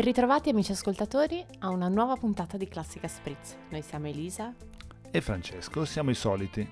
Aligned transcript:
Ben 0.00 0.08
ritrovati 0.08 0.48
amici 0.48 0.72
ascoltatori 0.72 1.44
a 1.58 1.68
una 1.68 1.88
nuova 1.88 2.16
puntata 2.16 2.56
di 2.56 2.66
Classica 2.66 3.06
Spritz. 3.06 3.54
Noi 3.68 3.82
siamo 3.82 4.06
Elisa 4.06 4.54
e 5.10 5.20
Francesco, 5.20 5.84
siamo 5.84 6.08
i 6.08 6.14
soliti. 6.14 6.66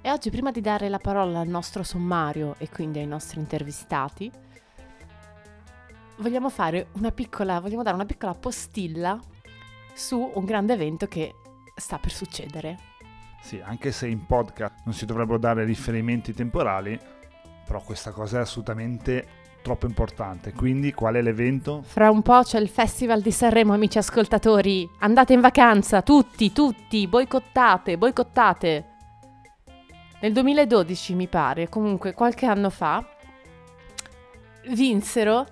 E 0.00 0.10
oggi 0.10 0.28
prima 0.28 0.50
di 0.50 0.60
dare 0.60 0.88
la 0.88 0.98
parola 0.98 1.38
al 1.38 1.46
nostro 1.46 1.84
sommario 1.84 2.56
e 2.58 2.68
quindi 2.70 2.98
ai 2.98 3.06
nostri 3.06 3.38
intervistati, 3.38 4.28
vogliamo 6.16 6.50
fare 6.50 6.88
una 6.94 7.12
piccola, 7.12 7.60
vogliamo 7.60 7.84
dare 7.84 7.94
una 7.94 8.04
piccola 8.04 8.34
postilla 8.34 9.16
su 9.94 10.32
un 10.34 10.44
grande 10.44 10.72
evento 10.72 11.06
che 11.06 11.36
sta 11.76 11.98
per 11.98 12.10
succedere. 12.10 12.78
Sì, 13.42 13.60
anche 13.60 13.92
se 13.92 14.08
in 14.08 14.26
podcast 14.26 14.80
non 14.86 14.92
si 14.92 15.06
dovrebbero 15.06 15.38
dare 15.38 15.62
riferimenti 15.64 16.34
temporali, 16.34 16.98
però 17.64 17.80
questa 17.80 18.10
cosa 18.10 18.38
è 18.38 18.40
assolutamente 18.40 19.37
troppo 19.68 19.84
importante. 19.84 20.52
Quindi 20.54 20.94
qual 20.94 21.16
è 21.16 21.20
l'evento? 21.20 21.82
Fra 21.84 22.10
un 22.10 22.22
po' 22.22 22.40
c'è 22.42 22.58
il 22.58 22.70
Festival 22.70 23.20
di 23.20 23.30
Sanremo, 23.30 23.74
amici 23.74 23.98
ascoltatori. 23.98 24.88
Andate 25.00 25.34
in 25.34 25.42
vacanza, 25.42 26.00
tutti, 26.00 26.52
tutti, 26.52 27.06
boicottate, 27.06 27.98
boicottate. 27.98 28.86
Nel 30.20 30.32
2012 30.32 31.14
mi 31.14 31.28
pare, 31.28 31.68
comunque 31.68 32.14
qualche 32.14 32.46
anno 32.46 32.70
fa, 32.70 33.06
vinsero 34.70 35.46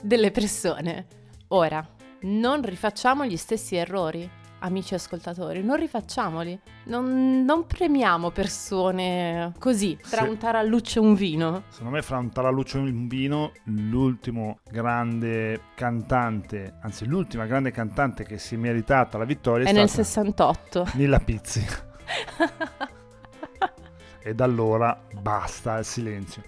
delle 0.00 0.30
persone. 0.30 1.06
Ora, 1.48 1.84
non 2.20 2.62
rifacciamo 2.62 3.26
gli 3.26 3.36
stessi 3.36 3.74
errori 3.74 4.30
amici 4.64 4.94
ascoltatori, 4.94 5.62
non 5.62 5.76
rifacciamoli. 5.76 6.58
Non, 6.84 7.44
non 7.44 7.66
premiamo 7.66 8.30
persone 8.30 9.52
così, 9.58 9.98
tra 10.08 10.22
Sì. 10.22 10.28
un 10.28 10.38
taralluccio 10.38 11.00
e 11.00 11.02
un 11.02 11.14
vino. 11.14 11.62
Secondo 11.68 11.94
me 11.94 12.02
fra 12.02 12.18
un 12.18 12.30
taralluccio 12.30 12.78
e 12.78 12.80
un 12.80 13.06
vino, 13.06 13.52
l'ultimo 13.64 14.58
grande 14.70 15.60
cantante, 15.74 16.74
anzi 16.82 17.06
l'ultima 17.06 17.46
grande 17.46 17.70
cantante 17.70 18.24
che 18.24 18.38
si 18.38 18.54
è 18.54 18.58
meritata 18.58 19.18
la 19.18 19.24
vittoria 19.24 19.66
è, 19.66 19.70
È 19.70 19.72
nel 19.72 19.88
stata 19.88 20.04
68. 20.04 20.88
Nilla 20.94 21.20
Pizzi. 21.20 21.64
e 24.22 24.34
da 24.34 24.44
allora 24.44 24.98
basta 25.20 25.78
il 25.78 25.84
silenzio. 25.84 26.42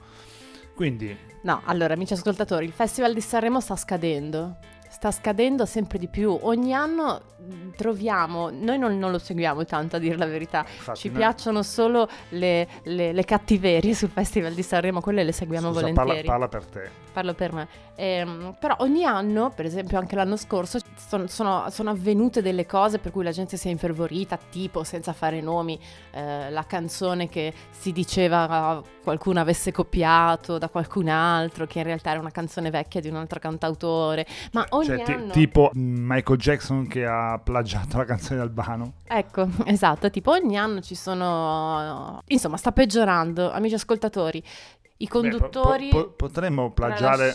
Quindi 0.75 1.25
No, 1.43 1.63
allora, 1.67 1.95
amici 1.95 2.13
ascoltatori, 2.13 2.65
il 2.65 2.73
Festival 2.73 3.15
di 3.15 3.21
Sanremo 3.21 3.61
sta 3.61 3.77
scadendo. 3.77 4.57
Sta 4.97 5.11
scadendo 5.11 5.67
sempre 5.67 5.99
di 5.99 6.09
più. 6.09 6.39
Ogni 6.41 6.73
anno 6.73 7.21
mh, 7.37 7.73
troviamo, 7.77 8.49
noi 8.49 8.79
non, 8.79 8.99
non 8.99 9.11
lo 9.11 9.19
seguiamo 9.19 9.67
tanto 9.67 9.97
a 9.97 9.99
dire 9.99 10.17
la 10.17 10.25
verità, 10.25 10.61
infatti, 10.67 11.01
ci 11.01 11.09
noi- 11.09 11.19
piacciono 11.19 11.63
solo 11.63 12.09
le, 12.31 12.67
le- 12.85 13.13
le 13.13 13.25
cattiverie 13.25 13.93
sul 13.93 14.09
Festival 14.09 14.55
di 14.55 14.63
Sanremo, 14.63 15.03
quelle 15.03 15.23
le 15.23 15.33
seguiamo 15.33 15.67
Scusa, 15.69 15.81
parla, 15.83 15.93
volentieri. 16.03 16.27
parla 16.29 16.49
per 16.49 16.65
te. 16.65 16.91
Parlo 17.13 17.35
per 17.35 17.53
me. 17.53 17.69
Ehm, 17.97 18.57
però 18.59 18.77
ogni 18.81 19.05
anno, 19.05 19.51
per 19.55 19.67
esempio 19.67 19.99
anche 19.99 20.17
l'anno 20.17 20.37
scorso, 20.37 20.79
son- 20.97 21.29
sono, 21.29 21.67
sono 21.71 21.91
avvenute 21.91 22.41
delle 22.41 22.65
cose 22.65 22.99
per 22.99 23.13
cui 23.13 23.23
la 23.23 23.31
gente 23.33 23.59
si 23.59 23.69
è 23.69 23.71
infervorita, 23.71 24.39
tipo, 24.51 24.83
senza 24.83 25.13
fare 25.13 25.43
nomi, 25.43 25.79
eh, 26.13 26.51
la 26.51 26.65
canzone 26.65 27.29
che 27.29 27.53
si 27.71 27.93
diceva 27.93 28.83
qualcuno 29.03 29.41
avesse 29.41 29.73
copiato 29.73 30.57
da 30.59 30.69
qualcun 30.69 31.09
altro, 31.09 31.67
che 31.67 31.79
in 31.79 31.85
realtà 31.85 32.11
era 32.11 32.19
una 32.21 32.31
canzone 32.31 32.71
vecchia 32.71 33.01
di 33.03 33.09
un 33.09 33.17
altro 33.17 33.39
cantautore. 33.39 34.27
Ma 34.53 34.65
ogni 34.71 34.85
Cioè, 34.87 35.13
anno... 35.13 35.33
tipo 35.33 35.71
Michael 35.75 36.39
Jackson 36.39 36.87
che 36.87 37.05
ha 37.07 37.41
plagiato 37.43 37.99
la 37.99 38.05
canzone 38.05 38.41
di 38.41 38.47
Albano. 38.47 38.93
Ecco, 39.05 39.49
esatto, 39.67 40.11
tipo 40.11 40.31
ogni 40.31 40.57
anno 40.57 40.81
ci 40.81 40.95
sono... 40.95 42.23
Insomma, 42.27 42.57
sta 42.57 42.73
peggiorando, 42.73 43.51
amici 43.51 43.75
ascoltatori. 43.75 44.39
I 44.39 45.05
Beh, 45.05 45.07
po- 45.07 45.21
conduttori... 45.21 45.89
po- 45.89 46.05
po- 46.05 46.11
potremmo 46.13 46.73
plagiare 46.73 47.33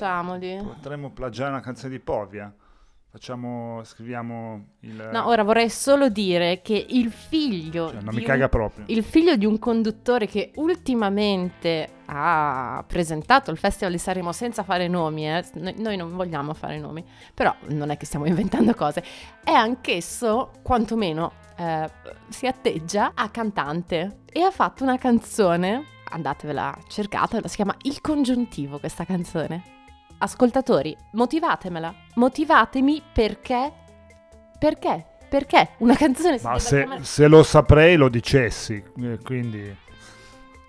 potremmo 0.63 1.11
plagiare 1.11 1.51
una 1.51 1.59
canzone 1.59 1.91
di 1.91 1.99
Povia. 1.99 2.53
Facciamo 3.11 3.81
scriviamo 3.83 4.67
il 4.81 5.09
No, 5.11 5.27
ora 5.27 5.43
vorrei 5.43 5.69
solo 5.69 6.07
dire 6.07 6.61
che 6.61 6.85
il 6.91 7.11
figlio 7.11 7.89
cioè, 7.89 8.01
non 8.01 8.13
mi 8.13 8.21
un- 8.21 8.25
caga 8.25 8.47
proprio. 8.47 8.85
il 8.87 9.03
figlio 9.03 9.35
di 9.35 9.45
un 9.45 9.59
conduttore 9.59 10.27
che 10.27 10.53
ultimamente 10.55 11.89
ha 12.05 12.81
presentato 12.87 13.51
il 13.51 13.57
Festival 13.57 13.91
di 13.91 13.97
Sanremo 13.99 14.31
senza 14.31 14.63
fare 14.63 14.87
nomi, 14.87 15.29
eh, 15.29 15.43
noi, 15.55 15.73
noi 15.77 15.97
non 15.97 16.15
vogliamo 16.15 16.53
fare 16.53 16.79
nomi, 16.79 17.03
però 17.33 17.53
non 17.67 17.89
è 17.89 17.97
che 17.97 18.05
stiamo 18.05 18.25
inventando 18.31 18.73
cose, 18.73 19.03
è 19.43 19.51
anch'esso, 19.51 20.51
quantomeno, 20.61 21.33
eh, 21.57 21.89
si 22.29 22.47
atteggia 22.47 23.11
a 23.13 23.27
cantante 23.29 24.19
e 24.31 24.41
ha 24.41 24.51
fatto 24.51 24.83
una 24.83 24.97
canzone, 24.97 25.83
andatevela 26.05 26.77
cercatela, 26.87 27.45
si 27.49 27.57
chiama 27.57 27.75
Il 27.81 27.99
Congiuntivo 27.99 28.79
questa 28.79 29.03
canzone. 29.03 29.79
Ascoltatori, 30.23 30.95
motivatemela, 31.13 31.91
motivatemi 32.13 33.01
perché, 33.11 33.73
perché, 34.59 35.05
perché? 35.27 35.69
Una 35.79 35.95
canzone 35.95 36.37
si 36.37 36.45
Ma 36.45 36.59
se, 36.59 36.77
chiamare... 36.77 37.03
se 37.03 37.25
lo 37.27 37.41
saprei 37.41 37.95
lo 37.95 38.07
dicessi, 38.07 38.83
eh, 39.01 39.17
quindi. 39.23 39.75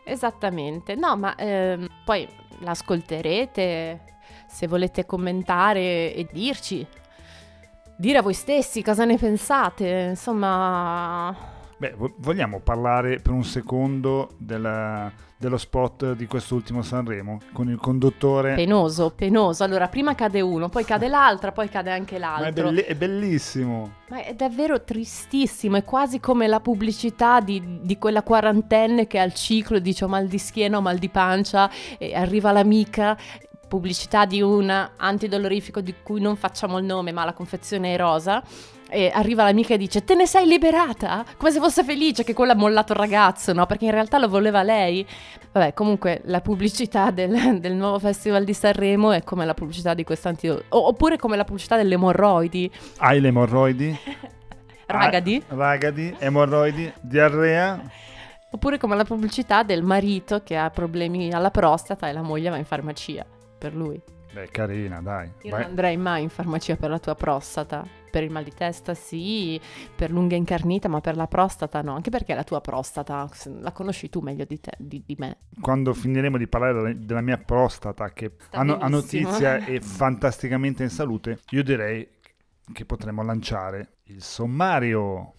Esattamente, 0.05 0.95
no, 0.95 1.19
ma 1.19 1.35
ehm, 1.37 1.87
poi 2.03 2.27
l'ascolterete. 2.61 4.01
Se 4.49 4.67
volete 4.67 5.05
commentare 5.05 6.15
e 6.15 6.27
dirci, 6.33 6.87
dire 7.97 8.19
a 8.19 8.23
voi 8.23 8.35
stessi 8.35 8.83
cosa 8.83 9.05
ne 9.05 9.19
pensate, 9.19 10.09
insomma, 10.11 11.37
beh, 11.77 11.93
vo- 11.95 12.15
vogliamo 12.17 12.61
parlare 12.61 13.19
per 13.21 13.33
un 13.33 13.45
secondo 13.45 14.31
della- 14.39 15.13
dello 15.43 15.59
spot 15.59 16.13
di 16.13 16.27
quest'ultimo 16.27 16.83
Sanremo 16.83 17.41
con 17.53 17.69
il 17.69 17.77
conduttore. 17.77 18.55
penoso, 18.55 19.11
penoso. 19.11 19.65
Allora, 19.65 19.89
prima 19.89 20.15
cade 20.15 20.41
uno, 20.41 20.69
poi 20.69 20.85
cade 20.85 21.09
l'altra, 21.09 21.51
poi 21.51 21.69
cade 21.69 21.91
anche 21.91 22.17
Ma 22.17 22.37
è, 22.37 22.41
l'altro. 22.43 22.65
belli- 22.67 22.83
è 22.83 22.95
bellissimo. 22.95 23.95
Ma 24.09 24.23
è 24.23 24.35
davvero 24.35 24.85
tristissimo, 24.85 25.77
è 25.77 25.83
quasi 25.83 26.21
come 26.21 26.47
la 26.47 26.61
pubblicità 26.61 27.41
di, 27.41 27.81
di 27.81 27.99
quella 27.99 28.23
quarantenne 28.23 29.09
che 29.09 29.19
ha 29.19 29.25
il 29.25 29.35
ciclo 29.35 29.79
e 29.79 29.81
dice 29.81 30.05
ho 30.05 30.09
mal 30.09 30.29
di 30.29 30.39
schiena, 30.39 30.77
ho 30.77 30.81
mal 30.81 30.99
di 30.99 31.09
pancia 31.09 31.69
e 31.99 32.15
arriva 32.15 32.53
l'amica, 32.53 33.19
pubblicità 33.67 34.27
di 34.27 34.41
un 34.43 34.71
antidolorifico 34.97 35.81
di 35.81 35.95
cui 36.05 36.21
non 36.21 36.37
facciamo 36.37 36.79
il 36.79 36.85
nome 36.85 37.11
ma 37.11 37.25
la 37.25 37.33
confezione 37.33 37.95
è 37.95 37.97
rosa 37.97 38.43
e 38.93 39.11
arriva 39.13 39.45
l'amica 39.45 39.73
e 39.73 39.79
dice 39.79 40.05
te 40.05 40.15
ne 40.15 40.27
sei 40.27 40.47
liberata? 40.47 41.25
Come 41.39 41.51
se 41.51 41.59
fosse 41.59 41.83
felice 41.83 42.25
che 42.25 42.35
quello 42.35 42.53
ha 42.53 42.55
mollato 42.55 42.93
il 42.93 42.99
ragazzo, 42.99 43.55
no? 43.55 43.65
Perché 43.65 43.87
in 43.87 43.91
realtà 43.91 44.19
lo 44.19 44.29
voleva 44.29 44.63
lei. 44.63 45.07
Vabbè, 45.51 45.73
comunque 45.73 46.21
la 46.25 46.43
pubblicità 46.43 47.11
del, 47.11 47.59
del 47.59 47.75
nuovo 47.75 47.99
festival 47.99 48.45
di 48.45 48.53
Sanremo 48.53 49.13
è 49.13 49.23
come 49.23 49.47
la 49.47 49.55
pubblicità 49.55 49.95
di 49.95 50.05
quest'antidolorifico, 50.05 50.87
oppure 50.87 51.17
come 51.17 51.37
la 51.37 51.45
pubblicità 51.45 51.77
delle 51.77 51.95
emorroidi. 51.95 52.71
Hai 52.99 53.21
le 53.21 53.29
emorroidi? 53.29 53.99
Ragadi. 54.87 55.43
Ah, 55.49 55.55
ragadi, 55.55 56.15
emorroidi, 56.19 56.93
diarrea. 57.01 57.81
Oppure 58.51 58.77
come 58.77 58.95
la 58.95 59.05
pubblicità 59.05 59.63
del 59.63 59.83
marito 59.83 60.43
che 60.43 60.59
ha 60.59 60.69
problemi 60.69 61.33
alla 61.33 61.51
prostata 61.51 62.09
e 62.09 62.13
la 62.13 62.21
moglie 62.21 62.51
va 62.51 62.57
in 62.59 62.67
farmacia 62.67 63.25
per 63.59 63.75
lui. 63.75 63.99
Beh, 64.35 64.49
carina, 64.51 65.01
dai. 65.01 65.31
Io 65.43 65.51
Vai- 65.51 65.61
non 65.61 65.71
andrei 65.71 65.97
mai 65.97 66.25
in 66.25 66.29
farmacia 66.29 66.77
per 66.77 66.91
la 66.91 66.99
tua 66.99 67.15
prostata. 67.15 68.01
Per 68.13 68.23
il 68.23 68.31
mal 68.31 68.45
di 68.45 68.53
testa 68.53 68.93
sì, 68.93 69.59
per 69.97 70.11
l'unghia 70.11 70.37
incarnita, 70.37 70.87
ma 70.87 71.01
per 71.01 71.17
la 71.17 71.27
prostata 71.27 71.81
no. 71.81 71.95
Anche 71.95 72.11
perché 72.11 72.35
la 72.35 72.45
tua 72.45 72.61
prostata 72.61 73.27
la 73.61 73.73
conosci 73.73 74.11
tu 74.11 74.21
meglio 74.21 74.45
di, 74.45 74.61
te, 74.61 74.73
di, 74.77 75.03
di 75.07 75.17
me. 75.19 75.39
Quando 75.59 75.95
finiremo 75.95 76.37
di 76.37 76.47
parlare 76.47 76.99
della, 76.99 77.23
mia 77.23 77.39
prostata, 77.39 78.11
che 78.11 78.33
benissimo. 78.51 78.89
notizia 78.89 79.65
e 79.65 79.81
fantasticamente 79.81 80.83
in 80.83 80.91
salute, 80.91 81.39
io 81.53 81.63
direi 81.63 82.07
che 82.71 82.85
potremmo 82.85 83.23
lanciare 83.23 83.95
il 84.05 84.23
sommario. 84.23 85.33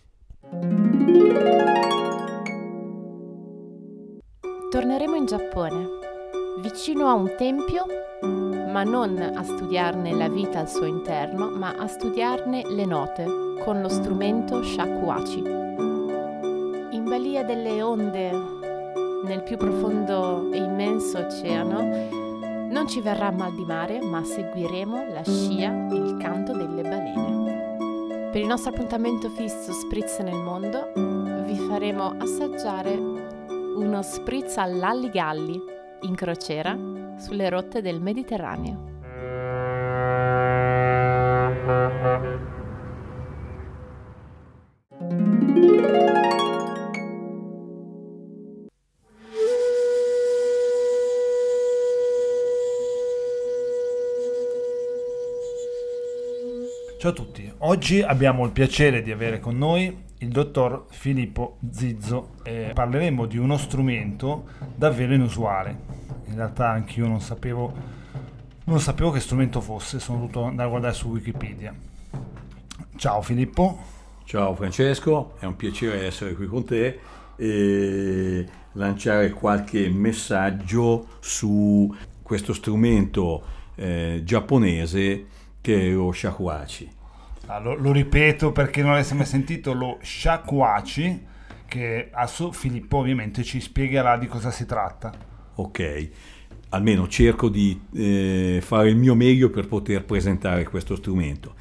Torneremo 4.71 5.15
in 5.15 5.27
Giappone, 5.27 5.87
vicino 6.59 7.05
a 7.05 7.13
un 7.13 7.35
tempio, 7.37 7.85
ma 8.73 8.81
non 8.83 9.19
a 9.19 9.43
studiarne 9.43 10.13
la 10.13 10.27
vita 10.27 10.57
al 10.57 10.67
suo 10.67 10.85
interno, 10.85 11.51
ma 11.51 11.75
a 11.77 11.85
studiarne 11.85 12.63
le 12.69 12.85
note 12.85 13.23
con 13.63 13.81
lo 13.81 13.87
strumento 13.87 14.63
shakuhachi. 14.63 15.43
In 16.89 17.03
balia 17.07 17.43
delle 17.43 17.83
onde, 17.83 18.31
nel 19.25 19.43
più 19.43 19.57
profondo 19.57 20.51
e 20.51 20.57
immenso 20.57 21.19
oceano, 21.19 21.81
non 22.71 22.87
ci 22.87 22.99
verrà 22.99 23.29
mal 23.29 23.53
di 23.53 23.63
mare, 23.63 24.01
ma 24.01 24.23
seguiremo 24.23 25.05
la 25.13 25.23
scia 25.23 25.89
e 25.91 25.95
il 25.95 26.17
canto 26.17 26.53
delle 26.53 26.81
balene. 26.81 28.31
Per 28.31 28.41
il 28.41 28.47
nostro 28.47 28.71
appuntamento 28.71 29.29
fisso 29.29 29.71
Spritz 29.71 30.17
nel 30.17 30.41
mondo, 30.41 30.91
vi 31.45 31.57
faremo 31.67 32.15
assaggiare 32.17 32.95
uno 32.95 34.01
spritz 34.01 34.57
all'alligalli 34.57 35.61
in 36.01 36.15
crociera 36.15 37.02
sulle 37.17 37.49
rotte 37.49 37.81
del 37.81 38.01
Mediterraneo. 38.01 38.91
Ciao 57.03 57.11
a 57.11 57.15
tutti, 57.15 57.51
oggi 57.57 58.01
abbiamo 58.01 58.45
il 58.45 58.51
piacere 58.51 59.01
di 59.01 59.11
avere 59.11 59.41
con 59.41 59.57
noi 59.57 59.93
il 60.19 60.29
dottor 60.29 60.85
Filippo 60.89 61.57
Zizzo 61.69 62.35
e 62.43 62.71
parleremo 62.73 63.25
di 63.25 63.37
uno 63.37 63.57
strumento 63.57 64.45
davvero 64.73 65.13
inusuale. 65.13 66.02
In 66.25 66.35
realtà 66.35 66.69
anch'io 66.69 67.07
non 67.07 67.21
sapevo, 67.21 67.73
non 68.65 68.79
sapevo 68.79 69.11
che 69.11 69.19
strumento 69.19 69.61
fosse, 69.61 69.99
sono 69.99 70.19
dovuto 70.19 70.43
andare 70.43 70.67
a 70.67 70.69
guardare 70.69 70.93
su 70.93 71.09
Wikipedia. 71.09 71.73
Ciao 72.95 73.21
Filippo. 73.21 73.91
Ciao 74.25 74.55
Francesco, 74.55 75.35
è 75.39 75.45
un 75.45 75.55
piacere 75.55 76.05
essere 76.05 76.33
qui 76.33 76.47
con 76.47 76.63
te 76.63 76.99
e 77.35 78.45
lanciare 78.73 79.31
qualche 79.31 79.89
messaggio 79.89 81.07
su 81.19 81.93
questo 82.21 82.53
strumento 82.53 83.43
eh, 83.75 84.21
giapponese 84.23 85.25
che 85.59 85.87
è 85.87 85.89
lo 85.91 86.11
shakuhachi. 86.11 86.91
Allora, 87.47 87.79
lo 87.79 87.91
ripeto 87.91 88.51
perché 88.51 88.81
non 88.81 88.91
l'avesse 88.91 89.13
mai 89.15 89.25
sentito, 89.25 89.73
lo 89.73 89.97
shakuhachi, 90.01 91.25
che 91.67 92.09
adesso 92.11 92.51
Filippo 92.51 92.97
ovviamente 92.97 93.43
ci 93.43 93.59
spiegherà 93.59 94.17
di 94.17 94.27
cosa 94.27 94.51
si 94.51 94.65
tratta. 94.65 95.31
Ok, 95.55 96.09
almeno 96.69 97.07
cerco 97.07 97.49
di 97.49 97.79
eh, 97.93 98.59
fare 98.61 98.89
il 98.89 98.95
mio 98.95 99.15
meglio 99.15 99.49
per 99.49 99.67
poter 99.67 100.03
presentare 100.03 100.63
questo 100.63 100.95
strumento. 100.95 101.53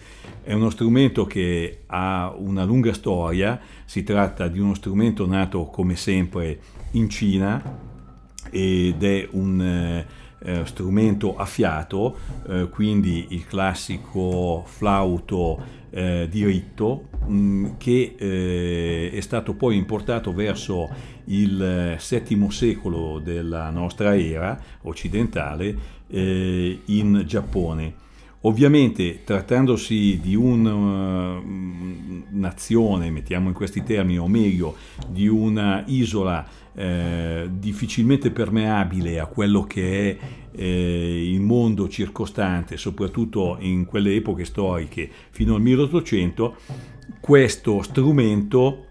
È 0.43 0.53
uno 0.55 0.71
strumento 0.71 1.27
che 1.27 1.83
ha 1.87 2.35
una 2.37 2.65
lunga 2.65 2.93
storia, 2.93 3.61
si 3.85 4.03
tratta 4.03 4.49
di 4.49 4.59
uno 4.59 4.75
strumento 4.75 5.27
nato 5.27 5.67
come 5.67 5.97
sempre 5.97 6.59
in 6.93 7.09
Cina 7.09 7.63
ed 8.51 9.03
è 9.03 9.29
un... 9.33 9.61
Eh, 9.61 10.21
eh, 10.45 10.67
strumento 10.67 11.37
a 11.37 11.45
fiato, 11.45 12.17
eh, 12.49 12.69
quindi 12.69 13.27
il 13.31 13.47
classico 13.47 14.65
flauto 14.67 15.81
eh, 15.91 16.27
diritto 16.29 17.09
mh, 17.27 17.35
mm, 17.35 17.67
che 17.79 18.15
eh, 18.19 19.11
è 19.13 19.21
stato 19.21 19.55
poi 19.55 19.77
importato 19.77 20.33
verso 20.33 20.89
il 21.27 21.99
VII 21.99 22.51
secolo 22.51 23.19
della 23.19 23.71
nostra 23.71 24.17
era 24.17 24.61
occidentale 24.83 25.77
eh, 26.09 26.81
in 26.87 27.23
Giappone. 27.27 28.01
Ovviamente 28.45 29.23
trattandosi 29.23 30.19
di 30.21 30.35
una 30.35 31.39
uh, 31.39 32.25
nazione, 32.31 33.11
mettiamo 33.11 33.47
in 33.47 33.55
questi 33.55 33.85
termini, 33.85 34.19
o 34.19 34.27
meglio, 34.27 34.75
di 35.09 35.29
una 35.29 35.85
isola 35.87 36.45
eh, 36.75 37.49
difficilmente 37.53 38.33
permeabile 38.33 39.21
a 39.21 39.27
quello 39.27 39.63
che 39.63 40.19
è 40.19 40.19
eh, 40.57 41.33
il 41.33 41.41
mondo 41.41 41.89
circostante, 41.89 42.77
soprattutto 42.77 43.59
in 43.61 43.85
quelle 43.85 44.13
epoche 44.13 44.45
storiche 44.45 45.09
fino 45.31 45.55
al 45.55 45.61
1800, 45.61 46.57
questo 47.21 47.81
strumento 47.83 48.87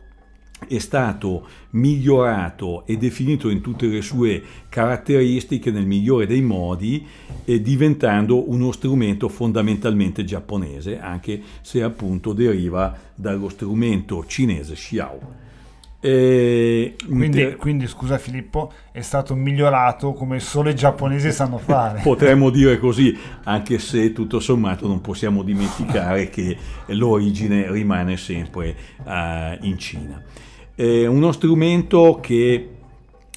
è 0.68 0.78
stato 0.78 1.48
migliorato 1.72 2.86
e 2.86 2.98
definito 2.98 3.50
in 3.50 3.62
tutte 3.62 3.88
le 3.88 4.02
sue 4.02 4.42
caratteristiche 4.70 5.72
nel 5.72 5.86
migliore 5.86 6.28
dei 6.28 6.42
modi, 6.42 7.06
diventando 7.44 8.50
uno 8.50 8.72
strumento 8.72 9.28
fondamentalmente 9.28 10.24
giapponese, 10.24 11.00
anche 11.00 11.42
se 11.62 11.82
appunto 11.82 12.34
deriva 12.34 12.96
dallo 13.16 13.50
strumento 13.50 14.24
cinese 14.26 14.76
Xiao. 14.76 15.41
E 16.04 16.96
quindi, 17.06 17.56
quindi, 17.58 17.88
scusa 17.88 18.18
Filippo, 18.18 18.72
è 18.92 19.02
stato 19.02 19.36
migliorato 19.36 20.14
come 20.14 20.40
solo 20.40 20.70
i 20.70 20.76
giapponesi 20.76 21.32
sanno 21.32 21.60
fare. 21.60 22.02
Potremmo 22.04 22.50
dire 22.50 22.80
così, 22.80 23.16
anche 23.44 23.78
se 23.78 24.12
tutto 24.12 24.40
sommato 24.40 24.88
non 24.88 25.00
possiamo 25.00 25.44
dimenticare 25.44 26.30
che 26.30 26.58
l'origine 26.88 27.72
rimane 27.72 28.18
sempre 28.18 28.76
uh, 29.04 29.64
in 29.64 29.76
Cina. 29.78 30.24
È 30.74 31.06
uno 31.06 31.32
strumento 31.32 32.18
che 32.20 32.70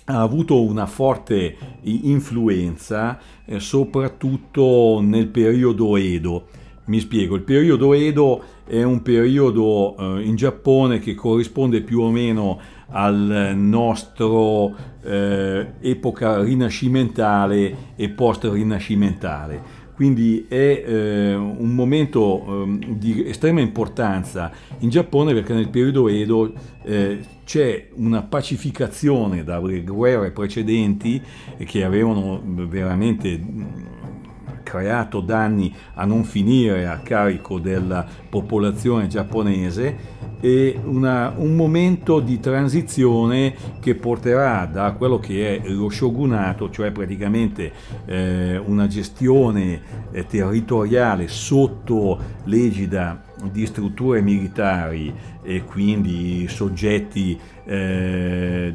ha 0.06 0.20
avuto 0.20 0.62
una 0.62 0.86
forte 0.86 1.56
influenza 1.82 3.18
eh, 3.44 3.60
soprattutto 3.60 5.00
nel 5.02 5.26
periodo 5.26 5.98
Edo. 5.98 6.46
Mi 6.86 7.00
spiego, 7.00 7.34
il 7.34 7.42
periodo 7.42 7.94
Edo 7.94 8.42
è 8.66 8.82
un 8.82 9.00
periodo 9.00 9.96
eh, 9.96 10.22
in 10.22 10.36
Giappone 10.36 10.98
che 10.98 11.14
corrisponde 11.14 11.80
più 11.80 12.00
o 12.00 12.10
meno 12.10 12.60
al 12.88 13.52
nostro 13.56 14.74
eh, 15.02 15.66
epoca 15.80 16.42
rinascimentale 16.42 17.94
e 17.96 18.10
post-rinascimentale. 18.10 19.82
Quindi 19.94 20.44
è 20.46 20.84
eh, 20.86 21.34
un 21.34 21.72
momento 21.72 22.64
eh, 22.64 22.78
di 22.96 23.26
estrema 23.28 23.60
importanza 23.60 24.50
in 24.80 24.90
Giappone 24.90 25.32
perché 25.32 25.54
nel 25.54 25.70
periodo 25.70 26.08
Edo 26.08 26.52
eh, 26.82 27.18
c'è 27.44 27.88
una 27.94 28.22
pacificazione 28.22 29.42
dalle 29.42 29.82
guerre 29.82 30.32
precedenti 30.32 31.22
che 31.64 31.84
avevano 31.84 32.42
veramente 32.44 33.40
creato 34.64 35.20
danni 35.20 35.72
a 35.94 36.04
non 36.04 36.24
finire 36.24 36.88
a 36.88 36.98
carico 36.98 37.60
della 37.60 38.04
popolazione 38.28 39.06
giapponese 39.06 40.22
e 40.40 40.78
una, 40.84 41.32
un 41.36 41.54
momento 41.54 42.20
di 42.20 42.40
transizione 42.40 43.54
che 43.80 43.94
porterà 43.94 44.66
da 44.66 44.92
quello 44.92 45.18
che 45.18 45.62
è 45.62 45.68
lo 45.68 45.88
shogunato, 45.88 46.68
cioè 46.70 46.90
praticamente 46.90 47.72
eh, 48.04 48.58
una 48.58 48.86
gestione 48.86 49.80
eh, 50.10 50.26
territoriale 50.26 51.28
sotto 51.28 52.18
l'egida 52.44 53.22
di 53.50 53.64
strutture 53.66 54.20
militari 54.20 55.14
e 55.42 55.64
quindi 55.64 56.46
soggetti 56.48 57.38
eh, 57.64 58.74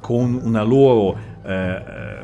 con 0.00 0.40
una 0.42 0.62
loro 0.62 1.16
eh, 1.44 2.22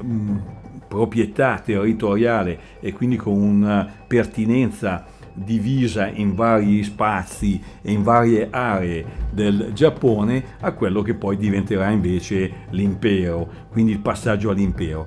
proprietà 0.90 1.62
territoriale 1.64 2.58
e 2.80 2.92
quindi 2.92 3.14
con 3.14 3.40
una 3.40 3.88
pertinenza 4.08 5.06
divisa 5.32 6.08
in 6.08 6.34
vari 6.34 6.82
spazi 6.82 7.62
e 7.80 7.92
in 7.92 8.02
varie 8.02 8.48
aree 8.50 9.04
del 9.30 9.70
Giappone 9.72 10.56
a 10.58 10.72
quello 10.72 11.02
che 11.02 11.14
poi 11.14 11.36
diventerà 11.36 11.90
invece 11.90 12.66
l'impero, 12.70 13.48
quindi 13.70 13.92
il 13.92 14.00
passaggio 14.00 14.50
all'impero. 14.50 15.06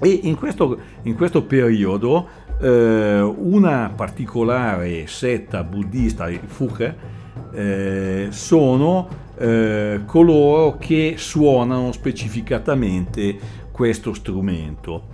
E 0.00 0.20
in 0.24 0.34
questo, 0.36 0.78
in 1.02 1.14
questo 1.16 1.44
periodo 1.44 2.28
eh, 2.60 3.20
una 3.20 3.90
particolare 3.96 5.06
setta 5.06 5.64
buddista, 5.64 6.28
i 6.28 6.38
Fuke, 6.44 7.18
eh, 7.54 8.26
sono 8.28 9.08
eh, 9.40 10.02
coloro 10.04 10.76
che 10.78 11.14
suonano 11.16 11.92
specificatamente 11.92 13.38
questo 13.80 14.12
strumento 14.12 15.04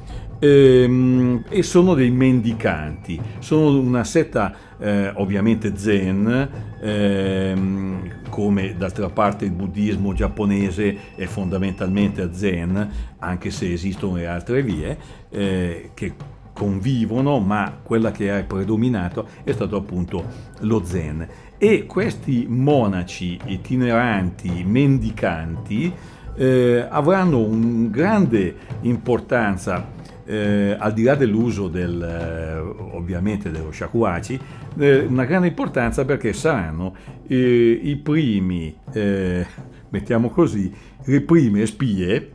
ehm, 0.41 1.45
e 1.49 1.63
sono 1.63 1.95
dei 1.95 2.11
mendicanti, 2.11 3.17
sono 3.39 3.79
una 3.79 4.03
setta 4.03 4.53
eh, 4.77 5.13
ovviamente 5.15 5.77
zen, 5.77 6.51
ehm, 6.81 8.29
come 8.29 8.75
d'altra 8.77 9.09
parte 9.09 9.45
il 9.45 9.53
buddismo 9.53 10.13
giapponese 10.15 11.15
è 11.15 11.27
fondamentalmente 11.27 12.31
zen, 12.33 12.91
anche 13.21 13.53
se 13.53 13.73
esistono 13.73 14.17
le 14.17 14.27
altre 14.27 14.65
vie, 14.65 14.99
eh, 15.31 15.91
che 15.95 16.15
convivono, 16.53 17.39
ma 17.39 17.79
quella 17.81 18.11
che 18.11 18.33
ha 18.33 18.43
predominato 18.43 19.29
è 19.45 19.53
stato 19.53 19.77
appunto 19.77 20.25
lo 20.63 20.83
zen. 20.85 21.25
E 21.57 21.87
questi 21.87 22.47
monaci 22.49 23.39
itineranti, 23.45 24.65
mendicanti, 24.65 25.93
eh, 26.37 26.87
avranno 26.89 27.39
una 27.39 27.89
grande 27.89 28.55
importanza 28.83 29.95
eh, 30.27 30.77
al 30.79 30.93
di 30.93 31.05
là 31.05 31.15
dell'uso 31.15 31.69
del, 31.69 32.03
eh, 32.03 32.59
ovviamente 32.95 33.51
dello 33.51 33.71
shakuhachi, 33.71 34.39
eh, 34.79 34.99
una 35.01 35.25
grande 35.25 35.47
importanza 35.47 36.05
perché 36.05 36.33
saranno 36.33 36.95
eh, 37.27 37.81
i 37.83 37.97
primi, 37.97 38.77
eh, 38.93 39.47
mettiamo 39.91 40.29
così, 40.31 40.73
le 41.05 41.21
prime 41.23 41.65
spie 41.67 42.31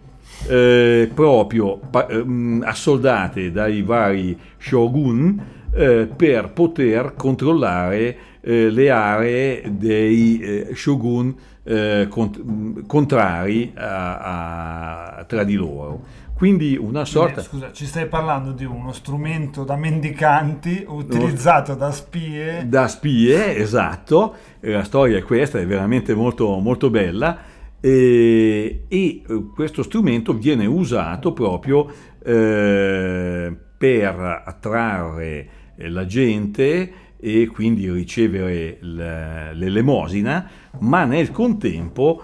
proprio 1.13 1.77
pa- 1.77 2.08
mm, 2.12 2.63
assoldate 2.63 3.51
dai 3.51 3.84
vari 3.84 4.36
shogun 4.58 5.39
per 5.70 6.51
poter 6.51 7.13
controllare 7.15 8.17
le 8.41 8.89
aree 8.89 9.63
dei 9.70 10.70
shogun 10.74 11.36
eh, 11.63 12.08
cont- 12.10 12.86
contrari 12.86 13.72
a, 13.75 15.18
a, 15.18 15.24
tra 15.25 15.44
di 15.44 15.56
loro. 15.56 16.20
Quindi 16.34 16.75
una 16.75 17.06
sorta... 17.06 17.41
Scusa, 17.41 17.72
ci 17.72 17.86
stai 17.86 18.08
parlando 18.08 18.51
di 18.51 18.65
uno 18.65 18.94
strumento 18.94 19.63
da 19.63 19.75
mendicanti 19.75 20.84
utilizzato 20.88 21.75
da 21.75 21.91
spie? 21.91 22.65
Da 22.68 22.88
spie, 22.88 23.58
esatto. 23.58 24.36
La 24.62 24.84
storia 24.84 25.20
è 25.20 25.22
questa, 25.22 25.60
è 25.60 25.68
veramente 25.68 26.15
molto, 26.15 26.58
molto 26.58 26.89
bella. 26.89 27.38
E, 27.80 28.86
e, 28.88 29.22
eh, 29.27 29.44
questo 29.53 29.84
strumento 29.84 30.34
viene 30.34 30.65
usato 30.65 31.32
proprio 31.32 31.88
eh, 32.24 33.56
per 33.77 34.41
attrarre 34.46 35.48
la 35.75 36.06
gente 36.08 36.91
e 37.24 37.48
quindi 37.48 37.88
ricevere 37.91 38.80
l'elemosina, 38.82 40.50
ma 40.80 41.06
nel 41.06 41.32
contempo, 41.32 42.24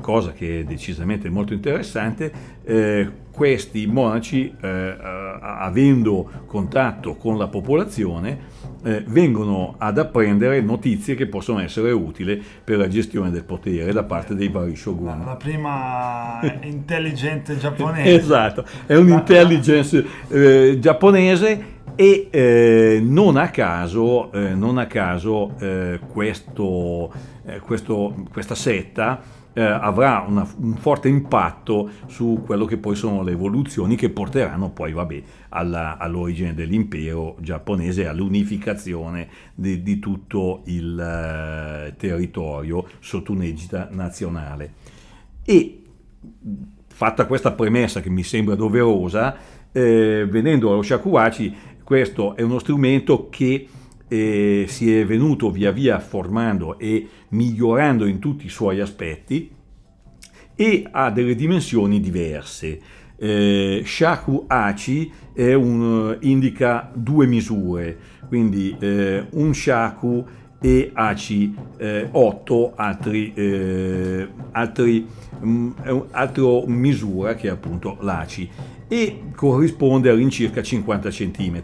cosa 0.00 0.32
che 0.32 0.60
è 0.60 0.64
decisamente 0.64 1.28
molto 1.28 1.52
interessante, 1.52 2.32
eh, 2.64 3.10
questi 3.30 3.86
monaci, 3.86 4.54
eh, 4.60 4.96
avendo 5.40 6.30
contatto 6.46 7.14
con 7.16 7.38
la 7.38 7.48
popolazione, 7.48 8.58
eh, 8.82 9.04
vengono 9.06 9.74
ad 9.78 9.98
apprendere 9.98 10.60
notizie 10.60 11.14
che 11.14 11.26
possono 11.26 11.60
essere 11.60 11.90
utili 11.92 12.42
per 12.64 12.78
la 12.78 12.88
gestione 12.88 13.30
del 13.30 13.44
potere 13.44 13.92
da 13.92 14.04
parte 14.04 14.34
dei 14.34 14.48
vari 14.48 14.74
shogun. 14.74 15.22
La 15.24 15.36
prima 15.36 16.40
intelligente 16.62 17.56
giapponese. 17.58 18.14
esatto, 18.14 18.64
è 18.86 18.94
un'intelligence 18.94 20.04
eh, 20.28 20.78
giapponese 20.80 21.78
e 22.00 22.28
eh, 22.30 22.98
non 23.02 23.36
a 23.36 23.50
caso, 23.50 24.32
eh, 24.32 24.54
non 24.54 24.78
a 24.78 24.86
caso 24.86 25.54
eh, 25.60 26.00
questo, 26.10 27.12
eh, 27.44 27.58
questo, 27.58 28.24
questa 28.32 28.54
setta 28.54 29.20
eh, 29.52 29.60
avrà 29.60 30.24
una, 30.26 30.48
un 30.60 30.76
forte 30.76 31.08
impatto 31.08 31.90
su 32.06 32.40
quello 32.42 32.64
che 32.64 32.78
poi 32.78 32.96
sono 32.96 33.22
le 33.22 33.32
evoluzioni 33.32 33.96
che 33.96 34.08
porteranno 34.08 34.70
poi 34.70 34.94
vabbè, 34.94 35.22
alla, 35.50 35.98
all'origine 35.98 36.54
dell'impero 36.54 37.36
giapponese, 37.40 38.06
all'unificazione 38.06 39.28
di, 39.54 39.82
di 39.82 39.98
tutto 39.98 40.62
il 40.64 40.94
uh, 40.94 41.94
territorio 41.98 42.86
sotto 43.00 43.32
un'egida 43.32 43.88
nazionale. 43.90 44.72
E 45.44 45.82
fatta 46.86 47.26
questa 47.26 47.52
premessa 47.52 48.00
che 48.00 48.08
mi 48.08 48.22
sembra 48.22 48.54
doverosa, 48.54 49.58
eh, 49.72 50.26
venendo 50.28 50.72
allo 50.72 50.82
shakuhachi, 50.82 51.54
questo 51.90 52.36
è 52.36 52.42
uno 52.42 52.60
strumento 52.60 53.28
che 53.30 53.66
eh, 54.06 54.64
si 54.68 54.96
è 54.96 55.04
venuto 55.04 55.50
via 55.50 55.72
via 55.72 55.98
formando 55.98 56.78
e 56.78 57.08
migliorando 57.30 58.06
in 58.06 58.20
tutti 58.20 58.46
i 58.46 58.48
suoi 58.48 58.78
aspetti 58.78 59.50
e 60.54 60.86
ha 60.88 61.10
delle 61.10 61.34
dimensioni 61.34 61.98
diverse. 61.98 62.80
Eh, 63.16 63.82
Shaku 63.84 64.44
Achi 64.46 65.10
un, 65.34 66.16
indica 66.20 66.92
due 66.94 67.26
misure, 67.26 67.98
quindi 68.28 68.76
eh, 68.78 69.26
un 69.28 69.52
Shaku 69.52 70.24
e 70.60 70.92
Aci 70.94 71.52
eh, 71.76 72.08
8 72.08 72.72
altri, 72.76 73.32
eh, 73.34 74.28
altri 74.52 75.04
mh, 75.40 75.48
mm, 75.48 76.00
altra 76.12 76.62
misura 76.66 77.34
che 77.34 77.48
è 77.48 77.50
appunto 77.50 77.96
l'Aci 78.00 78.48
e 78.92 79.22
corrisponde 79.36 80.10
all'incirca 80.10 80.64
50 80.64 81.10
cm 81.10 81.62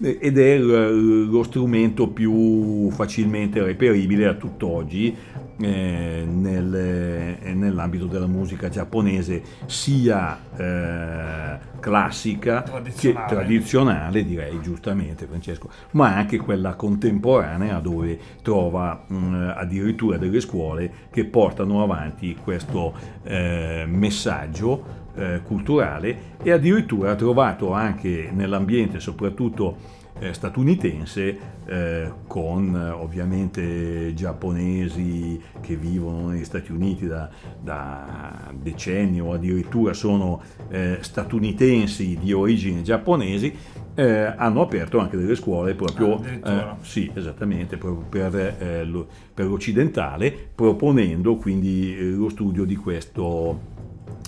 ed 0.00 0.38
è 0.38 0.56
lo 0.56 1.42
strumento 1.42 2.08
più 2.08 2.90
facilmente 2.90 3.62
reperibile 3.62 4.26
a 4.26 4.32
tutt'oggi 4.32 5.14
eh, 5.60 6.24
nel, 6.26 6.74
eh, 6.74 7.52
nell'ambito 7.52 8.06
della 8.06 8.26
musica 8.26 8.70
giapponese 8.70 9.42
sia 9.66 10.40
eh, 10.56 11.58
classica 11.78 12.62
tradizionale. 12.62 13.26
che 13.26 13.34
tradizionale 13.34 14.24
direi 14.24 14.58
giustamente 14.62 15.26
Francesco 15.26 15.68
ma 15.90 16.16
anche 16.16 16.38
quella 16.38 16.74
contemporanea 16.74 17.78
dove 17.80 18.18
trova 18.40 19.04
mh, 19.06 19.52
addirittura 19.56 20.16
delle 20.16 20.40
scuole 20.40 20.90
che 21.10 21.26
portano 21.26 21.82
avanti 21.82 22.34
questo 22.42 22.94
eh, 23.24 23.84
messaggio 23.86 25.01
eh, 25.14 25.40
culturale 25.42 26.36
e 26.42 26.52
addirittura 26.52 27.12
ha 27.12 27.14
trovato 27.14 27.72
anche 27.72 28.30
nell'ambiente 28.32 29.00
soprattutto 29.00 30.00
eh, 30.18 30.32
statunitense 30.32 31.38
eh, 31.64 32.12
con 32.26 32.74
eh, 32.74 32.90
ovviamente 32.90 34.12
giapponesi 34.14 35.40
che 35.60 35.76
vivono 35.76 36.28
negli 36.28 36.44
Stati 36.44 36.70
Uniti 36.70 37.06
da, 37.06 37.28
da 37.60 38.52
decenni 38.54 39.20
o 39.20 39.32
addirittura 39.32 39.92
sono 39.92 40.40
eh, 40.68 40.98
statunitensi 41.00 42.18
di 42.20 42.32
origini 42.32 42.82
giapponesi 42.84 43.52
eh, 43.94 44.32
hanno 44.36 44.62
aperto 44.62 44.98
anche 44.98 45.16
delle 45.16 45.34
scuole 45.34 45.74
proprio 45.74 46.22
ah, 46.40 46.76
sì, 46.80 47.10
esattamente, 47.14 47.76
proprio 47.76 48.06
per, 48.08 48.86
lo, 48.86 49.06
per 49.34 49.46
l'occidentale 49.46 50.34
proponendo 50.54 51.36
quindi 51.36 52.14
lo 52.14 52.30
studio 52.30 52.64
di 52.64 52.76
questo 52.76 53.71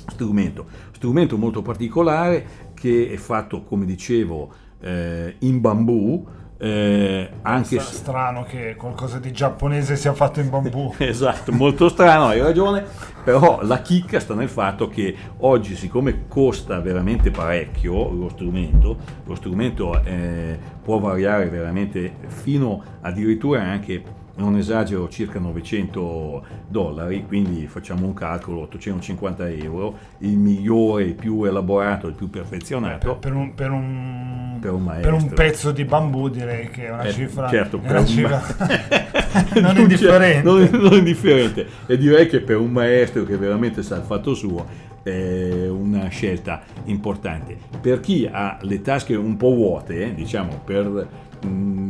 strumento. 0.09 0.67
Strumento 0.93 1.37
molto 1.37 1.63
particolare 1.63 2.73
che 2.75 3.11
è 3.11 3.17
fatto, 3.17 3.63
come 3.63 3.85
dicevo, 3.85 4.53
eh, 4.81 5.37
in 5.41 5.61
bambù. 5.61 6.27
Eh, 6.57 7.29
anche 7.43 7.81
se... 7.81 7.95
strano 7.95 8.45
che 8.45 8.77
qualcosa 8.77 9.19
di 9.19 9.33
giapponese 9.33 9.97
sia 9.97 10.15
fatto 10.15 10.39
in 10.39 10.49
bambù 10.49 10.95
esatto 10.99 11.51
molto 11.51 11.89
strano 11.89 12.27
hai 12.27 12.41
ragione 12.41 12.85
però 13.25 13.59
la 13.63 13.83
chicca 13.83 14.21
sta 14.21 14.35
nel 14.35 14.49
fatto 14.49 14.89
che 14.89 15.17
oggi 15.39 15.75
siccome 15.75 16.29
costa 16.29 16.79
veramente 16.81 17.33
parecchio 17.33 18.09
lo 18.09 18.29
strumento 18.29 18.97
lo 19.25 19.35
strumento 19.35 20.01
eh, 20.05 20.57
può 20.81 21.01
variare 21.01 21.49
veramente 21.49 22.15
fino 22.29 22.81
addirittura 23.01 23.61
anche 23.61 24.03
non 24.37 24.57
esagero, 24.57 25.09
circa 25.09 25.39
900 25.39 26.45
dollari, 26.69 27.25
quindi 27.27 27.67
facciamo 27.67 28.07
un 28.07 28.15
calcolo, 28.15 28.63
850 28.63 29.49
euro, 29.51 29.97
il 30.19 30.37
migliore, 30.37 31.05
il 31.05 31.15
più 31.15 31.45
elaborato, 31.45 32.09
il 32.09 32.15
più 32.15 32.29
perfezionato. 32.31 33.07
Per, 33.07 33.19
per, 33.19 33.33
un, 33.35 33.55
per, 33.55 33.71
un, 33.71 34.59
per, 34.61 34.73
un, 34.73 34.99
per 35.01 35.13
un, 35.13 35.29
pezzo 35.29 35.71
di 35.71 35.85
bambù 35.85 36.29
direi 36.29 36.69
che 36.69 36.87
è 36.87 36.91
una 36.91 37.03
eh, 37.03 37.13
cifra, 37.13 37.49
certo, 37.49 37.81
è 37.83 37.91
una 37.91 38.05
cifra 38.05 38.43
non 39.61 39.79
indifferente. 39.79 40.43
Non, 40.43 40.69
non 40.73 40.93
indifferente. 40.95 41.67
E 41.87 41.97
direi 41.97 42.29
che 42.29 42.41
per 42.41 42.57
un 42.57 42.71
maestro 42.71 43.25
che 43.25 43.37
veramente 43.37 43.83
sa 43.83 43.97
il 43.97 44.05
fatto 44.05 44.35
suo 44.35 44.93
è 45.05 45.69
una 45.69 46.09
scelta 46.09 46.63
importante. 46.85 47.57
Per 47.81 48.01
chi 48.01 48.29
ha 48.31 48.59
le 48.63 48.81
tasche 48.81 49.15
un 49.15 49.37
po' 49.37 49.55
vuote, 49.55 50.07
eh, 50.07 50.15
diciamo 50.15 50.61
per 50.65 51.07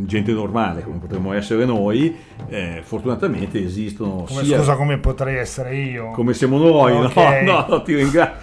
gente 0.07 0.33
normale 0.33 0.83
come 0.83 0.99
potremmo 0.99 1.33
essere 1.33 1.65
noi, 1.65 2.15
eh, 2.49 2.81
fortunatamente 2.83 3.63
esistono 3.63 4.25
come, 4.29 4.45
sia... 4.45 4.59
Scusa 4.59 4.77
come 4.77 4.99
potrei 4.99 5.37
essere 5.37 5.77
io? 5.77 6.11
Come 6.11 6.35
siamo 6.35 6.59
noi, 6.59 6.93
okay. 6.93 7.45
no, 7.47 7.67
no, 7.69 7.83
ti 7.83 7.95
ringrazio, 7.95 8.37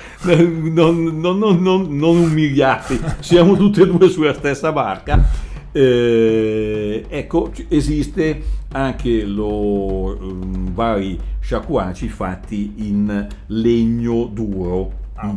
non, 0.71 1.19
non, 1.19 1.37
non, 1.37 1.97
non, 1.97 2.17
umiliati, 2.17 2.99
siamo 3.19 3.55
tutti 3.55 3.81
e 3.81 3.87
due 3.87 4.09
sulla 4.09 4.33
stessa 4.33 4.71
barca. 4.71 5.49
Eh, 5.73 7.05
ecco, 7.07 7.51
esiste 7.69 8.43
anche 8.73 9.23
lo, 9.23 10.17
um, 10.17 10.73
vari 10.73 11.17
shakuhachi 11.39 12.09
fatti 12.09 12.73
in 12.77 13.27
legno 13.47 14.25
duro 14.25 14.91
ah. 15.15 15.33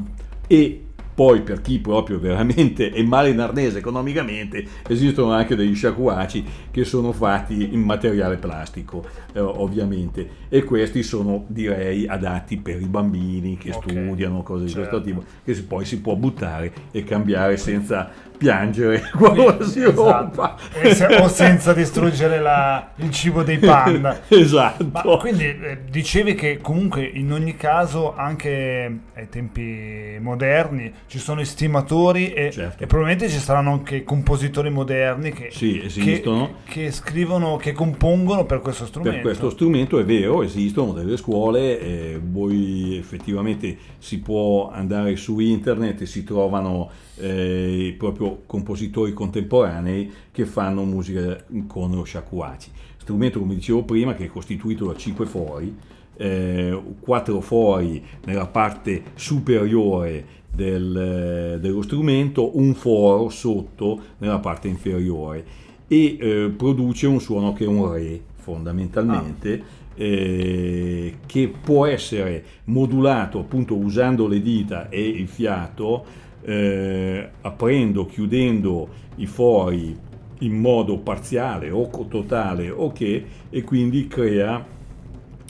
e 0.46 0.84
poi 1.14 1.42
per 1.42 1.60
chi 1.60 1.78
proprio 1.78 2.18
veramente 2.18 2.90
è 2.90 3.02
male 3.02 3.30
in 3.30 3.40
arnese 3.40 3.78
economicamente 3.78 4.64
esistono 4.88 5.32
anche 5.32 5.54
degli 5.54 5.74
shakuhachi 5.74 6.44
che 6.70 6.84
sono 6.84 7.12
fatti 7.12 7.72
in 7.72 7.80
materiale 7.80 8.36
plastico 8.36 9.04
eh, 9.32 9.40
ovviamente 9.40 10.42
e 10.48 10.64
questi 10.64 11.02
sono 11.02 11.44
direi 11.46 12.06
adatti 12.06 12.56
per 12.56 12.80
i 12.80 12.86
bambini 12.86 13.56
che 13.56 13.70
okay. 13.70 13.90
studiano 13.90 14.42
cose 14.42 14.68
certo. 14.68 14.80
di 14.80 14.88
questo 14.88 15.04
certo. 15.04 15.20
tipo 15.20 15.24
che 15.44 15.62
poi 15.62 15.84
si 15.84 16.00
può 16.00 16.16
buttare 16.16 16.72
e 16.90 17.04
cambiare 17.04 17.56
senza 17.56 18.10
piangere 18.36 19.02
quando 19.16 19.62
si 19.64 19.82
esatto. 19.82 20.56
se, 20.92 21.06
o 21.06 21.28
senza 21.28 21.72
distruggere 21.72 22.40
la, 22.40 22.90
il 22.96 23.10
cibo 23.10 23.42
dei 23.42 23.58
panda. 23.58 24.20
esatto. 24.28 24.88
Ma 24.90 25.02
quindi 25.16 25.44
eh, 25.44 25.78
dicevi 25.88 26.34
che 26.34 26.58
comunque 26.60 27.04
in 27.04 27.32
ogni 27.32 27.56
caso 27.56 28.14
anche 28.14 28.98
ai 29.14 29.28
tempi 29.28 30.18
moderni 30.20 30.92
ci 31.06 31.18
sono 31.18 31.40
estimatori 31.40 32.32
e, 32.32 32.50
certo. 32.50 32.82
e 32.82 32.86
probabilmente 32.86 33.32
ci 33.32 33.38
saranno 33.38 33.72
anche 33.72 34.04
compositori 34.04 34.70
moderni 34.70 35.32
che, 35.32 35.48
sì, 35.50 35.80
esistono. 35.80 36.56
Che, 36.64 36.84
che, 36.84 36.90
scrivono, 36.92 37.56
che 37.56 37.72
compongono 37.72 38.46
per 38.46 38.60
questo 38.60 38.86
strumento. 38.86 39.16
Per 39.16 39.22
questo 39.22 39.50
strumento 39.50 39.98
è 39.98 40.04
vero, 40.04 40.42
esistono 40.42 40.92
delle 40.92 41.16
scuole, 41.16 41.80
eh, 41.80 42.20
voi 42.22 42.96
effettivamente 42.96 43.76
si 43.98 44.20
può 44.20 44.70
andare 44.70 45.16
su 45.16 45.38
internet 45.38 46.00
e 46.00 46.06
si 46.06 46.24
trovano 46.24 46.90
eh, 47.16 47.94
proprio 47.96 48.42
compositori 48.46 49.12
contemporanei 49.12 50.12
che 50.32 50.44
fanno 50.46 50.84
musica 50.84 51.44
con 51.66 51.92
lo 51.92 52.04
shakuhachi. 52.04 52.70
Strumento, 52.96 53.38
come 53.38 53.54
dicevo 53.54 53.82
prima, 53.84 54.14
che 54.14 54.24
è 54.24 54.28
costituito 54.28 54.86
da 54.86 54.96
cinque 54.96 55.26
fori, 55.26 55.76
eh, 56.16 56.80
quattro 57.00 57.40
fori 57.40 58.02
nella 58.24 58.46
parte 58.46 59.02
superiore 59.14 60.42
del, 60.54 61.58
dello 61.60 61.82
strumento, 61.82 62.58
un 62.58 62.74
foro 62.74 63.28
sotto 63.28 64.00
nella 64.18 64.38
parte 64.38 64.68
inferiore 64.68 65.44
e 65.86 66.16
eh, 66.18 66.52
produce 66.56 67.06
un 67.06 67.20
suono 67.20 67.52
che 67.52 67.64
è 67.64 67.68
un 67.68 67.92
re 67.92 68.20
fondamentalmente. 68.34 69.52
Ah. 69.52 69.82
Eh, 69.96 71.18
che 71.24 71.52
può 71.62 71.86
essere 71.86 72.42
modulato 72.64 73.38
appunto 73.38 73.76
usando 73.76 74.26
le 74.26 74.42
dita 74.42 74.88
e 74.88 75.00
il 75.00 75.28
fiato 75.28 76.04
eh, 76.42 77.28
aprendo, 77.42 78.04
chiudendo 78.04 78.88
i 79.16 79.26
fori 79.26 79.96
in 80.40 80.58
modo 80.58 80.98
parziale 80.98 81.70
o 81.70 81.88
totale 82.08 82.70
o 82.70 82.92
che 82.92 83.24
e 83.50 83.62
quindi 83.62 84.08
crea 84.08 84.64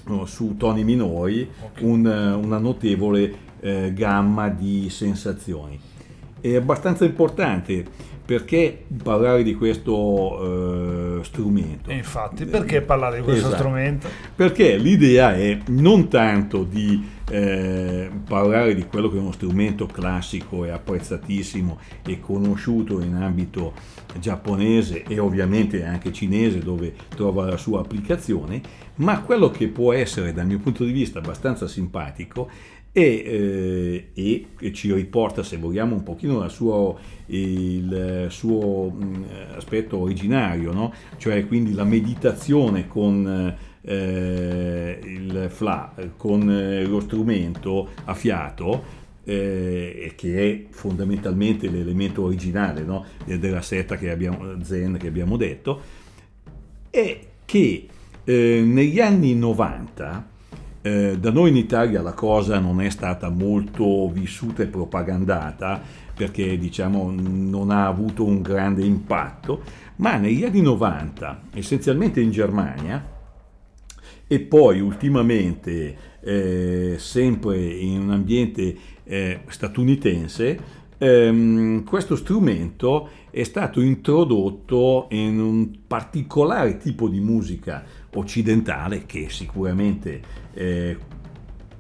oh, 0.09 0.27
su 0.27 0.57
toni 0.57 0.85
minori 0.85 1.49
okay. 1.63 1.85
un, 1.85 2.07
una 2.43 2.59
notevole 2.59 3.53
eh, 3.65 3.93
gamma 3.95 4.51
di 4.51 4.91
sensazioni. 4.91 5.81
È 6.39 6.55
abbastanza 6.55 7.07
importante 7.07 7.83
perché 8.27 8.85
parlare 9.03 9.43
di 9.43 9.55
questo 9.55 11.19
eh, 11.21 11.25
strumento? 11.25 11.89
E 11.89 11.95
infatti, 11.95 12.45
perché 12.45 12.83
parlare 12.83 13.19
di 13.19 13.23
questo 13.23 13.47
esatto. 13.47 13.63
strumento? 13.63 14.09
Perché 14.35 14.77
l'idea 14.77 15.35
è 15.35 15.59
non 15.69 16.09
tanto 16.09 16.65
di 16.65 17.13
eh, 17.31 18.11
parlare 18.27 18.75
di 18.75 18.85
quello 18.85 19.09
che 19.09 19.17
è 19.17 19.21
uno 19.21 19.33
strumento 19.33 19.87
classico 19.87 20.65
e 20.65 20.71
apprezzatissimo 20.71 21.79
e 22.07 22.21
conosciuto 22.21 23.01
in 23.01 23.15
ambito 23.15 23.73
giapponese 24.19 25.05
e 25.05 25.19
ovviamente 25.19 25.85
anche 25.85 26.13
cinese 26.13 26.61
dove 26.61 26.95
trova 27.09 27.47
la 27.47 27.57
sua 27.57 27.81
applicazione, 27.81 28.61
ma 28.97 29.21
quello 29.21 29.51
che 29.51 29.69
può 29.69 29.93
essere 29.93 30.33
dal 30.33 30.47
mio 30.47 30.59
punto 30.59 30.85
di 30.85 30.93
vista 30.93 31.19
abbastanza 31.19 31.67
simpatico 31.67 32.49
e, 32.97 34.09
eh, 34.15 34.47
e, 34.57 34.73
ci 34.73 34.95
riporta, 34.95 35.43
se 35.43 35.57
vogliamo, 35.57 35.97
un 35.97 36.05
pochino 36.05 36.43
al 36.43 36.51
suo, 36.53 36.97
il 37.27 38.27
suo 38.29 38.89
mh, 38.89 39.25
aspetto 39.57 39.99
originario, 39.99 40.73
no? 40.73 40.95
cioè 41.17 41.45
quindi 41.49 41.75
la 41.75 41.83
meditazione 41.83 42.87
con 42.87 43.53
eh, 43.81 45.01
il 45.03 45.47
FLA, 45.51 45.95
con 46.17 46.49
eh, 46.49 46.85
lo 46.85 47.01
strumento 47.01 47.89
a 48.05 48.15
fiato, 48.15 49.03
eh, 49.25 50.13
che 50.15 50.51
è 50.51 50.73
fondamentalmente 50.73 51.69
l'elemento 51.69 52.23
originale 52.23 52.85
no? 52.85 53.07
della 53.25 53.63
setta 53.63 53.97
che 53.97 54.13
abbiamo, 54.13 54.63
Zen 54.63 54.99
che 54.99 55.09
abbiamo 55.09 55.37
detto, 55.37 55.81
è 56.91 57.19
che 57.45 57.89
eh, 58.23 58.63
negli 58.65 59.01
anni 59.01 59.35
90 59.35 60.31
eh, 60.87 61.17
da 61.19 61.31
noi 61.31 61.49
in 61.49 61.57
Italia 61.57 62.03
la 62.03 62.13
cosa 62.13 62.59
non 62.59 62.83
è 62.83 62.91
stata 62.91 63.31
molto 63.31 64.11
vissuta 64.11 64.63
e 64.63 64.67
propagandata 64.67 65.81
perché 66.15 66.59
diciamo 66.59 67.11
non 67.11 67.71
ha 67.71 67.87
avuto 67.87 68.23
un 68.27 68.43
grande 68.43 68.85
impatto, 68.85 69.63
ma 69.97 70.17
negli 70.17 70.45
anni 70.45 70.61
90, 70.61 71.45
essenzialmente 71.55 72.21
in 72.21 72.31
Germania 72.31 73.03
e 74.27 74.41
poi 74.41 74.81
ultimamente 74.81 75.97
eh, 76.21 76.97
sempre 76.99 77.57
in 77.59 78.03
un 78.03 78.11
ambiente 78.11 78.77
eh, 79.05 79.41
statunitense, 79.47 80.59
ehm, 81.05 81.85
questo 81.85 82.17
strumento 82.17 83.09
è 83.31 83.43
stato 83.43 83.81
introdotto 83.81 85.09
in 85.11 85.39
un 85.41 85.71
particolare 85.87 86.79
tipo 86.79 87.09
di 87.09 87.21
musica 87.21 87.85
occidentale 88.15 89.05
che 89.07 89.29
sicuramente 89.29 90.21
eh, 90.55 90.97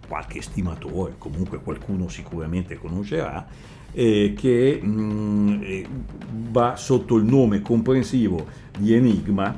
qualche 0.06 0.38
estimatore, 0.38 1.14
comunque 1.16 1.60
qualcuno 1.60 2.08
sicuramente 2.08 2.76
conoscerà, 2.76 3.46
eh, 3.92 4.34
che 4.36 4.80
mh, 4.82 4.88
mm, 4.88 5.62
eh, 5.62 5.86
va 6.50 6.76
sotto 6.76 7.16
il 7.16 7.24
nome 7.24 7.62
comprensivo 7.62 8.46
di 8.76 8.92
Enigma 8.92 9.56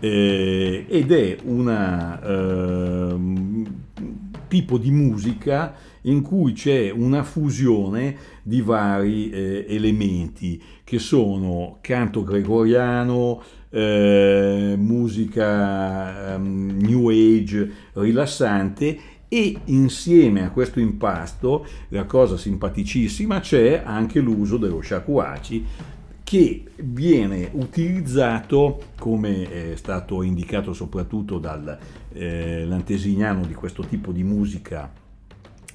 eh, 0.00 0.84
ed 0.88 1.12
è 1.12 1.36
un 1.44 1.68
tipo 4.48 4.78
di 4.78 4.90
musica 4.90 5.74
in 6.02 6.22
cui 6.22 6.52
c'è 6.52 6.90
una 6.90 7.22
fusione 7.22 8.16
di 8.42 8.60
vari 8.60 9.30
eh, 9.30 9.64
elementi 9.68 10.60
che 10.84 10.98
sono 10.98 11.78
canto 11.80 12.24
gregoriano, 12.24 13.40
eh, 13.70 14.74
musica 14.76 16.34
um, 16.36 16.76
new 16.80 17.08
age 17.08 17.72
rilassante 17.92 18.98
e 19.28 19.56
insieme 19.66 20.44
a 20.44 20.50
questo 20.50 20.80
impasto, 20.80 21.64
la 21.90 22.02
cosa 22.04 22.36
simpaticissima, 22.36 23.38
c'è 23.38 23.80
anche 23.84 24.18
l'uso 24.18 24.56
dello 24.56 24.82
shakuhachi 24.82 25.64
che 26.24 26.64
viene 26.76 27.48
utilizzato, 27.52 28.80
come 28.98 29.72
è 29.72 29.76
stato 29.76 30.22
indicato 30.22 30.72
soprattutto 30.72 31.38
dall'antesignano 31.38 33.42
eh, 33.42 33.46
di 33.46 33.54
questo 33.54 33.84
tipo 33.84 34.10
di 34.10 34.24
musica 34.24 34.90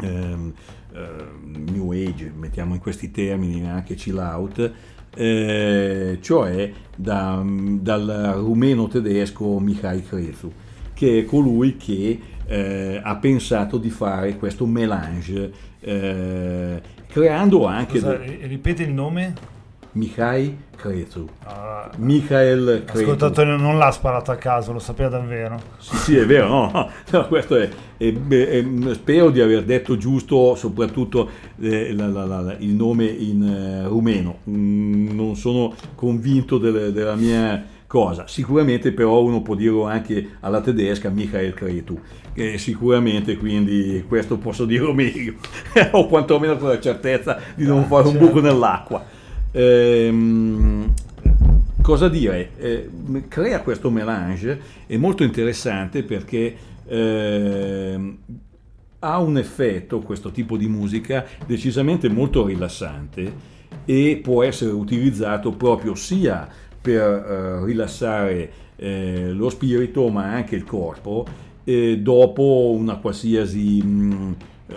ehm, 0.01 0.53
eh, 0.93 1.71
New 1.71 1.91
Age, 1.91 2.31
mettiamo 2.35 2.73
in 2.73 2.79
questi 2.79 3.11
termini 3.11 3.67
anche 3.67 3.95
chill 3.95 4.17
out, 4.17 4.71
eh, 5.15 6.17
cioè 6.21 6.71
da, 6.95 7.43
dal 7.45 8.33
rumeno 8.37 8.87
tedesco 8.87 9.59
Mikhail 9.59 10.05
Krezu, 10.07 10.51
che 10.93 11.19
è 11.19 11.25
colui 11.25 11.77
che 11.77 12.19
eh, 12.45 13.01
ha 13.03 13.15
pensato 13.15 13.77
di 13.77 13.89
fare 13.89 14.35
questo 14.37 14.65
melange, 14.65 15.51
eh, 15.79 16.81
creando 17.07 17.65
anche... 17.65 17.99
Scusa, 17.99 18.17
ripeti 18.17 18.83
il 18.83 18.91
nome? 18.91 19.53
Mikhail 19.95 20.57
Cretu. 20.75 21.27
Ah, 21.45 21.89
Michael 21.97 22.83
Cretu. 22.85 23.03
Ascoltatore 23.03 23.55
non 23.55 23.77
l'ha 23.77 23.91
sparato 23.91 24.31
a 24.31 24.35
caso, 24.35 24.73
lo 24.73 24.79
sapeva 24.79 25.09
davvero. 25.09 25.59
Sì, 25.77 25.95
sì, 25.95 26.17
è 26.17 26.25
vero, 26.25 26.47
no, 26.47 26.89
no 27.11 27.27
questo 27.27 27.55
è, 27.55 27.69
è, 27.95 28.13
è, 28.13 28.65
spero 28.93 29.29
di 29.29 29.39
aver 29.39 29.63
detto 29.63 29.95
giusto 29.95 30.55
soprattutto 30.55 31.29
eh, 31.61 31.93
la, 31.93 32.07
la, 32.07 32.25
la, 32.25 32.55
il 32.59 32.73
nome 32.73 33.05
in 33.05 33.43
eh, 33.43 33.87
rumeno. 33.87 34.39
Mm, 34.49 35.15
non 35.15 35.35
sono 35.37 35.73
convinto 35.95 36.57
delle, 36.57 36.91
della 36.91 37.15
mia 37.15 37.65
cosa. 37.87 38.27
Sicuramente 38.27 38.91
però 38.91 39.21
uno 39.21 39.41
può 39.41 39.55
dirlo 39.55 39.85
anche 39.85 40.31
alla 40.41 40.59
tedesca 40.59 41.09
Michael 41.09 41.53
Cretu. 41.53 41.97
Eh, 42.33 42.57
sicuramente 42.57 43.37
quindi 43.37 44.03
questo 44.05 44.37
posso 44.37 44.65
dirlo 44.65 44.93
meglio 44.93 45.35
o 45.91 46.05
quantomeno 46.07 46.57
con 46.57 46.67
la 46.67 46.81
certezza 46.81 47.39
di 47.55 47.65
non 47.65 47.83
ah, 47.83 47.83
fare 47.83 48.09
certo. 48.09 48.19
un 48.19 48.25
buco 48.25 48.41
nell'acqua 48.41 49.14
Ehm, 49.57 50.93
cosa 51.81 52.09
dire? 52.09 52.51
Eh, 52.57 52.89
crea 53.29 53.61
questo 53.61 53.89
melange, 53.89 54.59
è 54.85 54.97
molto 54.97 55.23
interessante 55.23 56.03
perché 56.03 56.55
eh, 56.85 58.17
ha 58.99 59.19
un 59.19 59.37
effetto, 59.37 59.99
questo 59.99 60.31
tipo 60.31 60.57
di 60.57 60.67
musica, 60.67 61.25
decisamente 61.45 62.09
molto 62.09 62.45
rilassante 62.45 63.53
e 63.85 64.19
può 64.21 64.43
essere 64.43 64.71
utilizzato 64.71 65.51
proprio 65.51 65.95
sia 65.95 66.49
per 66.81 67.01
eh, 67.01 67.65
rilassare 67.65 68.51
eh, 68.75 69.31
lo 69.31 69.49
spirito 69.49 70.09
ma 70.09 70.33
anche 70.33 70.55
il 70.57 70.65
corpo 70.65 71.25
dopo 71.97 72.75
una 72.77 72.97
qualsiasi, 72.97 73.81
mh, 73.81 73.87
mm, 73.87 74.33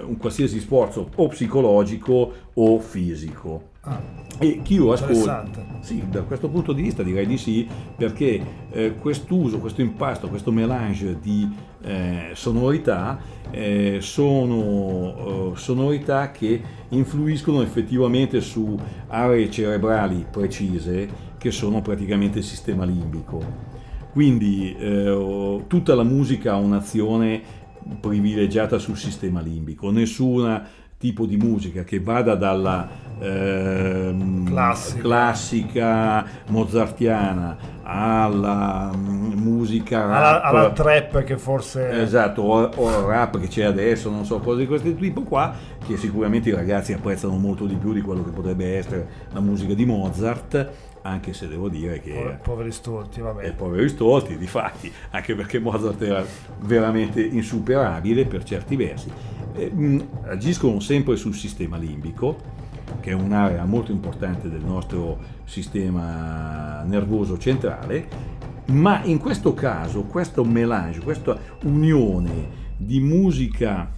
un 0.06 0.16
qualsiasi 0.16 0.58
sforzo 0.60 1.10
o 1.16 1.28
psicologico 1.28 2.32
o 2.54 2.78
fisico. 2.78 3.76
Ah. 3.88 4.16
E 4.40 4.61
chi 4.62 4.77
lo 4.77 4.92
ascolta, 4.92 5.44
sì, 5.81 6.05
da 6.09 6.22
questo 6.22 6.48
punto 6.48 6.72
di 6.72 6.83
vista 6.83 7.03
direi 7.03 7.27
di 7.27 7.37
sì, 7.37 7.66
perché 7.96 8.40
eh, 8.70 8.94
quest'uso, 8.94 9.59
questo 9.59 9.81
impasto, 9.81 10.29
questo 10.29 10.53
melange 10.53 11.18
di 11.20 11.51
eh, 11.83 12.31
sonorità 12.35 13.18
eh, 13.51 13.98
sono 14.01 15.53
eh, 15.55 15.57
sonorità 15.57 16.31
che 16.31 16.62
influiscono 16.90 17.62
effettivamente 17.62 18.40
su 18.40 18.79
aree 19.09 19.51
cerebrali 19.51 20.24
precise 20.31 21.27
che 21.37 21.51
sono 21.51 21.83
praticamente 21.83 22.38
il 22.38 22.44
sistema 22.44 22.85
limbico. 22.85 23.42
Quindi 24.12 24.72
eh, 24.79 25.64
tutta 25.66 25.94
la 25.96 26.05
musica 26.05 26.53
ha 26.53 26.57
un'azione 26.57 27.42
privilegiata 28.01 28.79
sul 28.79 28.96
sistema 28.96 29.40
limbico, 29.40 29.90
nessuna 29.90 30.64
tipo 30.98 31.27
di 31.27 31.37
musica 31.37 31.85
che 31.85 32.01
vada 32.01 32.35
dalla 32.35 32.88
eh, 33.18 34.14
classica. 34.44 35.00
classica. 35.00 36.26
mozartiana 36.48 37.57
alla 37.83 38.92
mm, 38.94 39.33
musica 39.33 40.00
rap, 40.00 40.11
alla, 40.11 40.42
alla, 40.42 40.70
trap 40.72 41.24
che 41.24 41.38
forse 41.38 42.02
esatto 42.02 42.42
o, 42.42 42.70
o 42.74 43.07
rap 43.07 43.38
che 43.40 43.48
c'è 43.48 43.64
adesso 43.64 44.11
non 44.11 44.26
so 44.26 44.40
cose 44.40 44.59
di 44.59 44.66
questo 44.66 44.94
tipo 44.94 45.22
qua 45.22 45.54
che 45.87 45.96
sicuramente 45.96 46.50
i 46.50 46.54
ragazzi 46.54 46.92
apprezzano 46.92 47.38
molto 47.38 47.64
di 47.64 47.76
più 47.76 47.94
di 47.94 48.02
quello 48.02 48.22
che 48.22 48.31
potrebbe 48.31 48.76
essere 48.76 49.09
la 49.33 49.40
musica 49.40 49.72
di 49.72 49.87
Mozart 49.87 50.70
anche 51.02 51.33
se 51.33 51.48
devo 51.48 51.68
dire 51.68 52.00
che... 52.00 52.38
Po- 52.42 52.50
poveri 52.50 52.70
stolti, 52.72 53.20
vabbè. 53.20 53.46
Eh, 53.46 53.52
poveri 53.52 53.88
stolti, 53.88 54.37
di 54.37 54.46
fatti, 54.46 54.92
anche 55.11 55.35
perché 55.35 55.59
Mozart 55.59 56.02
era 56.02 56.24
veramente 56.61 57.22
insuperabile 57.22 58.26
per 58.26 58.44
certi 58.44 58.76
versi. 58.76 59.11
Eh, 59.54 59.70
mh, 59.70 60.09
agiscono 60.24 60.81
sempre 60.81 61.16
sul 61.16 61.35
sistema 61.35 61.76
limbico, 61.76 62.37
che 63.01 63.11
è 63.11 63.14
un'area 63.14 63.64
molto 63.64 63.92
importante 63.92 64.48
del 64.48 64.62
nostro 64.62 65.18
sistema 65.44 66.83
nervoso 66.83 67.38
centrale, 67.38 68.09
ma 68.66 69.03
in 69.05 69.18
questo 69.18 69.55
caso 69.55 70.03
questo 70.03 70.44
melange, 70.44 71.01
questa 71.01 71.38
unione 71.64 72.66
di 72.77 73.01
musica 73.01 73.90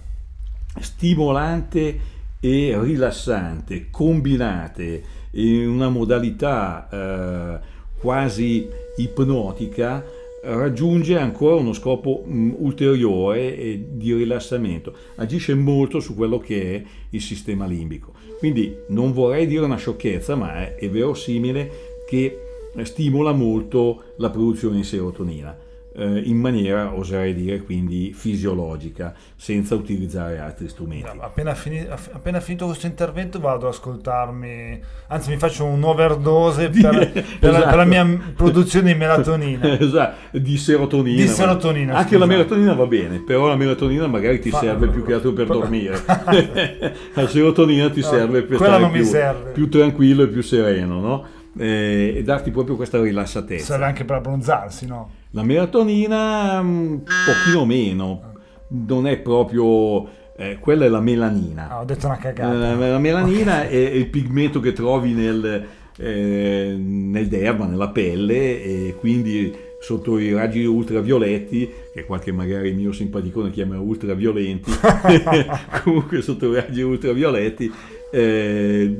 stimolante 0.79 1.99
e 2.39 2.77
rilassante, 2.81 3.89
combinate 3.89 5.03
in 5.31 5.69
una 5.69 5.89
modalità 5.89 6.87
eh, 6.89 7.59
quasi 7.99 8.67
ipnotica 8.97 10.03
raggiunge 10.43 11.17
ancora 11.17 11.55
uno 11.55 11.73
scopo 11.73 12.23
mh, 12.25 12.55
ulteriore 12.57 13.55
eh, 13.55 13.85
di 13.91 14.13
rilassamento, 14.13 14.93
agisce 15.15 15.53
molto 15.53 15.99
su 15.99 16.15
quello 16.15 16.39
che 16.39 16.75
è 16.75 16.83
il 17.09 17.21
sistema 17.21 17.65
limbico. 17.65 18.13
Quindi 18.39 18.75
non 18.89 19.13
vorrei 19.13 19.47
dire 19.47 19.65
una 19.65 19.77
sciocchezza, 19.77 20.35
ma 20.35 20.55
è, 20.55 20.75
è 20.75 20.89
verosimile 20.89 21.69
che 22.07 22.37
stimola 22.83 23.31
molto 23.31 24.03
la 24.17 24.29
produzione 24.29 24.77
di 24.77 24.83
serotonina 24.83 25.69
in 25.93 26.37
maniera, 26.37 26.95
oserei 26.95 27.33
dire, 27.33 27.61
quindi 27.61 28.13
fisiologica, 28.13 29.13
senza 29.35 29.75
utilizzare 29.75 30.39
altri 30.39 30.69
strumenti. 30.69 31.09
Appena, 31.19 31.53
fini, 31.53 31.85
appena 31.89 32.39
finito 32.39 32.65
questo 32.65 32.87
intervento 32.87 33.39
vado 33.39 33.67
ad 33.67 33.73
ascoltarmi, 33.73 34.79
anzi 35.07 35.29
mi 35.31 35.37
faccio 35.37 35.65
un'overdose 35.65 36.69
per, 36.69 37.11
per, 37.11 37.23
esatto. 37.25 37.51
la, 37.51 37.59
per 37.67 37.75
la, 37.75 37.83
mia 37.83 38.19
produzione 38.33 38.93
di 38.93 38.97
melatonina. 38.97 39.77
esatto, 39.79 40.37
di 40.37 40.57
serotonina. 40.57 41.21
Di 41.21 41.27
serotonina 41.27 41.95
Anche 41.95 42.17
la 42.17 42.25
melatonina 42.25 42.73
va 42.73 42.85
bene, 42.85 43.19
però 43.19 43.47
la 43.47 43.57
melatonina 43.57 44.07
magari 44.07 44.39
ti 44.39 44.49
Fa, 44.49 44.59
serve 44.59 44.87
più 44.87 45.03
che 45.03 45.13
altro 45.13 45.33
per 45.33 45.47
dormire. 45.47 45.99
la 47.13 47.27
serotonina 47.27 47.89
ti 47.89 47.99
no, 47.99 48.07
serve 48.07 48.43
per 48.43 48.57
stare 48.57 48.89
più, 48.89 49.51
più 49.53 49.69
tranquillo 49.69 50.23
e 50.23 50.27
più 50.27 50.41
sereno, 50.41 50.99
no? 51.01 51.25
Eh, 51.57 52.13
e 52.15 52.23
darti 52.23 52.49
proprio 52.49 52.77
questa 52.77 53.01
rilassatezza. 53.01 53.65
Serve 53.65 53.85
anche 53.85 54.05
per 54.05 54.15
abbronzarsi, 54.15 54.85
no? 54.87 55.19
La 55.33 55.43
melatonina 55.43 56.59
un 56.59 57.03
pochino 57.03 57.65
meno, 57.65 58.33
non 58.67 59.07
è 59.07 59.17
proprio... 59.17 60.19
Eh, 60.35 60.57
quella 60.59 60.85
è 60.85 60.87
la 60.89 61.01
melanina. 61.01 61.69
Ah, 61.69 61.81
ho 61.81 61.85
detto 61.85 62.07
una 62.07 62.17
cagata. 62.17 62.53
La, 62.53 62.75
la 62.75 62.99
melanina 62.99 63.59
okay. 63.59 63.69
è 63.69 63.91
il 63.91 64.07
pigmento 64.07 64.59
che 64.59 64.73
trovi 64.73 65.13
nel, 65.13 65.65
eh, 65.97 66.75
nel 66.77 67.27
derma, 67.27 67.65
nella 67.65 67.89
pelle 67.89 68.63
e 68.63 68.95
quindi 68.97 69.55
sotto 69.79 70.17
i 70.17 70.33
raggi 70.33 70.63
ultravioletti, 70.65 71.69
che 71.93 72.05
qualche 72.05 72.31
magari 72.31 72.73
mio 72.73 72.91
simpaticone 72.91 73.51
chiama 73.51 73.79
ultraviolenti, 73.79 74.71
comunque 75.83 76.21
sotto 76.21 76.51
i 76.51 76.55
raggi 76.55 76.81
ultravioletti 76.81 77.71
eh, 78.11 78.97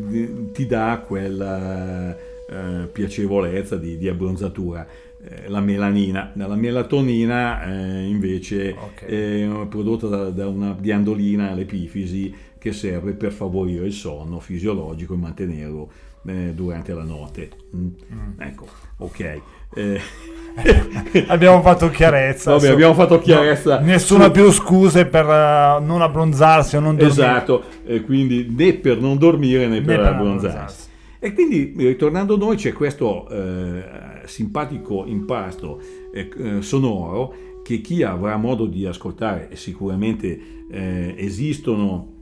ti 0.54 0.66
dà 0.66 1.04
quella 1.06 2.16
eh, 2.16 2.88
piacevolezza 2.92 3.76
di, 3.78 3.98
di 3.98 4.08
abbronzatura. 4.08 4.88
Eh, 5.24 5.50
la 5.50 5.60
melanina. 5.60 6.32
La 6.34 6.56
melatonina 6.56 7.64
eh, 7.64 8.08
invece 8.08 8.76
okay. 8.76 9.08
è 9.08 9.68
prodotta 9.68 10.08
da, 10.08 10.30
da, 10.30 10.48
una 10.48 10.76
ghiandolina 10.80 11.52
all'epifisi 11.52 12.34
che 12.58 12.74
serve 12.74 13.14
per 13.14 13.32
favorire 13.32 13.86
il 13.86 13.94
sonno 13.94 14.40
fisiologico 14.40 15.14
e 15.14 15.18
mantenerlo 15.18 15.92
eh, 16.26 16.54
durante 16.56 16.94
la 16.94 17.04
notte. 17.04 17.50
Mm. 17.76 17.88
Mm. 18.14 18.42
Ecco, 18.42 18.66
ok. 18.98 19.42
Eh. 20.54 21.26
abbiamo 21.28 21.62
fatto 21.64 21.90
chiarezza. 21.90 22.52
Vabbè, 22.52 22.72
abbiamo 22.72 22.94
fatto 22.94 23.20
chiarezza. 23.20 23.80
No, 23.80 23.86
nessuna 23.86 24.26
su... 24.26 24.32
più 24.32 24.52
scuse 24.52 25.06
per 25.06 25.26
uh, 25.26 25.82
non 25.82 26.02
abbronzarsi 26.02 26.76
o 26.76 26.82
non 26.82 26.98
dormire. 26.98 27.22
Esatto, 27.22 27.64
quindi 28.04 28.54
né 28.54 28.74
per 28.74 29.00
non 29.00 29.18
dormire 29.18 29.68
né, 29.68 29.80
né 29.80 29.82
per, 29.86 29.96
per 29.96 30.06
abbronzarsi. 30.08 30.46
abbronzarsi. 30.48 30.90
E 31.20 31.34
quindi 31.34 31.74
ritornando 31.78 32.34
a 32.34 32.38
noi 32.38 32.58
c'è 32.58 32.74
questo 32.74 33.30
eh, 33.30 33.84
simpatico 34.26 35.06
impasto 35.06 35.82
eh, 36.14 36.30
eh, 36.38 36.62
sonoro 36.62 37.50
che 37.64 37.82
chi 37.82 38.04
avrà 38.04 38.38
modo 38.38 38.66
di 38.66 38.86
ascoltare, 38.86 39.56
sicuramente 39.56 40.66
eh, 40.70 41.14
esistono 41.18 42.20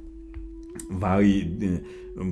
vari, 0.90 1.58
eh, 1.60 1.82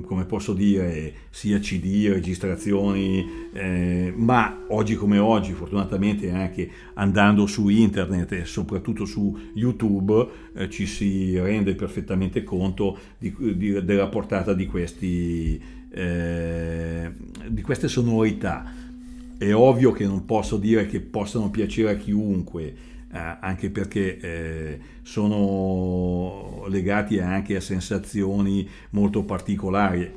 come 0.02 0.24
posso 0.24 0.52
dire, 0.52 1.14
sia 1.30 1.58
CD, 1.58 2.08
registrazioni, 2.08 3.24
eh, 3.52 4.12
ma 4.14 4.64
oggi 4.68 4.94
come 4.94 5.18
oggi, 5.18 5.52
fortunatamente 5.52 6.30
anche 6.30 6.70
andando 6.94 7.46
su 7.46 7.68
internet 7.68 8.32
e 8.32 8.44
soprattutto 8.44 9.04
su 9.04 9.36
YouTube, 9.54 10.28
eh, 10.54 10.68
ci 10.68 10.86
si 10.86 11.38
rende 11.38 11.74
perfettamente 11.74 12.42
conto 12.42 12.98
di, 13.16 13.34
di, 13.56 13.84
della 13.84 14.08
portata 14.08 14.52
di 14.52 14.66
questi 14.66 15.76
eh, 15.90 17.10
di 17.48 17.62
queste 17.62 17.88
sonorità. 17.88 18.86
È 19.38 19.54
ovvio 19.54 19.92
che 19.92 20.04
non 20.04 20.24
posso 20.24 20.56
dire 20.56 20.86
che 20.86 21.00
possano 21.00 21.48
piacere 21.48 21.92
a 21.92 21.96
chiunque, 21.96 22.62
eh, 22.64 23.36
anche 23.40 23.70
perché 23.70 24.18
eh, 24.18 24.78
sono 25.02 26.64
legati 26.66 27.20
anche 27.20 27.54
a 27.54 27.60
sensazioni 27.60 28.68
molto 28.90 29.22
particolari, 29.22 30.10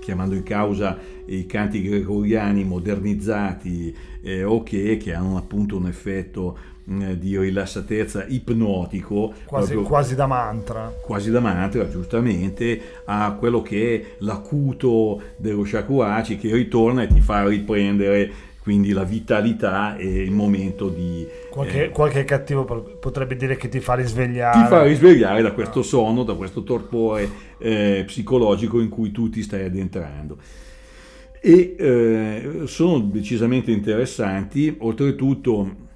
chiamando 0.00 0.34
in 0.34 0.42
causa 0.42 0.98
i 1.26 1.44
canti 1.44 1.82
gregoriani 1.82 2.64
modernizzati 2.64 3.94
eh, 4.22 4.44
o 4.44 4.62
che, 4.62 4.96
che 4.96 5.12
hanno 5.12 5.36
appunto 5.36 5.76
un 5.76 5.86
effetto 5.86 6.58
di 6.90 7.38
rilassatezza 7.38 8.24
ipnotico 8.26 9.32
quasi, 9.44 9.72
proprio, 9.72 9.88
quasi, 9.88 10.16
da 10.16 10.26
mantra 10.26 10.92
quasi 11.00 11.30
da 11.30 11.38
mantra 11.38 11.88
giustamente 11.88 12.80
a 13.04 13.32
quello 13.38 13.62
che 13.62 13.94
è 13.94 14.14
l'acuto 14.18 15.22
dello 15.36 15.64
shakuhachi 15.64 16.36
che 16.36 16.52
ritorna 16.52 17.02
e 17.02 17.06
ti 17.06 17.20
fa 17.20 17.46
riprendere 17.46 18.48
quindi 18.60 18.90
la 18.90 19.04
vitalità 19.04 19.96
e 19.96 20.22
il 20.22 20.32
momento 20.32 20.90
di... 20.90 21.26
Qualche, 21.48 21.86
eh, 21.86 21.90
qualche, 21.90 22.24
cattivo 22.24 22.64
potrebbe 23.00 23.34
dire 23.34 23.56
che 23.56 23.70
ti 23.70 23.80
fa 23.80 23.94
risvegliare. 23.94 24.60
Ti 24.60 24.68
fa 24.68 24.82
risvegliare 24.82 25.40
da 25.40 25.52
questo 25.52 25.82
sonno, 25.82 26.24
da 26.24 26.34
questo 26.34 26.62
torpore 26.62 27.28
eh, 27.58 28.02
psicologico 28.06 28.78
in 28.78 28.90
cui 28.90 29.10
tu 29.12 29.30
ti 29.30 29.42
stai 29.42 29.64
addentrando. 29.64 30.36
E 31.40 31.74
eh, 31.78 32.60
sono 32.66 32.98
decisamente 32.98 33.70
interessanti, 33.70 34.76
oltretutto 34.78 35.88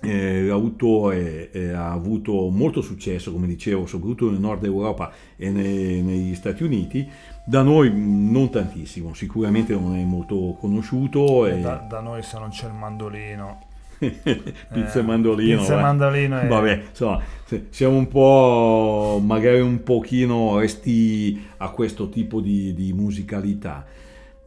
eh, 0.00 0.42
l'autore 0.42 1.50
eh, 1.50 1.72
ha 1.72 1.92
avuto 1.92 2.48
molto 2.48 2.80
successo, 2.80 3.32
come 3.32 3.46
dicevo, 3.46 3.86
soprattutto 3.86 4.30
nel 4.30 4.40
nord 4.40 4.64
Europa 4.64 5.12
e 5.36 5.50
nei, 5.50 6.02
negli 6.02 6.34
Stati 6.34 6.62
Uniti, 6.62 7.08
da 7.44 7.62
noi 7.62 7.92
non 7.94 8.50
tantissimo, 8.50 9.12
sicuramente 9.12 9.74
non 9.74 9.96
è 9.96 10.02
molto 10.02 10.56
conosciuto. 10.58 11.46
E... 11.46 11.60
Da, 11.60 11.84
da, 11.88 12.00
noi 12.00 12.22
se 12.22 12.38
non 12.38 12.50
c'è 12.50 12.66
il 12.66 12.74
mandolino. 12.74 13.68
pizza 14.00 14.32
e 14.72 14.98
eh, 14.98 15.02
mandolino. 15.02 15.58
Pizza 15.58 15.78
e 15.78 15.82
mandolino. 15.82 16.38
È... 16.38 16.46
Vabbè, 16.46 16.82
insomma, 16.88 17.20
siamo 17.68 17.96
un 17.96 18.08
po', 18.08 19.20
magari 19.22 19.60
un 19.60 19.82
pochino 19.82 20.58
resti 20.58 21.46
a 21.58 21.68
questo 21.70 22.08
tipo 22.08 22.40
di, 22.40 22.72
di 22.72 22.92
musicalità. 22.94 23.84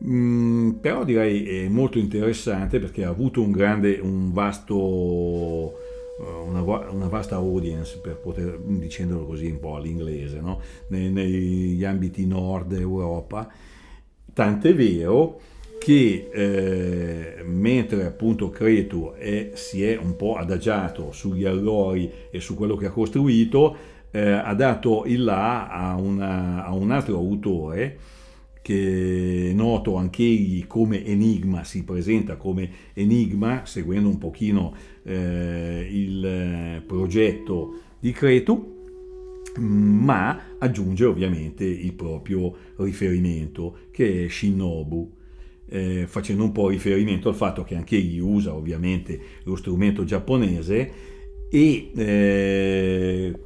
Mm, 0.05 0.71
però 0.81 1.05
direi 1.05 1.63
è 1.63 1.67
molto 1.69 1.97
interessante 1.97 2.79
perché 2.79 3.05
ha 3.05 3.09
avuto 3.09 3.41
un 3.41 3.51
grande, 3.51 3.99
un 4.01 4.33
vasto, 4.33 4.75
eh, 6.19 6.23
una, 6.45 6.61
una, 6.61 7.07
vasta 7.07 7.35
audience, 7.35 7.99
per 7.99 8.17
poter, 8.17 8.59
dicendolo 8.59 9.25
così 9.25 9.45
un 9.45 9.59
po' 9.59 9.75
all'inglese, 9.75 10.41
no? 10.41 10.59
Nei, 10.87 11.09
negli 11.09 11.83
ambiti 11.85 12.25
nord 12.25 12.73
Europa. 12.73 13.49
Tant'è 14.33 14.75
vero 14.75 15.39
che 15.79 16.29
eh, 16.33 17.43
mentre 17.43 18.05
appunto 18.05 18.49
Cretu 18.49 19.13
è, 19.17 19.51
si 19.53 19.83
è 19.85 19.97
un 19.97 20.15
po' 20.17 20.35
adagiato 20.35 21.11
sugli 21.11 21.45
allori 21.45 22.11
e 22.29 22.39
su 22.41 22.55
quello 22.55 22.75
che 22.75 22.87
ha 22.87 22.91
costruito, 22.91 23.75
eh, 24.11 24.31
ha 24.31 24.53
dato 24.53 25.05
il 25.05 25.23
là 25.23 25.69
a, 25.69 25.95
una, 25.95 26.65
a 26.65 26.73
un 26.73 26.91
altro 26.91 27.17
autore 27.17 27.97
che 28.63 29.51
noto 29.53 29.97
anch'egli 29.97 30.65
come 30.65 31.05
Enigma, 31.05 31.65
si 31.65 31.83
presenta 31.83 32.37
come 32.37 32.69
Enigma, 32.93 33.65
seguendo 33.65 34.07
un 34.07 34.17
pochino 34.17 34.73
eh, 35.03 35.85
il 35.91 36.25
eh, 36.25 36.81
progetto 36.87 37.81
di 37.99 38.13
Cretu, 38.13 38.71
ma 39.59 40.55
aggiunge 40.57 41.03
ovviamente 41.03 41.65
il 41.65 41.93
proprio 41.93 42.55
riferimento 42.77 43.79
che 43.91 44.25
è 44.25 44.29
Shinobu, 44.29 45.11
eh, 45.67 46.05
facendo 46.07 46.43
un 46.45 46.53
po' 46.53 46.69
riferimento 46.69 47.27
al 47.27 47.35
fatto 47.35 47.65
che 47.65 47.75
anche 47.75 47.97
egli 47.97 48.19
usa 48.19 48.55
ovviamente 48.55 49.19
lo 49.43 49.57
strumento 49.57 50.05
giapponese 50.05 50.91
e 51.49 51.91
eh, 51.93 53.39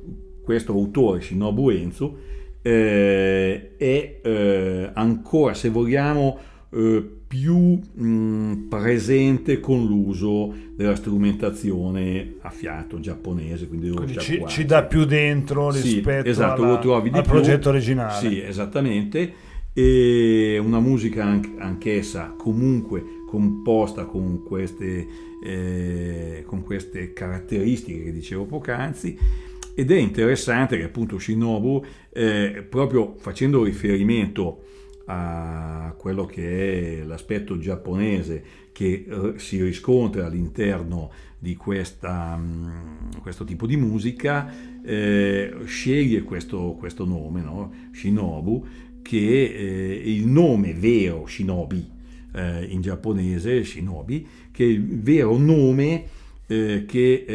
questo 0.43 0.73
autore 0.73 1.21
Shinobu 1.21 1.69
Enzo 1.71 2.35
eh, 2.67 3.77
è 3.77 4.19
eh, 4.21 4.89
ancora, 4.93 5.53
se 5.53 5.69
vogliamo, 5.69 6.37
eh, 6.71 7.11
più 7.27 7.79
mh, 7.93 8.67
presente 8.69 9.59
con 9.59 9.85
l'uso 9.85 10.53
della 10.75 10.95
strumentazione 10.95 12.35
a 12.41 12.49
fiato 12.49 12.99
giapponese. 12.99 13.67
Quindi, 13.67 13.89
quindi 13.89 14.17
ci, 14.19 14.43
ci, 14.47 14.65
dà 14.65 14.83
più 14.83 15.05
dentro 15.05 15.71
rispetto 15.71 16.23
sì, 16.23 16.29
esatto, 16.29 16.63
alla, 16.63 16.79
al 16.79 17.01
più. 17.01 17.21
progetto 17.21 17.69
originale. 17.69 18.27
Sì, 18.27 18.41
esattamente. 18.41 19.45
E 19.73 20.59
una 20.61 20.79
musica 20.79 21.23
anch'essa 21.59 22.33
comunque 22.35 23.03
composta 23.29 24.05
con 24.05 24.41
queste, 24.43 25.07
eh, 25.43 26.43
con 26.47 26.63
queste 26.63 27.13
caratteristiche 27.13 28.05
che 28.05 28.11
dicevo 28.11 28.45
poc'anzi 28.45 29.45
ed 29.79 29.91
è 29.91 29.95
interessante 29.95 30.75
che 30.75 30.85
appunto 30.85 31.19
Shinobu, 31.19 31.85
eh, 32.09 32.65
proprio 32.67 33.13
facendo 33.19 33.63
riferimento 33.63 34.63
a 35.05 35.93
quello 35.95 36.25
che 36.25 37.01
è 37.01 37.03
l'aspetto 37.03 37.59
giapponese 37.59 38.43
che 38.71 39.05
eh, 39.07 39.33
si 39.35 39.61
riscontra 39.61 40.25
all'interno 40.25 41.11
di 41.37 41.55
questa, 41.55 42.35
mh, 42.35 43.21
questo 43.21 43.43
tipo 43.43 43.67
di 43.67 43.77
musica, 43.77 44.51
eh, 44.83 45.53
sceglie 45.65 46.23
questo, 46.23 46.75
questo 46.79 47.05
nome, 47.05 47.43
no? 47.43 47.71
Shinobu, 47.91 48.65
che 49.03 49.43
eh, 49.43 50.01
è 50.01 50.07
il 50.07 50.25
nome 50.25 50.73
vero 50.73 51.27
Shinobi 51.27 51.87
eh, 52.33 52.65
in 52.65 52.81
giapponese, 52.81 53.63
Shinobi, 53.63 54.27
che 54.49 54.63
è 54.63 54.67
il 54.69 55.01
vero 55.01 55.37
nome 55.37 56.03
eh, 56.47 56.85
che 56.87 57.25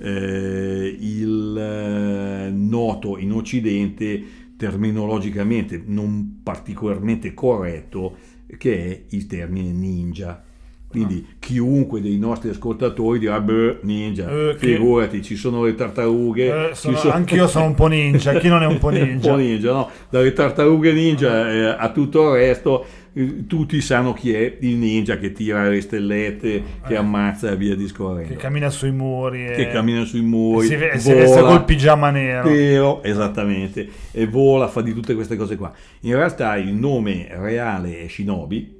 eh, 0.00 0.96
il 0.98 2.52
noto 2.52 3.18
in 3.18 3.32
Occidente 3.32 4.22
terminologicamente 4.56 5.82
non 5.84 6.40
particolarmente 6.42 7.34
corretto 7.34 8.16
che 8.58 8.84
è 8.84 9.02
il 9.10 9.26
termine 9.26 9.70
ninja. 9.70 10.42
Quindi 10.88 11.26
ah. 11.28 11.34
chiunque 11.40 12.00
dei 12.00 12.16
nostri 12.16 12.48
ascoltatori 12.48 13.18
dirà, 13.18 13.40
beh, 13.40 13.80
ninja, 13.82 14.30
eh, 14.30 14.54
figurati, 14.56 15.18
che... 15.18 15.24
ci 15.24 15.36
sono 15.36 15.64
le 15.64 15.74
tartarughe. 15.74 16.70
Eh, 16.70 16.74
sono... 16.74 16.96
Sono... 16.96 17.12
Anch'io 17.12 17.48
sono 17.48 17.66
un 17.66 17.74
po' 17.74 17.88
ninja, 17.88 18.38
chi 18.38 18.48
non 18.48 18.62
è 18.62 18.66
un 18.66 18.78
po' 18.78 18.90
ninja? 18.90 19.30
un 19.30 19.36
po' 19.36 19.42
ninja, 19.42 19.72
no? 19.72 19.90
Dalle 20.08 20.32
tartarughe 20.32 20.92
ninja 20.92 21.52
eh, 21.52 21.76
a 21.78 21.90
tutto 21.90 22.32
il 22.32 22.40
resto, 22.40 22.84
eh, 22.84 22.86
tutti 23.46 23.80
sanno 23.80 24.12
chi 24.12 24.32
è 24.32 24.58
il 24.60 24.76
ninja 24.76 25.16
che 25.16 25.32
tira 25.32 25.68
le 25.68 25.80
stellette, 25.80 26.62
che 26.86 26.92
eh. 26.92 26.96
ammazza 26.96 27.50
e 27.50 27.56
via 27.56 27.74
discorrendo. 27.74 28.34
Che 28.34 28.36
cammina 28.36 28.68
sui 28.68 28.92
muri. 28.92 29.46
E... 29.46 29.52
Che 29.52 29.68
cammina 29.70 30.04
sui 30.04 30.20
muri. 30.20 30.66
E 30.66 30.98
si, 30.98 31.08
si 31.08 31.12
veste 31.14 31.40
col 31.40 31.64
pigiama 31.64 32.10
nero. 32.10 32.48
Nero, 32.48 33.02
esattamente. 33.02 33.88
E 34.10 34.26
vola, 34.26 34.68
fa 34.68 34.82
di 34.82 34.92
tutte 34.92 35.14
queste 35.14 35.36
cose 35.36 35.56
qua. 35.56 35.72
In 36.00 36.14
realtà 36.14 36.56
il 36.56 36.74
nome 36.74 37.28
reale 37.30 38.00
è 38.00 38.08
Shinobi 38.08 38.74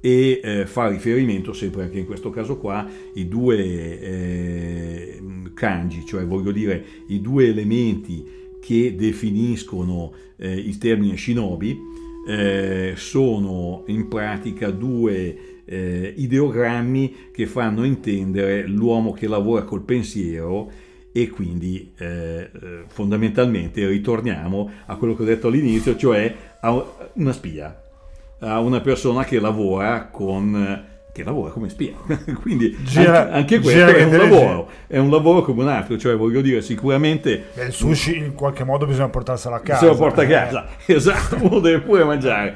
e 0.00 0.40
eh, 0.42 0.66
fa 0.66 0.88
riferimento 0.88 1.52
sempre 1.52 1.84
anche 1.84 1.98
in 1.98 2.06
questo 2.06 2.30
caso 2.30 2.58
qua 2.58 2.86
i 3.14 3.26
due 3.28 4.00
eh, 4.00 5.22
kanji, 5.54 6.04
cioè 6.06 6.24
voglio 6.24 6.52
dire 6.52 6.84
i 7.08 7.20
due 7.20 7.48
elementi 7.48 8.24
che 8.60 8.94
definiscono 8.96 10.12
eh, 10.36 10.52
il 10.52 10.76
termine 10.78 11.16
shinobi, 11.16 11.78
eh, 12.26 12.94
sono 12.96 13.84
in 13.86 14.08
pratica 14.08 14.70
due 14.70 15.62
eh, 15.64 16.14
ideogrammi 16.16 17.30
che 17.32 17.46
fanno 17.46 17.84
intendere 17.84 18.66
l'uomo 18.66 19.12
che 19.12 19.28
lavora 19.28 19.62
col 19.62 19.82
pensiero 19.82 20.70
e 21.12 21.28
quindi 21.30 21.92
eh, 21.96 22.50
fondamentalmente 22.88 23.86
ritorniamo 23.86 24.70
a 24.86 24.96
quello 24.96 25.14
che 25.14 25.22
ho 25.22 25.26
detto 25.26 25.48
all'inizio, 25.48 25.96
cioè 25.96 26.34
a 26.60 26.84
una 27.14 27.32
spia 27.32 27.80
a 28.40 28.60
una 28.60 28.80
persona 28.80 29.24
che 29.24 29.40
lavora 29.40 30.08
con 30.08 30.84
che 31.16 31.24
lavora 31.24 31.50
come 31.50 31.70
spia. 31.70 31.94
Quindi 32.42 32.76
gira, 32.82 33.32
anche, 33.32 33.56
anche 33.56 33.60
questo 33.60 33.86
è 33.86 34.04
un 34.04 34.16
lavoro, 34.16 34.68
è 34.86 34.98
un 34.98 35.10
lavoro 35.10 35.40
come 35.40 35.62
un 35.62 35.68
altro, 35.68 35.96
cioè 35.96 36.14
voglio 36.14 36.42
dire 36.42 36.60
sicuramente... 36.60 37.46
Beh, 37.54 37.64
il 37.66 37.72
sushi 37.72 38.18
in 38.18 38.34
qualche 38.34 38.64
modo 38.64 38.84
bisogna 38.84 39.08
portarselo 39.08 39.54
a 39.54 39.60
casa. 39.60 39.80
Se 39.80 39.86
lo 39.86 39.96
porta 39.96 40.22
a 40.22 40.26
casa, 40.26 40.66
eh. 40.84 40.92
esatto, 40.94 41.38
uno 41.40 41.60
deve 41.60 41.80
pure 41.80 42.04
mangiare. 42.04 42.54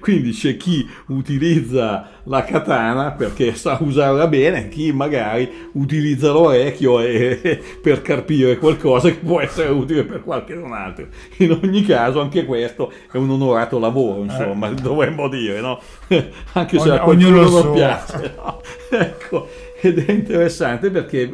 Quindi 0.00 0.32
c'è 0.32 0.56
chi 0.56 0.88
utilizza 1.06 2.19
la 2.30 2.44
katana 2.44 3.10
perché 3.10 3.56
sa 3.56 3.76
usarla 3.80 4.28
bene, 4.28 4.68
chi 4.68 4.92
magari 4.92 5.50
utilizza 5.72 6.30
l'orecchio 6.30 7.00
e, 7.00 7.60
per 7.82 8.02
carpire 8.02 8.56
qualcosa 8.56 9.10
che 9.10 9.16
può 9.16 9.40
essere 9.40 9.70
utile 9.70 10.04
per 10.04 10.22
qualche 10.22 10.54
altro. 10.54 11.08
In 11.38 11.58
ogni 11.60 11.82
caso 11.82 12.20
anche 12.20 12.44
questo 12.44 12.92
è 13.10 13.16
un 13.16 13.30
onorato 13.30 13.80
lavoro, 13.80 14.22
insomma, 14.22 14.70
eh. 14.70 14.74
dovremmo 14.74 15.28
dire, 15.28 15.60
no? 15.60 15.80
anche 16.52 16.78
se 16.78 16.88
Ogn- 16.88 16.98
a 16.98 17.00
qualcuno 17.00 17.48
non 17.48 17.72
piace 17.72 18.34
no? 18.36 18.60
ecco, 18.96 19.48
ed 19.80 19.98
è 19.98 20.12
interessante 20.12 20.90
perché 20.90 21.28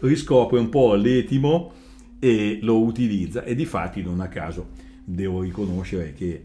riscopre 0.00 0.60
un 0.60 0.68
po' 0.68 0.94
l'etimo 0.94 1.72
e 2.20 2.60
lo 2.62 2.78
utilizza 2.78 3.42
e 3.42 3.56
di 3.56 3.64
fatti 3.64 4.02
non 4.02 4.20
a 4.20 4.28
caso 4.28 4.68
devo 5.04 5.40
riconoscere 5.40 6.14
che 6.16 6.44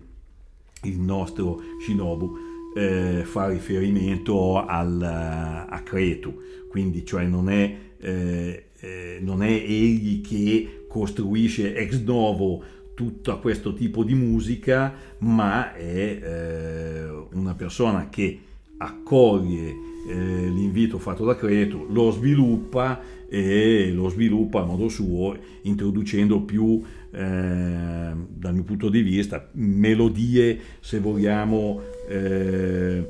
il 0.83 0.99
nostro 0.99 1.61
Shinobu 1.83 2.51
eh, 2.75 3.23
fa 3.23 3.47
riferimento 3.47 4.63
al, 4.65 5.01
a 5.01 5.81
Cretu, 5.83 6.41
quindi 6.67 7.05
cioè 7.05 7.25
non 7.25 7.49
è, 7.49 7.75
eh, 7.99 8.65
eh, 8.79 9.17
non 9.21 9.43
è 9.43 9.51
egli 9.51 10.21
che 10.21 10.85
costruisce 10.87 11.75
ex 11.75 12.03
novo 12.03 12.63
tutto 12.93 13.39
questo 13.39 13.73
tipo 13.73 14.03
di 14.03 14.13
musica, 14.13 14.93
ma 15.19 15.73
è 15.73 16.19
eh, 16.21 17.09
una 17.33 17.53
persona 17.55 18.09
che 18.09 18.39
accoglie 18.77 19.75
eh, 20.07 20.49
l'invito 20.49 20.97
fatto 20.99 21.25
da 21.25 21.35
Cretu, 21.35 21.87
lo 21.89 22.11
sviluppa 22.11 23.01
e 23.29 23.91
lo 23.91 24.09
sviluppa 24.09 24.61
a 24.61 24.65
modo 24.65 24.89
suo 24.89 25.35
introducendo 25.63 26.41
più, 26.41 26.81
eh, 27.11 27.19
dal 27.19 28.53
mio 28.53 28.63
punto 28.63 28.89
di 28.89 29.01
vista, 29.01 29.49
melodie, 29.53 30.59
se 30.79 30.99
vogliamo, 30.99 31.81
eh, 32.07 33.09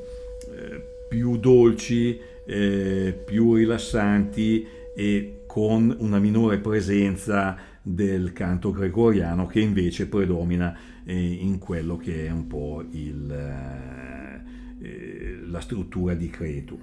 più 1.08 1.38
dolci, 1.38 2.18
eh, 2.44 3.18
più 3.24 3.54
rilassanti 3.54 4.66
e 4.94 5.40
con 5.46 5.94
una 5.98 6.18
minore 6.18 6.58
presenza 6.58 7.56
del 7.82 8.32
canto 8.32 8.70
gregoriano 8.70 9.46
che 9.46 9.60
invece 9.60 10.06
predomina 10.06 10.76
eh, 11.04 11.14
in 11.14 11.58
quello 11.58 11.96
che 11.96 12.26
è 12.26 12.30
un 12.30 12.46
po' 12.46 12.82
il 12.90 13.30
eh, 14.84 15.38
la 15.48 15.60
struttura 15.60 16.14
di 16.14 16.28
Cretu. 16.28 16.78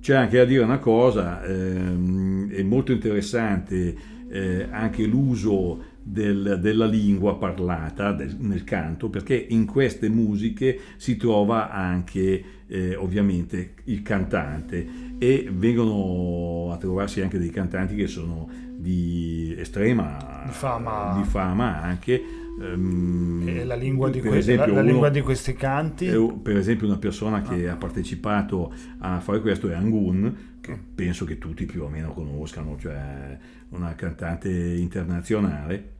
C'è 0.00 0.14
anche 0.14 0.38
da 0.38 0.44
dire 0.44 0.64
una 0.64 0.78
cosa, 0.78 1.44
ehm, 1.44 2.50
è 2.50 2.62
molto 2.62 2.92
interessante 2.92 3.96
eh, 4.28 4.66
anche 4.70 5.04
l'uso 5.04 5.90
del, 6.02 6.58
della 6.60 6.86
lingua 6.86 7.36
parlata 7.36 8.12
del, 8.12 8.36
nel 8.38 8.64
canto, 8.64 9.08
perché 9.08 9.34
in 9.34 9.66
queste 9.66 10.08
musiche 10.08 10.78
si 10.96 11.16
trova 11.16 11.70
anche 11.70 12.44
eh, 12.66 12.96
ovviamente 12.96 13.74
il 13.84 14.02
cantante. 14.02 15.10
E 15.18 15.48
vengono 15.52 16.72
a 16.72 16.76
trovarsi 16.78 17.20
anche 17.20 17.38
dei 17.38 17.50
cantanti 17.50 17.94
che 17.94 18.08
sono 18.08 18.48
di 18.76 19.54
estrema 19.56 20.42
di 20.44 20.52
fama, 20.52 21.14
di 21.16 21.28
fama 21.28 21.80
anche 21.80 22.41
Um, 22.62 23.64
la, 23.64 23.74
lingua 23.74 24.08
di, 24.08 24.20
que- 24.20 24.38
esempio, 24.38 24.66
la, 24.66 24.74
la 24.74 24.82
lingua 24.82 25.08
di, 25.08 25.20
questi 25.20 25.52
canti? 25.54 26.06
Per 26.06 26.56
esempio 26.56 26.86
una 26.86 26.98
persona 26.98 27.42
che 27.42 27.68
ah. 27.68 27.72
ha 27.72 27.76
partecipato 27.76 28.72
a 28.98 29.18
fare 29.18 29.40
questo 29.40 29.68
è 29.68 29.74
Angun, 29.74 30.58
che 30.60 30.78
penso 30.94 31.24
che 31.24 31.38
tutti 31.38 31.64
più 31.66 31.82
o 31.82 31.88
meno 31.88 32.12
conoscano, 32.12 32.76
cioè 32.78 33.36
una 33.70 33.96
cantante 33.96 34.48
internazionale, 34.48 35.90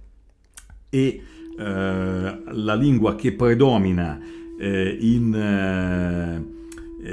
e 0.88 1.20
uh, 1.56 1.62
la 1.62 2.74
lingua 2.76 3.16
che 3.16 3.32
predomina 3.32 4.20
uh, 4.20 4.64
in, 4.64 6.44
uh, 7.02 7.08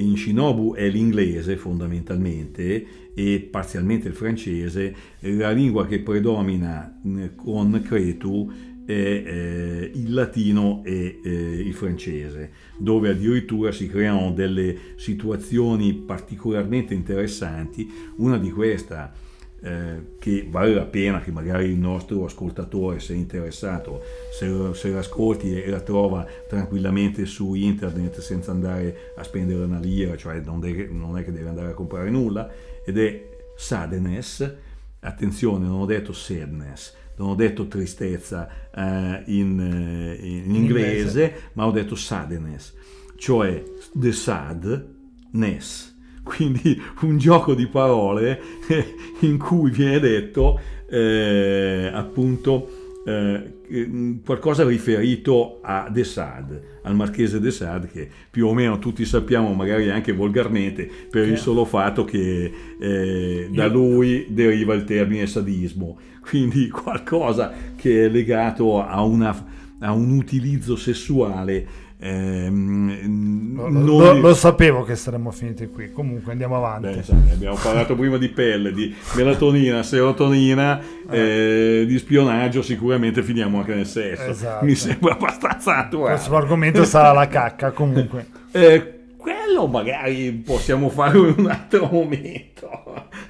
in 0.00 0.16
Shinobu 0.16 0.72
è 0.72 0.88
l'inglese 0.88 1.58
fondamentalmente 1.58 3.02
e 3.14 3.48
parzialmente 3.50 4.08
il 4.08 4.14
francese, 4.14 4.94
la 5.20 5.50
lingua 5.50 5.86
che 5.86 6.00
predomina 6.00 7.00
con 7.36 7.82
Cretu 7.84 8.72
è 8.86 8.92
eh, 8.92 9.90
il 9.94 10.12
latino 10.12 10.82
e 10.84 11.20
eh, 11.22 11.30
il 11.30 11.74
francese, 11.74 12.50
dove 12.76 13.10
addirittura 13.10 13.72
si 13.72 13.88
creano 13.88 14.32
delle 14.32 14.76
situazioni 14.96 15.94
particolarmente 15.94 16.94
interessanti. 16.94 17.88
Una 18.16 18.38
di 18.38 18.50
queste 18.50 19.22
eh, 19.64 20.16
che 20.18 20.46
vale 20.50 20.74
la 20.74 20.84
pena 20.84 21.20
che 21.20 21.30
magari 21.30 21.70
il 21.70 21.78
nostro 21.78 22.26
ascoltatore, 22.26 23.00
se 23.00 23.14
è 23.14 23.16
interessato, 23.16 24.02
se, 24.30 24.74
se 24.74 24.90
l'ascolti 24.90 25.62
e 25.62 25.70
la 25.70 25.80
trova 25.80 26.26
tranquillamente 26.46 27.24
su 27.24 27.54
internet 27.54 28.20
senza 28.20 28.50
andare 28.50 29.12
a 29.16 29.22
spendere 29.22 29.64
una 29.64 29.78
lira, 29.78 30.16
cioè 30.16 30.40
non, 30.40 30.60
de- 30.60 30.88
non 30.90 31.16
è 31.16 31.24
che 31.24 31.32
deve 31.32 31.48
andare 31.48 31.70
a 31.70 31.74
comprare 31.74 32.10
nulla, 32.10 32.50
ed 32.84 32.98
è 32.98 33.28
sadness, 33.56 34.54
attenzione, 35.00 35.66
non 35.66 35.80
ho 35.80 35.86
detto 35.86 36.12
sadness, 36.12 36.94
non 37.16 37.30
ho 37.30 37.34
detto 37.34 37.66
tristezza 37.66 38.48
eh, 38.74 39.22
in, 39.26 39.60
eh, 39.60 40.26
in, 40.26 40.54
inglese, 40.54 41.50
ma 41.54 41.66
ho 41.66 41.70
detto 41.70 41.94
sadness, 41.94 42.74
cioè 43.16 43.62
the 43.94 44.12
sadness. 44.12 45.92
Quindi 46.22 46.80
un 47.02 47.18
gioco 47.18 47.54
di 47.54 47.66
parole 47.66 48.40
in 49.20 49.36
cui 49.36 49.70
viene 49.70 50.00
detto 50.00 50.58
eh, 50.88 51.90
appunto 51.92 52.83
eh, 53.04 53.52
mm, 53.72 54.16
qualcosa 54.24 54.64
riferito 54.64 55.60
a 55.62 55.88
De 55.90 56.04
Sade, 56.04 56.78
al 56.82 56.94
marchese 56.94 57.40
De 57.40 57.50
Sade, 57.50 57.88
che 57.88 58.08
più 58.30 58.46
o 58.46 58.54
meno 58.54 58.78
tutti 58.78 59.04
sappiamo, 59.04 59.52
magari 59.52 59.90
anche 59.90 60.12
volgarmente, 60.12 60.88
per 61.10 61.28
il 61.28 61.38
solo 61.38 61.64
fatto 61.64 62.04
che 62.04 62.52
eh, 62.78 63.48
da 63.52 63.66
lui 63.66 64.26
deriva 64.30 64.74
il 64.74 64.84
termine 64.84 65.26
sadismo, 65.26 65.98
quindi 66.20 66.68
qualcosa 66.68 67.52
che 67.76 68.06
è 68.06 68.08
legato 68.08 68.82
a 68.82 69.02
una 69.02 69.52
a 69.84 69.92
un 69.92 70.12
utilizzo 70.12 70.76
sessuale 70.76 71.66
Ehm, 71.98 73.54
lo, 73.56 73.68
lo, 73.68 74.12
lo, 74.12 74.34
sapevo 74.34 74.82
che 74.82 74.96
saremmo 74.96 75.30
finiti 75.30 75.68
qui. 75.68 75.92
Comunque 75.92 76.32
andiamo 76.32 76.56
avanti. 76.56 76.88
Beh, 76.88 77.02
sai, 77.02 77.30
abbiamo 77.32 77.56
parlato 77.56 77.94
prima 77.94 78.18
di 78.18 78.28
pelle, 78.28 78.72
di 78.72 78.94
melatonina, 79.14 79.82
serotonina, 79.82 80.80
eh. 81.10 81.18
Eh, 81.18 81.84
di 81.86 81.98
spionaggio. 81.98 82.62
Sicuramente 82.62 83.22
finiamo 83.22 83.58
anche 83.58 83.74
nel 83.74 83.86
sesso. 83.86 84.24
Esatto. 84.24 84.64
Mi 84.64 84.74
sembra 84.74 85.12
abbastanza 85.14 85.78
attuale. 85.78 86.12
Il 86.12 86.16
prossimo 86.16 86.36
argomento 86.36 86.84
sarà 86.84 87.12
la 87.12 87.28
cacca. 87.28 87.70
Comunque, 87.70 88.26
eh, 88.50 88.94
quello 89.16 89.66
magari 89.66 90.32
possiamo 90.44 90.90
fare 90.90 91.16
in 91.18 91.34
un 91.38 91.50
altro 91.50 91.88
momento. 91.90 92.68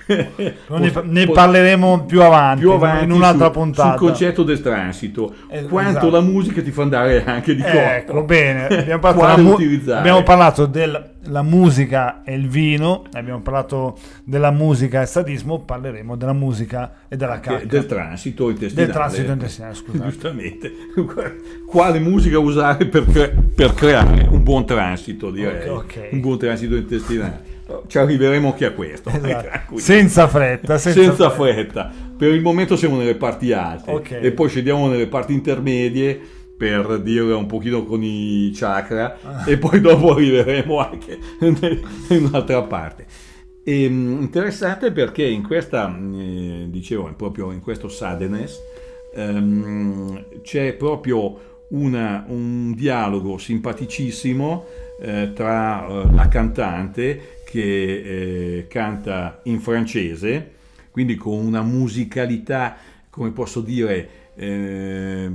Ne, 0.07 1.03
ne, 1.05 1.27
parleremo 1.27 2.05
più 2.05 2.23
avanti, 2.23 2.61
più 2.61 2.73
avanti 2.73 3.05
in 3.05 3.13
un'altra 3.13 3.47
su, 3.47 3.53
puntata. 3.53 3.97
Sul 3.97 4.09
concetto 4.09 4.43
del 4.43 4.61
transito, 4.61 5.35
eh, 5.49 5.65
quanto 5.65 5.91
esatto. 5.91 6.11
la 6.11 6.21
musica 6.21 6.63
ti 6.63 6.71
fa 6.71 6.83
andare 6.83 7.25
anche 7.25 7.55
di 7.55 7.63
corpo. 7.63 7.79
Ecco, 7.79 8.23
bene, 8.25 8.67
abbiamo 8.67 9.01
parlato, 9.01 9.41
mu- 9.41 9.59
abbiamo 9.89 10.23
parlato 10.23 10.67
della 10.67 11.43
musica 11.43 12.23
e 12.23 12.35
il 12.35 12.49
vino, 12.49 13.05
abbiamo 13.13 13.41
parlato 13.41 13.99
della 14.25 14.51
musica 14.51 15.01
e 15.01 15.07
sadismo, 15.07 15.61
parleremo 15.61 16.17
della 16.17 16.35
musica 16.35 16.93
e 17.09 17.17
della 17.17 17.41
cacca. 17.41 17.65
Del 17.65 17.87
transito 17.87 18.51
intestinale. 18.51 18.87
Del 18.87 18.95
transito 18.95 19.33
intestinale, 19.33 19.75
scusate. 19.75 20.05
Giustamente. 20.11 20.73
Quale 21.67 21.99
musica 21.99 22.39
usare 22.39 22.85
per, 22.87 23.07
cre- 23.07 23.35
per 23.55 23.73
creare 23.73 24.27
un 24.29 24.43
buon 24.43 24.67
transito, 24.67 25.31
direi. 25.31 25.69
Okay, 25.69 25.69
okay. 25.69 26.09
Un 26.13 26.21
buon 26.21 26.39
transito 26.39 26.77
intestinale 26.77 27.53
ci 27.87 27.99
arriveremo 27.99 28.53
anche 28.53 28.67
a 28.67 28.73
questo. 28.73 29.11
Esatto. 29.11 29.77
Senza 29.79 30.29
fretta. 30.29 30.79
Senza, 30.79 31.03
senza 31.03 31.31
fretta. 31.31 31.91
fretta. 31.91 31.93
Per 32.17 32.33
il 32.33 32.43
momento 32.43 32.77
siamo 32.77 32.97
nelle 32.97 33.17
parti 33.17 33.53
alte 33.53 33.91
okay. 33.91 34.23
e 34.23 34.33
poi 34.33 34.49
scendiamo 34.49 34.89
nelle 34.89 35.07
parti 35.07 35.33
intermedie 35.33 36.21
per 36.57 37.01
dire 37.01 37.33
un 37.33 37.47
pochino 37.47 37.85
con 37.85 38.03
i 38.03 38.53
chakra 38.55 39.19
ah. 39.23 39.45
e 39.47 39.59
poi 39.59 39.81
dopo 39.81 40.13
arriveremo 40.13 40.79
anche 40.79 41.19
in 41.41 42.27
un'altra 42.27 42.63
parte. 42.63 43.07
E, 43.65 43.85
ehm, 43.85 44.19
interessante 44.21 44.93
perché 44.93 45.25
in 45.25 45.43
questa, 45.43 45.89
eh, 45.89 46.67
dicevo, 46.69 47.13
proprio 47.17 47.51
in 47.51 47.61
questo 47.61 47.89
sadness 47.89 48.61
ehm, 49.15 50.43
c'è 50.43 50.75
proprio 50.75 51.53
una, 51.69 52.25
un 52.29 52.75
dialogo 52.75 53.39
simpaticissimo 53.39 54.65
eh, 55.01 55.33
tra 55.35 55.87
eh, 55.87 56.15
la 56.15 56.29
cantante 56.29 57.43
che 57.55 58.57
eh, 58.59 58.67
canta 58.67 59.39
in 59.45 59.61
francese, 59.61 60.55
quindi 60.91 61.15
con 61.15 61.39
una 61.39 61.63
musicalità, 61.63 62.77
come 63.09 63.31
posso 63.31 63.61
dire, 63.61 64.09
eh, 64.35 65.31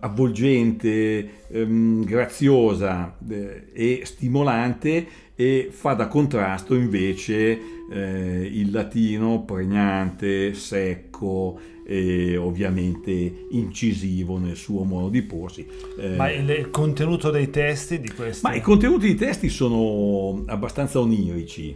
avvolgente, 0.00 1.28
ehm, 1.50 2.02
graziosa 2.04 3.14
eh, 3.28 3.64
e 3.74 4.00
stimolante 4.04 5.06
e 5.34 5.68
fa 5.70 5.92
da 5.92 6.08
contrasto 6.08 6.74
invece 6.74 7.60
eh, 7.92 8.50
il 8.50 8.70
latino 8.70 9.42
pregnante, 9.42 10.54
secco 10.54 11.60
e 11.90 12.36
ovviamente 12.36 13.46
incisivo 13.48 14.36
nel 14.36 14.56
suo 14.56 14.82
modo 14.82 15.08
di 15.08 15.22
porsi. 15.22 15.66
Eh, 15.98 16.16
ma 16.16 16.30
il, 16.30 16.68
contenuto 16.70 17.30
dei 17.30 17.48
testi 17.48 17.98
di 17.98 18.10
questi? 18.10 18.44
Ma 18.44 18.54
i 18.54 18.60
contenuti 18.60 19.06
dei 19.06 19.14
testi 19.14 19.48
sono 19.48 20.42
abbastanza 20.44 21.00
onirici, 21.00 21.74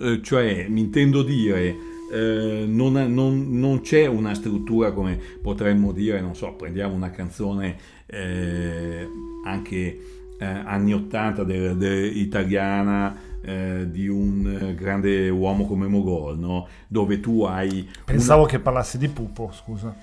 eh, 0.00 0.20
cioè 0.22 0.68
mi 0.68 0.82
intendo 0.82 1.24
dire 1.24 1.74
eh, 2.12 2.64
non, 2.68 2.92
non, 3.12 3.58
non, 3.58 3.80
c'è 3.80 4.06
una 4.06 4.34
struttura 4.34 4.92
come 4.92 5.18
potremmo 5.42 5.90
dire, 5.90 6.20
non 6.20 6.36
so, 6.36 6.52
prendiamo 6.52 6.94
una 6.94 7.10
canzone 7.10 7.76
eh, 8.06 9.04
anche 9.44 9.98
eh, 10.38 10.44
anni 10.44 10.94
80 10.94 11.42
de, 11.42 11.76
de, 11.76 12.06
italiana 12.06 13.30
eh, 13.44 13.86
di 13.90 14.08
un 14.08 14.46
eh, 14.46 14.74
grande 14.74 15.28
uomo 15.28 15.66
come 15.66 15.86
Mogol, 15.86 16.38
no? 16.38 16.68
dove 16.86 17.20
tu 17.20 17.42
hai... 17.42 17.88
Pensavo 18.04 18.42
una... 18.42 18.50
che 18.50 18.58
parlassi 18.58 18.98
di 18.98 19.08
Pupo, 19.08 19.50
scusa. 19.52 19.94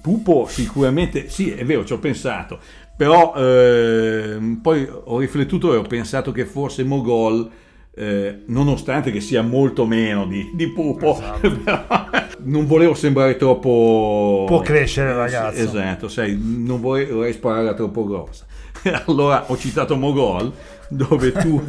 Pupo 0.00 0.46
sicuramente, 0.46 1.28
sì 1.28 1.50
è 1.50 1.64
vero, 1.64 1.84
ci 1.84 1.94
ho 1.94 1.98
pensato, 1.98 2.58
però 2.96 3.34
eh, 3.34 4.38
poi 4.60 4.86
ho 4.88 5.18
riflettuto 5.18 5.72
e 5.72 5.76
ho 5.78 5.82
pensato 5.82 6.32
che 6.32 6.44
forse 6.44 6.84
Mogol, 6.84 7.50
eh, 7.94 8.42
nonostante 8.46 9.10
che 9.10 9.20
sia 9.20 9.42
molto 9.42 9.86
meno 9.86 10.26
di, 10.26 10.50
di 10.54 10.68
Pupo, 10.68 11.12
esatto. 11.12 12.36
non 12.44 12.66
volevo 12.66 12.94
sembrare 12.94 13.36
troppo... 13.36 14.44
Può 14.46 14.60
crescere 14.60 15.14
ragazzo. 15.14 15.60
Esatto, 15.60 16.08
sai, 16.08 16.38
non 16.38 16.80
vorrei, 16.80 17.06
vorrei 17.06 17.32
sparare 17.32 17.74
troppo 17.74 18.04
grossa. 18.04 18.44
allora 19.06 19.44
ho 19.46 19.56
citato 19.56 19.96
Mogol 19.96 20.52
dove 20.90 21.32
tu 21.32 21.62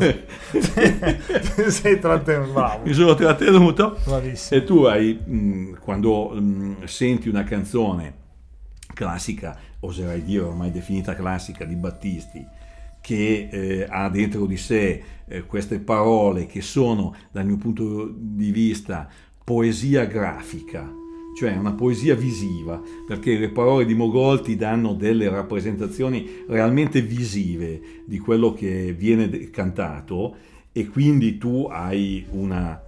sei 1.68 2.00
trattenuto 2.00 2.80
mi 2.84 2.94
sono 2.94 3.14
trattenuto. 3.16 3.98
Bravissimo. 4.04 4.60
e 4.60 4.64
tu 4.64 4.84
hai 4.84 5.20
mh, 5.24 5.80
quando 5.80 6.30
mh, 6.30 6.86
senti 6.86 7.30
una 7.30 7.44
canzone 7.44 8.24
classica 8.94 9.58
oserei 9.80 10.24
dire 10.24 10.44
ormai 10.44 10.72
definita 10.72 11.16
classica 11.16 11.66
di 11.66 11.76
Battisti 11.76 12.46
che 13.02 13.50
eh, 13.52 13.86
ha 13.88 14.10
dentro 14.10 14.46
di 14.46 14.58
sé 14.58 15.04
eh, 15.28 15.46
queste 15.46 15.80
parole 15.80 16.48
che 16.48 16.62
sono 16.62 17.16
dal 17.32 17.46
mio 17.46 17.58
punto 17.58 18.12
di 18.12 18.52
vista 18.52 19.08
poesia 19.44 20.06
grafica 20.06 21.04
cioè 21.36 21.56
una 21.56 21.74
poesia 21.74 22.16
visiva, 22.16 22.82
perché 23.06 23.38
le 23.38 23.50
parole 23.50 23.86
di 23.86 23.94
Mogol 23.94 24.42
ti 24.42 24.56
danno 24.56 24.94
delle 24.94 25.28
rappresentazioni 25.30 26.44
realmente 26.48 27.02
visive 27.02 28.04
di 28.06 28.20
quello 28.20 28.54
che 28.54 28.94
viene 28.94 29.50
cantato 29.50 30.36
e 30.72 30.88
quindi 30.88 31.38
tu 31.38 31.68
hai 31.70 32.26
una 32.32 32.82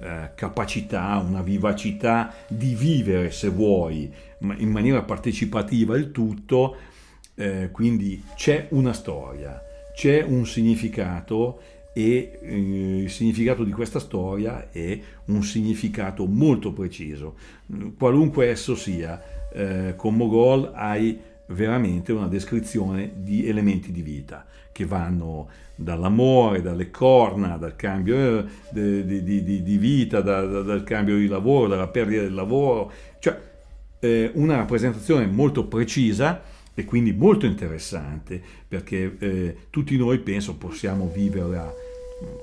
eh, 0.00 0.32
capacità, 0.34 1.22
una 1.26 1.40
vivacità 1.40 2.34
di 2.46 2.74
vivere, 2.74 3.30
se 3.30 3.48
vuoi, 3.48 4.12
in 4.38 4.68
maniera 4.68 5.02
partecipativa 5.02 5.96
il 5.96 6.10
tutto, 6.10 6.76
eh, 7.34 7.70
quindi 7.72 8.22
c'è 8.36 8.66
una 8.70 8.92
storia, 8.92 9.62
c'è 9.94 10.22
un 10.22 10.44
significato 10.46 11.60
e 11.94 12.38
eh, 12.42 12.98
il 13.02 13.10
significato 13.10 13.62
di 13.64 13.70
questa 13.70 14.00
storia 14.00 14.70
è 14.70 15.00
un 15.26 15.42
significato 15.42 16.26
molto 16.26 16.72
preciso. 16.72 17.36
Qualunque 17.96 18.48
esso 18.48 18.74
sia, 18.74 19.22
eh, 19.52 19.94
con 19.96 20.16
Mogol 20.16 20.72
hai 20.74 21.18
veramente 21.46 22.12
una 22.12 22.26
descrizione 22.26 23.12
di 23.16 23.46
elementi 23.46 23.92
di 23.92 24.02
vita 24.02 24.44
che 24.72 24.84
vanno 24.84 25.48
dall'amore, 25.76 26.62
dalle 26.62 26.90
corna, 26.90 27.56
dal 27.56 27.76
cambio 27.76 28.44
eh, 28.74 29.04
di, 29.04 29.22
di, 29.22 29.62
di, 29.62 29.78
vita, 29.78 30.20
da, 30.20 30.44
da, 30.44 30.62
dal 30.62 30.82
cambio 30.82 31.16
di 31.16 31.28
lavoro, 31.28 31.68
dalla 31.68 31.86
perdita 31.86 32.22
del 32.22 32.34
lavoro, 32.34 32.90
cioè 33.20 33.40
eh, 34.00 34.32
una 34.34 34.56
rappresentazione 34.56 35.26
molto 35.26 35.66
precisa 35.66 36.42
e 36.74 36.84
quindi 36.84 37.12
molto 37.12 37.46
interessante 37.46 38.42
perché 38.66 39.14
eh, 39.18 39.56
tutti 39.70 39.96
noi 39.96 40.18
penso 40.18 40.56
possiamo 40.56 41.08
viverla 41.08 41.72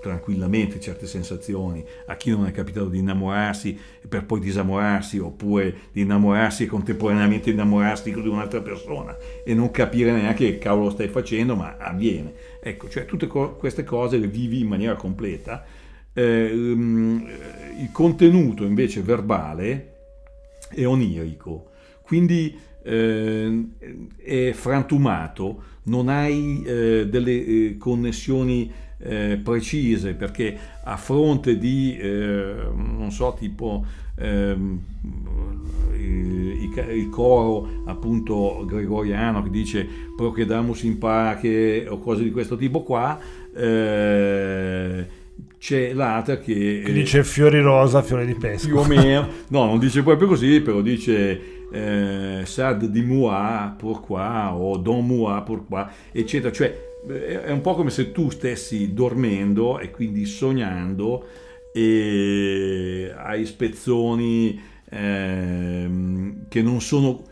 tranquillamente 0.02 0.80
certe 0.80 1.08
sensazioni. 1.08 1.84
A 2.08 2.15
chi 2.15 2.30
non 2.30 2.46
è 2.46 2.52
capitato 2.52 2.88
di 2.88 3.00
innamorarsi 3.00 3.78
per 4.08 4.26
poi 4.26 4.39
disamorarsi 4.39 5.17
oppure 5.20 5.76
di 5.91 6.02
innamorarsi 6.02 6.63
e 6.63 6.67
contemporaneamente 6.67 7.50
innamorarsi 7.50 8.12
di 8.12 8.28
un'altra 8.28 8.62
persona 8.62 9.15
e 9.44 9.54
non 9.54 9.72
capire 9.72 10.12
neanche 10.12 10.52
che 10.52 10.58
cavolo 10.58 10.90
stai 10.90 11.08
facendo 11.08 11.56
ma 11.56 11.77
avviene. 11.77 12.34
Ecco 12.62 12.90
cioè 12.90 13.06
tutte 13.06 13.27
co- 13.27 13.56
queste 13.56 13.84
cose 13.84 14.17
le 14.17 14.27
vivi 14.27 14.60
in 14.60 14.67
maniera 14.67 14.96
completa. 14.96 15.63
Eh, 16.13 16.52
il 16.52 17.90
contenuto 17.92 18.65
invece 18.65 19.02
verbale 19.02 19.94
è 20.69 20.86
onirico. 20.86 21.69
Quindi 22.02 22.58
eh, 22.84 23.63
è 24.17 24.52
frantumato 24.54 25.63
non 25.84 26.10
hai 26.10 26.62
eh, 26.63 27.08
delle 27.08 27.46
eh, 27.46 27.77
connessioni 27.77 28.71
eh, 29.04 29.39
precise 29.41 30.13
perché 30.13 30.58
a 30.83 30.97
fronte 30.97 31.58
di, 31.58 31.97
eh, 31.97 32.54
non 32.73 33.12
so, 33.12 33.35
tipo 33.37 33.85
ehm, 34.15 34.79
il, 35.93 36.71
il, 36.89 37.10
coro 37.10 37.83
appunto 37.85 38.63
gregoriano 38.67 39.43
che 39.43 39.49
dice 39.49 39.87
prochedamus 40.15 40.83
in 40.83 40.97
pace 40.97 41.87
o 41.87 41.99
cose 41.99 42.23
di 42.23 42.31
questo 42.31 42.56
tipo 42.56 42.83
qua, 42.83 43.19
eh, 43.56 45.06
c'è 45.58 45.93
l'altra 45.93 46.37
che, 46.37 46.81
che 46.83 46.91
dice 46.91 47.23
fiori 47.23 47.62
rosa, 47.62 48.02
fiori 48.02 48.25
di 48.25 48.35
pesca. 48.35 48.67
Più 48.67 48.77
o 48.77 48.85
meno, 48.87 49.27
no, 49.49 49.65
non 49.65 49.79
dice 49.79 50.02
proprio 50.04 50.27
così, 50.27 50.62
però 50.62 50.81
dice 50.81 51.67
eh, 51.71 52.41
Sad 52.43 52.85
di 52.85 53.02
Mua 53.02 53.75
pourquoi 53.77 54.49
o 54.54 54.77
Don 54.77 55.06
Mua 55.06 55.41
pourquoi, 55.41 55.85
eccetera. 56.12 56.52
Cioè 56.52 56.89
è 57.08 57.52
un 57.52 57.62
po' 57.62 57.75
come 57.75 57.89
se 57.89 58.12
tu 58.12 58.29
stessi 58.29 58.93
dormendo 58.93 59.79
e 59.79 59.91
quindi 59.91 60.25
sognando 60.25 61.25
e 61.73 63.13
hai 63.15 63.45
spezzoni 63.45 64.60
ehm, 64.89 66.47
che 66.47 66.62
non 66.62 66.81
sono 66.81 67.23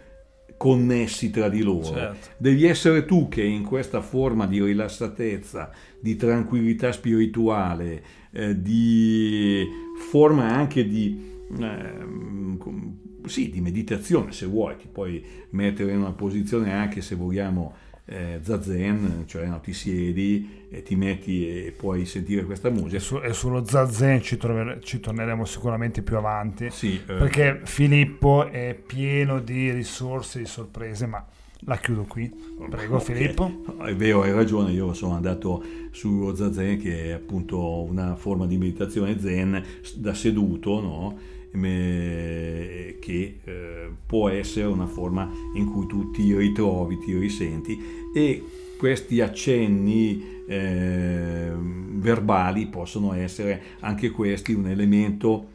connessi 0.58 1.30
tra 1.30 1.48
di 1.48 1.62
loro. 1.62 1.86
Certo. 1.86 2.28
Devi 2.38 2.66
essere 2.66 3.06
tu 3.06 3.30
che 3.30 3.44
in 3.44 3.64
questa 3.64 4.02
forma 4.02 4.46
di 4.46 4.62
rilassatezza, 4.62 5.72
di 6.02 6.16
tranquillità 6.16 6.92
spirituale, 6.92 8.04
eh, 8.32 8.62
di 8.62 9.66
forma 10.10 10.50
anche 10.50 10.86
di, 10.86 11.18
eh, 11.62 13.28
sì, 13.28 13.50
di 13.50 13.62
meditazione, 13.62 14.32
se 14.32 14.46
vuoi, 14.48 14.76
ti 14.78 14.88
puoi 14.92 15.24
mettere 15.52 15.94
in 15.94 16.00
una 16.00 16.12
posizione 16.12 16.74
anche 16.74 17.02
se 17.02 17.16
vogliamo 17.16 17.74
eh, 18.10 18.40
zazen, 18.42 19.24
cioè 19.28 19.46
no, 19.46 19.60
ti 19.60 19.72
siedi 19.74 20.68
e 20.72 20.82
ti 20.84 20.96
metti 20.96 21.48
e 21.66 21.72
puoi 21.72 22.06
sentire 22.06 22.44
questa 22.44 22.70
musica. 22.70 22.98
E, 22.98 23.00
su- 23.00 23.20
e 23.24 23.34
sullo 23.34 23.64
zazen 23.66 24.22
ci, 24.22 24.38
trover- 24.38 24.84
ci 24.84 25.00
torneremo 25.00 25.46
sicuramente 25.46 26.02
più 26.02 26.18
avanti, 26.18 26.70
Sì, 26.72 26.96
eh, 26.96 27.00
perché 27.14 27.62
Filippo 27.64 28.48
è 28.50 28.74
pieno 28.86 29.40
di 29.40 29.72
risorse, 29.72 30.40
di 30.40 30.46
sorprese, 30.46 31.06
ma 31.06 31.24
la 31.64 31.78
chiudo 31.78 32.04
qui. 32.04 32.32
Prego 32.70 32.96
Ok. 32.98 33.04
Filippo. 33.04 33.64
È 33.84 33.94
vero, 33.96 34.22
hai 34.22 34.32
ragione, 34.32 34.72
io 34.72 34.94
sono 34.94 35.14
andato 35.16 35.64
sullo 35.92 36.34
zazen 36.36 36.80
che 36.80 37.06
è 37.06 37.12
appunto 37.12 37.84
una 37.84 38.16
forma 38.16 38.46
di 38.48 38.58
meditazione 38.58 39.20
zen 39.20 39.62
da 39.96 40.14
seduto, 40.14 40.80
no? 40.82 41.18
Che 41.52 43.40
eh, 43.44 43.90
può 44.06 44.30
essere 44.30 44.68
una 44.68 44.86
forma 44.86 45.30
in 45.56 45.66
cui 45.66 45.88
tu 45.88 46.12
ti 46.12 46.36
ritrovi, 46.36 47.00
ti 47.00 47.18
risenti 47.18 47.78
e 48.14 48.44
questi 48.78 49.20
accenni 49.20 50.44
eh, 50.48 51.52
verbali 51.54 52.68
possono 52.68 53.14
essere 53.14 53.62
anche 53.80 54.10
questi 54.10 54.54
un 54.54 54.68
elemento 54.68 55.50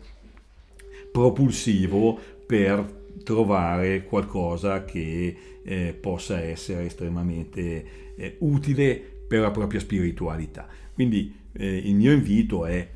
propulsivo 1.11 2.19
per 2.47 3.03
trovare 3.23 4.05
qualcosa 4.05 4.85
che 4.85 5.37
eh, 5.65 5.97
possa 5.99 6.41
essere 6.41 6.87
estremamente 6.87 7.85
eh, 8.17 8.37
utile 8.41 9.01
per 9.27 9.41
la 9.41 9.51
propria 9.51 9.81
spiritualità. 9.81 10.69
Quindi 10.93 11.35
eh, 11.53 11.77
il 11.77 11.95
mio 11.95 12.13
invito 12.13 12.67
è 12.67 12.87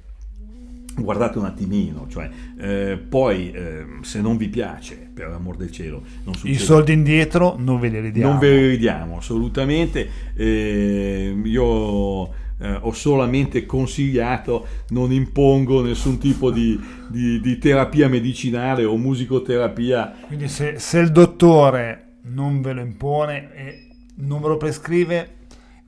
guardate 1.02 1.38
un 1.38 1.44
attimino, 1.44 2.06
cioè, 2.08 2.28
eh, 2.58 2.98
poi 3.08 3.50
eh, 3.50 3.84
se 4.02 4.20
non 4.20 4.36
vi 4.36 4.48
piace, 4.48 5.10
per 5.12 5.28
l'amor 5.28 5.56
del 5.56 5.70
cielo, 5.70 6.02
non 6.24 6.34
I 6.34 6.36
succede 6.38 6.58
soldi 6.58 6.92
indietro 6.92 7.56
non 7.58 7.78
ve 7.80 7.88
li 7.88 8.00
ridiamo. 8.00 8.30
non 8.30 8.38
ve 8.40 8.50
li 8.50 8.68
ridiamo 8.68 9.18
assolutamente. 9.18 10.08
Eh, 10.34 11.40
io 11.44 12.26
eh, 12.60 12.78
ho 12.80 12.92
solamente 12.92 13.64
consigliato, 13.66 14.66
non 14.88 15.12
impongo 15.12 15.82
nessun 15.82 16.18
tipo 16.18 16.50
di, 16.50 16.78
di- 17.08 17.40
di 17.40 17.58
terapia 17.58 18.08
medicinale 18.08 18.84
o 18.84 18.96
musicoterapia. 18.96 20.14
Quindi 20.26 20.48
se, 20.48 20.78
se 20.78 20.98
il 20.98 21.10
dottore 21.12 22.04
non 22.22 22.60
ve 22.60 22.72
lo 22.72 22.80
impone 22.80 23.54
e 23.54 23.88
non 24.16 24.40
ve 24.40 24.48
lo 24.48 24.56
prescrive, 24.56 25.34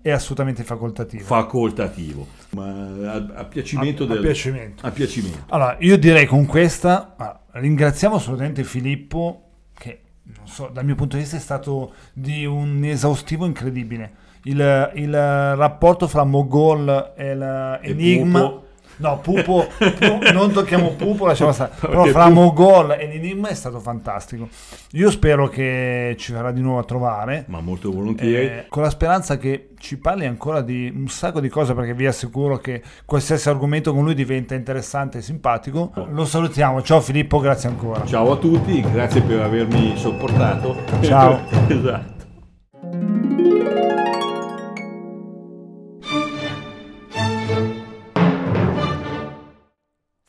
è 0.02 0.10
assolutamente 0.10 0.62
facoltativo. 0.62 1.24
facoltativo, 1.24 2.26
ma 2.50 3.12
a, 3.12 3.26
a 3.34 3.44
piacimento 3.44 4.04
A- 4.04 4.06
a 4.06 4.08
del 4.10 4.20
piacimento. 4.20 4.86
a 4.86 4.90
piacimento. 4.90 5.38
Allora, 5.48 5.76
io 5.80 5.98
direi 5.98 6.26
con 6.26 6.46
questa, 6.46 7.14
ah, 7.16 7.40
ringraziamo 7.52 8.16
assolutamente 8.16 8.64
Filippo, 8.64 9.44
che 9.76 10.00
non 10.36 10.46
so, 10.46 10.68
dal 10.72 10.84
mio 10.84 10.94
punto 10.94 11.16
di 11.16 11.22
vista 11.22 11.36
è 11.36 11.40
stato 11.40 11.92
di 12.12 12.44
un 12.44 12.84
esaustivo 12.84 13.46
incredibile. 13.46 14.28
Il, 14.44 14.90
il 14.94 15.12
rapporto 15.12 16.08
fra 16.08 16.24
Mogol 16.24 17.12
e 17.16 17.34
l'Enigma. 17.34 18.68
No, 19.00 19.18
Pupo, 19.18 19.66
Pu- 19.78 20.32
non 20.32 20.52
tocchiamo 20.52 20.90
Pupo, 20.90 21.26
lasciamo 21.26 21.52
stare. 21.52 21.72
Però 21.80 22.04
fra 22.04 22.26
Pupo- 22.26 22.40
Mogol 22.40 22.92
e 22.92 23.06
l'Enigma 23.06 23.48
è 23.48 23.54
stato 23.54 23.80
fantastico. 23.80 24.48
Io 24.92 25.10
spero 25.10 25.48
che 25.48 26.14
ci 26.18 26.32
verrà 26.32 26.52
di 26.52 26.60
nuovo 26.60 26.80
a 26.80 26.84
trovare. 26.84 27.44
Ma 27.48 27.60
molto 27.60 27.90
volentieri. 27.90 28.46
Eh, 28.46 28.66
con 28.68 28.82
la 28.82 28.90
speranza 28.90 29.38
che 29.38 29.70
ci 29.78 29.96
parli 29.98 30.26
ancora 30.26 30.60
di 30.60 30.92
un 30.94 31.08
sacco 31.08 31.40
di 31.40 31.48
cose 31.48 31.72
perché 31.74 31.94
vi 31.94 32.06
assicuro 32.06 32.58
che 32.58 32.82
qualsiasi 33.06 33.48
argomento 33.48 33.94
con 33.94 34.04
lui 34.04 34.14
diventa 34.14 34.54
interessante 34.54 35.18
e 35.18 35.22
simpatico. 35.22 35.92
Lo 36.10 36.26
salutiamo, 36.26 36.82
ciao 36.82 37.00
Filippo, 37.00 37.40
grazie 37.40 37.70
ancora. 37.70 38.04
Ciao 38.04 38.32
a 38.32 38.36
tutti, 38.36 38.80
grazie 38.82 39.22
per 39.22 39.40
avermi 39.40 39.96
sopportato. 39.96 40.76
Ciao. 41.00 41.40
esatto. 41.68 43.19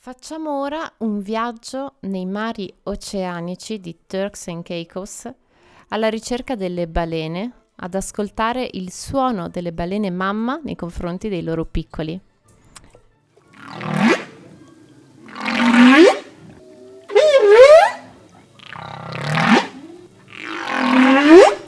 Facciamo 0.03 0.61
ora 0.61 0.91
un 1.01 1.19
viaggio 1.19 1.97
nei 1.99 2.25
mari 2.25 2.73
oceanici 2.85 3.79
di 3.79 3.95
Turks 4.07 4.47
and 4.47 4.63
Caicos 4.63 5.31
alla 5.89 6.09
ricerca 6.09 6.55
delle 6.55 6.87
balene, 6.87 7.51
ad 7.75 7.93
ascoltare 7.93 8.67
il 8.71 8.91
suono 8.91 9.47
delle 9.47 9.71
balene 9.71 10.09
mamma 10.09 10.59
nei 10.63 10.73
confronti 10.73 11.29
dei 11.29 11.43
loro 11.43 11.65
piccoli. 11.65 12.19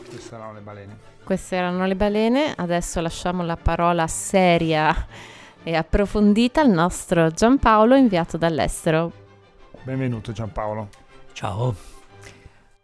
Queste 0.07 0.27
saranno 0.27 0.53
le 0.53 0.61
balene. 0.61 0.97
Queste 1.23 1.55
erano 1.55 1.85
le 1.85 1.95
balene, 1.95 2.51
adesso 2.57 2.99
lasciamo 2.99 3.43
la 3.43 3.57
parola 3.57 4.07
seria 4.07 5.07
e 5.63 5.75
approfondita 5.75 6.61
al 6.61 6.69
nostro 6.69 7.29
Giampaolo 7.31 7.95
inviato 7.95 8.37
dall'estero. 8.37 9.11
Benvenuto 9.83 10.31
Giampaolo. 10.31 10.89
Ciao. 11.31 11.75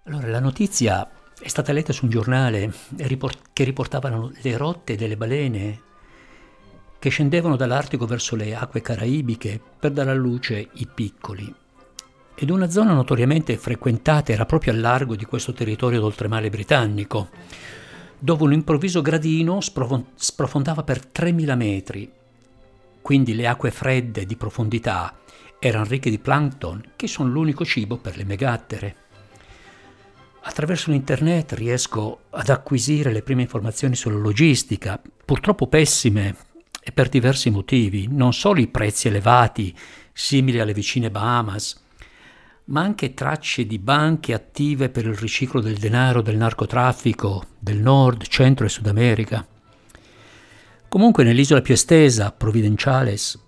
Allora, 0.04 0.28
la 0.28 0.40
notizia 0.40 1.10
è 1.40 1.48
stata 1.48 1.72
letta 1.72 1.94
su 1.94 2.06
un 2.06 2.12
giornale 2.12 2.74
che 3.54 3.64
riportavano 3.64 4.32
le 4.42 4.58
rotte 4.58 4.96
delle 4.96 5.18
balene 5.18 5.82
che 7.00 7.10
scendevano 7.10 7.56
dall'Artico 7.56 8.06
verso 8.06 8.36
le 8.36 8.54
acque 8.54 8.82
caraibiche 8.82 9.60
per 9.80 9.92
dare 9.92 10.12
alla 10.12 10.20
luce 10.20 10.70
i 10.74 10.88
piccoli. 10.94 11.54
Ed 12.36 12.50
una 12.50 12.70
zona 12.70 12.94
notoriamente 12.94 13.58
frequentata 13.58 14.32
era 14.32 14.46
proprio 14.46 14.74
al 14.74 14.80
largo 14.80 15.16
di 15.16 15.26
questo 15.26 15.54
territorio 15.54 16.02
d'oltremare 16.02 16.50
britannico, 16.50 17.30
dove 18.18 18.44
un 18.44 18.54
improvviso 18.54 19.02
gradino 19.02 19.62
sprofon- 19.62 20.08
sprofondava 20.16 20.84
per 20.84 21.06
3000 21.06 21.56
metri. 21.56 22.12
Quindi 23.10 23.34
le 23.34 23.48
acque 23.48 23.72
fredde 23.72 24.28
di 24.28 24.36
profondità 24.36 25.18
erano 25.58 25.86
ricche 25.86 26.12
di 26.12 26.20
plankton, 26.20 26.92
che 26.96 27.08
sono 27.08 27.32
l'unico 27.32 27.66
cibo 27.66 27.98
per 27.98 28.16
le 28.16 28.24
megattere. 28.24 28.96
Attraverso 30.42 30.92
l'internet 30.92 31.54
riesco 31.54 32.26
ad 32.30 32.50
acquisire 32.50 33.12
le 33.12 33.24
prime 33.24 33.42
informazioni 33.42 33.96
sulla 33.96 34.20
logistica, 34.20 35.02
purtroppo 35.26 35.66
pessime 35.66 36.36
e 36.84 36.92
per 36.92 37.10
diversi 37.10 37.50
motivi, 37.50 38.08
non 38.08 38.32
solo 38.32 38.60
i 38.60 38.68
prezzi 38.68 39.08
elevati, 39.08 39.76
simili 40.14 40.60
alle 40.60 40.74
vicine 40.74 41.10
Bahamas, 41.10 41.84
ma 42.66 42.82
anche 42.82 43.16
tracce 43.16 43.66
di 43.66 43.80
banche 43.80 44.36
attive 44.36 44.90
per 44.90 45.08
il 45.08 45.18
riciclo 45.18 45.62
del 45.62 45.80
denaro 45.80 46.22
del 46.22 46.38
narcotraffico 46.38 47.44
del 47.58 47.80
Nord, 47.80 48.28
Centro 48.28 48.68
e 48.68 48.70
Sud 48.70 48.86
America. 48.86 49.44
Comunque 50.90 51.24
nell'isola 51.24 51.62
più 51.62 51.76
estesa, 51.76 52.32
Providenciales, 52.32 53.40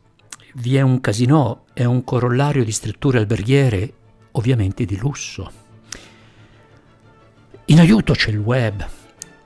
vi 0.54 0.76
è 0.76 0.82
un 0.82 1.02
casinò 1.02 1.64
e 1.74 1.86
un 1.86 2.04
corollario 2.04 2.64
di 2.64 2.72
strutture 2.72 3.18
alberghiere, 3.18 3.94
ovviamente 4.34 4.86
di 4.86 4.96
lusso. 4.96 5.52
In 7.66 7.80
aiuto 7.80 8.14
c'è 8.14 8.30
il 8.30 8.38
web. 8.38 8.88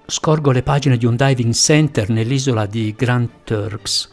Scorgo 0.07 0.51
le 0.51 0.61
pagine 0.61 0.97
di 0.97 1.05
un 1.05 1.15
diving 1.15 1.53
center 1.53 2.09
nell'isola 2.09 2.65
di 2.65 2.93
Grand 2.97 3.29
Turks, 3.45 4.11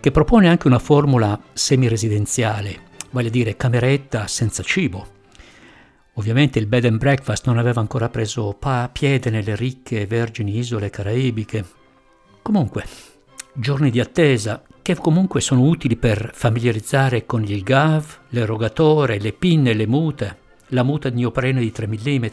che 0.00 0.10
propone 0.10 0.48
anche 0.48 0.66
una 0.66 0.78
formula 0.78 1.40
semiresidenziale, 1.54 2.80
vale 3.12 3.28
a 3.28 3.30
dire 3.30 3.56
cameretta 3.56 4.26
senza 4.26 4.62
cibo. 4.62 5.16
Ovviamente 6.12 6.58
il 6.58 6.66
bed 6.66 6.84
and 6.84 6.98
breakfast 6.98 7.46
non 7.46 7.56
aveva 7.56 7.80
ancora 7.80 8.10
preso 8.10 8.52
pa- 8.52 8.90
piede 8.92 9.30
nelle 9.30 9.56
ricche 9.56 10.02
e 10.02 10.06
vergini 10.06 10.58
isole 10.58 10.90
caraibiche. 10.90 11.77
Comunque, 12.48 12.86
giorni 13.52 13.90
di 13.90 14.00
attesa 14.00 14.62
che 14.80 14.96
comunque 14.96 15.42
sono 15.42 15.64
utili 15.64 15.96
per 15.96 16.30
familiarizzare 16.32 17.26
con 17.26 17.44
il 17.44 17.62
GAV, 17.62 18.20
l'erogatore, 18.30 19.20
le 19.20 19.34
pinne 19.34 19.74
le 19.74 19.86
mute, 19.86 20.38
la 20.68 20.82
muta 20.82 21.10
di 21.10 21.16
neoprene 21.16 21.60
di 21.60 21.70
3 21.70 21.86
mm, 21.86 22.24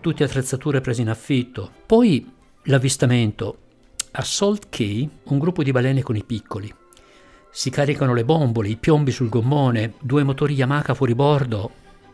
tutte 0.00 0.24
attrezzature 0.24 0.80
prese 0.80 1.02
in 1.02 1.10
affitto. 1.10 1.70
Poi 1.84 2.32
l'avvistamento. 2.62 3.58
A 4.12 4.22
Salt 4.22 4.70
Key 4.70 5.06
un 5.24 5.38
gruppo 5.38 5.62
di 5.62 5.70
balene 5.70 6.00
con 6.00 6.16
i 6.16 6.24
piccoli. 6.24 6.74
Si 7.50 7.68
caricano 7.68 8.14
le 8.14 8.24
bombole, 8.24 8.68
i 8.68 8.76
piombi 8.76 9.10
sul 9.10 9.28
gommone, 9.28 9.96
due 10.00 10.22
motori 10.22 10.54
Yamaha 10.54 10.94
fuori 10.94 11.14
bordo. 11.14 11.72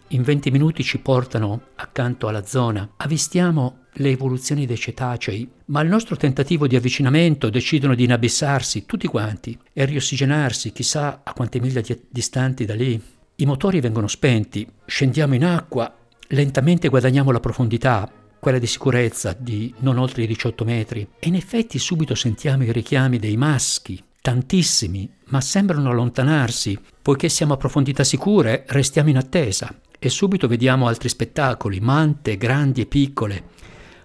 In 0.08 0.22
20 0.22 0.50
minuti 0.50 0.82
ci 0.82 0.98
portano 0.98 1.66
accanto 1.76 2.26
alla 2.26 2.44
zona. 2.44 2.94
Avvistiamo 2.96 3.79
le 3.94 4.10
evoluzioni 4.10 4.66
dei 4.66 4.76
cetacei, 4.76 5.48
ma 5.66 5.80
al 5.80 5.88
nostro 5.88 6.16
tentativo 6.16 6.66
di 6.66 6.76
avvicinamento 6.76 7.50
decidono 7.50 7.94
di 7.94 8.04
inabissarsi 8.04 8.86
tutti 8.86 9.06
quanti 9.06 9.58
e 9.72 9.84
riossigenarsi 9.84 10.72
chissà 10.72 11.20
a 11.22 11.32
quante 11.32 11.60
miglia 11.60 11.80
di- 11.80 12.00
distanti 12.08 12.64
da 12.64 12.74
lì. 12.74 13.00
I 13.36 13.46
motori 13.46 13.80
vengono 13.80 14.06
spenti, 14.06 14.66
scendiamo 14.84 15.34
in 15.34 15.44
acqua, 15.44 15.92
lentamente 16.28 16.88
guadagniamo 16.88 17.30
la 17.30 17.40
profondità, 17.40 18.10
quella 18.38 18.58
di 18.58 18.66
sicurezza 18.66 19.36
di 19.38 19.72
non 19.78 19.98
oltre 19.98 20.22
i 20.22 20.26
18 20.26 20.64
metri, 20.64 21.06
e 21.18 21.28
in 21.28 21.34
effetti 21.34 21.78
subito 21.78 22.14
sentiamo 22.14 22.64
i 22.64 22.72
richiami 22.72 23.18
dei 23.18 23.36
maschi, 23.36 24.02
tantissimi, 24.20 25.10
ma 25.26 25.40
sembrano 25.40 25.90
allontanarsi, 25.90 26.78
poiché 27.02 27.28
siamo 27.28 27.54
a 27.54 27.58
profondità 27.58 28.04
sicure, 28.04 28.64
restiamo 28.68 29.08
in 29.08 29.16
attesa 29.16 29.74
e 29.98 30.08
subito 30.08 30.48
vediamo 30.48 30.86
altri 30.86 31.08
spettacoli, 31.08 31.80
mante 31.80 32.36
grandi 32.36 32.80
e 32.80 32.86
piccole, 32.86 33.44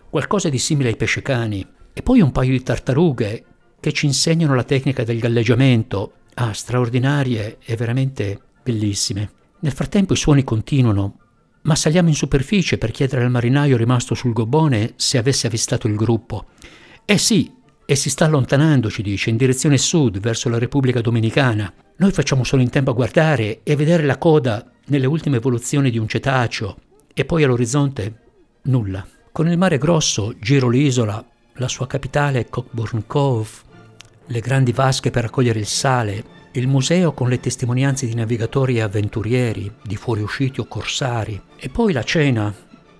qualcosa 0.10 0.50
di 0.50 0.58
simile 0.58 0.90
ai 0.90 0.96
pescecani, 0.96 1.66
e 1.94 2.02
poi 2.02 2.22
un 2.22 2.32
paio 2.32 2.52
di 2.52 2.64
tartarughe 2.64 3.46
che 3.80 3.92
ci 3.92 4.06
insegnano 4.06 4.56
la 4.56 4.64
tecnica 4.64 5.04
del 5.04 5.20
galleggiamento, 5.20 6.14
ah, 6.36 6.54
straordinarie 6.54 7.58
e 7.64 7.76
veramente 7.76 8.40
bellissime. 8.64 9.32
Nel 9.60 9.72
frattempo 9.72 10.14
i 10.14 10.18
suoni 10.18 10.44
continuano, 10.44 11.20
ma 11.64 11.76
saliamo 11.76 12.10
in 12.10 12.16
superficie 12.16 12.78
per 12.78 12.92
chiedere 12.92 13.24
al 13.24 13.32
marinaio 13.32 13.78
rimasto 13.78 14.14
sul 14.14 14.34
gobbone 14.34 14.94
se 14.98 15.18
avesse 15.18 15.48
avvistato 15.48 15.88
il 15.88 15.96
gruppo. 15.96 16.48
Eh 17.06 17.18
sì, 17.18 17.54
e 17.86 17.96
si 17.96 18.10
sta 18.10 18.26
allontanando, 18.26 18.90
ci 18.90 19.02
dice, 19.02 19.30
in 19.30 19.38
direzione 19.38 19.78
sud, 19.78 20.20
verso 20.20 20.50
la 20.50 20.58
Repubblica 20.58 21.02
Dominicana. 21.02 21.72
Noi 21.98 22.12
facciamo 22.12 22.44
solo 22.44 22.62
in 22.62 22.70
tempo 22.70 22.92
a 22.92 22.96
guardare 22.96 23.62
e 23.64 23.76
vedere 23.76 24.04
la 24.04 24.18
coda 24.18 24.70
nelle 24.88 25.06
ultime 25.06 25.38
evoluzioni 25.38 25.90
di 25.90 25.98
un 25.98 26.08
cetaceo, 26.08 26.78
e 27.14 27.26
poi 27.26 27.44
all'orizzonte 27.44 28.20
nulla. 28.64 29.06
Con 29.36 29.50
il 29.50 29.58
mare 29.58 29.78
grosso 29.78 30.34
giro 30.40 30.70
l'isola, 30.70 31.22
la 31.56 31.68
sua 31.68 31.88
capitale 31.88 32.48
Cockburn 32.48 33.06
Cove, 33.06 33.50
le 34.28 34.40
grandi 34.40 34.72
vasche 34.72 35.12
per 35.12 35.24
raccogliere 35.24 35.60
il 35.60 35.66
sale, 35.66 36.24
il 36.54 36.70
museo 36.70 37.12
con 37.12 37.28
le 37.28 37.42
testimonianze 37.42 38.06
di 38.06 38.16
navigatori 38.16 38.78
e 38.78 38.82
avventurieri, 38.82 39.70
di 39.84 39.98
fuoriusciti 39.98 40.62
o 40.62 40.68
corsari, 40.68 41.42
e 41.58 41.68
poi 41.68 41.92
la 41.92 42.04
cena, 42.04 42.56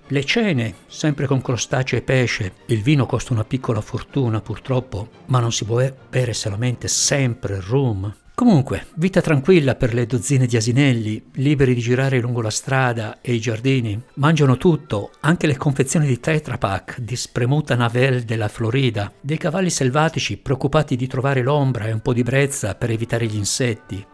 le 0.08 0.24
cene, 0.24 0.74
sempre 0.88 1.26
con 1.26 1.40
crostacei 1.40 2.00
e 2.00 2.02
pesce. 2.02 2.52
Il 2.66 2.82
vino 2.82 3.06
costa 3.06 3.32
una 3.32 3.44
piccola 3.44 3.80
fortuna 3.80 4.42
purtroppo, 4.42 5.08
ma 5.28 5.40
non 5.40 5.52
si 5.52 5.64
può 5.64 5.82
bere 6.10 6.34
solamente 6.34 6.86
sempre 6.86 7.62
rum. 7.62 8.14
Comunque, 8.36 8.88
vita 8.96 9.22
tranquilla 9.22 9.76
per 9.76 9.94
le 9.94 10.04
dozzine 10.04 10.44
di 10.44 10.58
asinelli, 10.58 11.30
liberi 11.36 11.72
di 11.72 11.80
girare 11.80 12.20
lungo 12.20 12.42
la 12.42 12.50
strada 12.50 13.22
e 13.22 13.32
i 13.32 13.40
giardini. 13.40 13.98
Mangiano 14.16 14.58
tutto, 14.58 15.12
anche 15.20 15.46
le 15.46 15.56
confezioni 15.56 16.06
di 16.06 16.20
Tetra 16.20 16.58
Pak 16.58 17.00
di 17.00 17.16
spremuta 17.16 17.74
navel 17.76 18.24
della 18.24 18.48
Florida, 18.48 19.10
dei 19.22 19.38
cavalli 19.38 19.70
selvatici 19.70 20.36
preoccupati 20.36 20.96
di 20.96 21.06
trovare 21.06 21.40
l'ombra 21.40 21.86
e 21.86 21.92
un 21.92 22.00
po' 22.00 22.12
di 22.12 22.22
brezza 22.22 22.74
per 22.74 22.90
evitare 22.90 23.24
gli 23.24 23.36
insetti. 23.36 24.06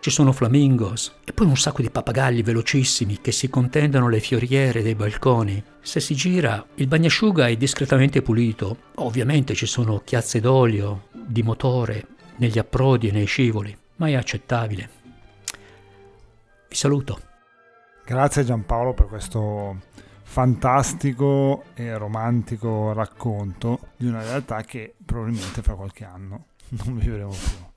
Ci 0.00 0.10
sono 0.10 0.32
flamingos 0.32 1.18
e 1.24 1.32
poi 1.32 1.46
un 1.46 1.56
sacco 1.56 1.80
di 1.80 1.90
pappagalli 1.90 2.42
velocissimi 2.42 3.20
che 3.20 3.30
si 3.30 3.48
contendono 3.48 4.08
le 4.08 4.18
fioriere 4.18 4.82
dei 4.82 4.96
balconi. 4.96 5.62
Se 5.80 6.00
si 6.00 6.16
gira, 6.16 6.66
il 6.74 6.88
bagnasciuga 6.88 7.46
è 7.46 7.54
discretamente 7.54 8.20
pulito. 8.20 8.76
Ovviamente 8.96 9.54
ci 9.54 9.66
sono 9.66 10.02
chiazze 10.04 10.40
d'olio, 10.40 11.06
di 11.12 11.44
motore, 11.44 12.06
negli 12.40 12.58
approdi 12.58 13.08
e 13.08 13.12
nei 13.12 13.26
scivoli, 13.26 13.76
ma 13.96 14.08
è 14.08 14.14
accettabile. 14.14 14.90
Vi 16.68 16.74
saluto. 16.74 17.20
Grazie 18.04 18.44
Giampaolo 18.44 18.94
per 18.94 19.06
questo 19.06 19.76
fantastico 20.22 21.64
e 21.74 21.96
romantico 21.96 22.92
racconto 22.92 23.90
di 23.96 24.06
una 24.06 24.22
realtà 24.22 24.62
che 24.62 24.94
probabilmente 25.04 25.62
fra 25.62 25.74
qualche 25.74 26.04
anno 26.04 26.46
non 26.84 26.98
vivremo 26.98 27.30
più. 27.30 27.68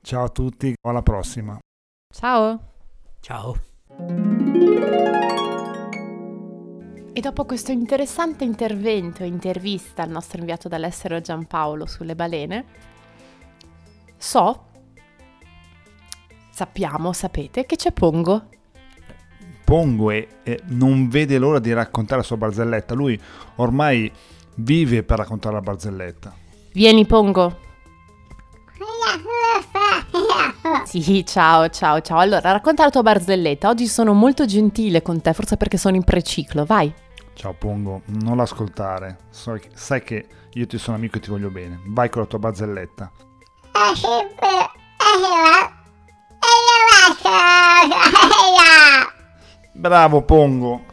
Ciao 0.00 0.24
a 0.24 0.28
tutti, 0.28 0.74
alla 0.82 1.02
prossima. 1.02 1.58
Ciao. 2.14 2.72
Ciao. 3.20 3.56
E 7.16 7.20
dopo 7.20 7.44
questo 7.44 7.72
interessante 7.72 8.44
intervento 8.44 9.22
e 9.22 9.26
intervista 9.26 10.02
al 10.02 10.10
nostro 10.10 10.38
inviato 10.38 10.68
dall'estero 10.68 11.20
Giampaolo 11.20 11.86
sulle 11.86 12.14
balene, 12.14 12.92
so, 14.24 14.64
sappiamo, 16.50 17.12
sapete 17.12 17.66
che 17.66 17.76
c'è 17.76 17.92
Pongo. 17.92 18.48
Pongo 19.64 20.10
e 20.10 20.28
eh, 20.42 20.60
non 20.68 21.08
vede 21.08 21.38
l'ora 21.38 21.58
di 21.58 21.72
raccontare 21.72 22.22
la 22.22 22.26
sua 22.26 22.38
barzelletta. 22.38 22.94
Lui 22.94 23.20
ormai 23.56 24.10
vive 24.56 25.02
per 25.02 25.18
raccontare 25.18 25.54
la 25.54 25.60
barzelletta. 25.60 26.34
Vieni 26.72 27.06
Pongo. 27.06 27.60
Sì, 30.84 31.24
ciao, 31.26 31.68
ciao, 31.68 32.00
ciao. 32.00 32.18
Allora, 32.18 32.52
racconta 32.52 32.84
la 32.84 32.90
tua 32.90 33.02
barzelletta. 33.02 33.68
Oggi 33.68 33.86
sono 33.86 34.12
molto 34.12 34.44
gentile 34.46 35.02
con 35.02 35.20
te, 35.20 35.32
forse 35.32 35.56
perché 35.56 35.76
sono 35.76 35.96
in 35.96 36.04
preciclo. 36.04 36.64
Vai. 36.64 36.92
Ciao 37.34 37.52
Pongo, 37.52 38.02
non 38.06 38.36
l'ascoltare. 38.36 39.18
So- 39.30 39.58
sai 39.74 40.02
che 40.02 40.26
io 40.52 40.66
ti 40.66 40.78
sono 40.78 40.96
amico 40.96 41.18
e 41.18 41.20
ti 41.20 41.30
voglio 41.30 41.50
bene. 41.50 41.80
Vai 41.86 42.08
con 42.08 42.22
la 42.22 42.28
tua 42.28 42.38
barzelletta. 42.38 43.10
Bravo 49.72 50.22
Pongo. 50.22 50.84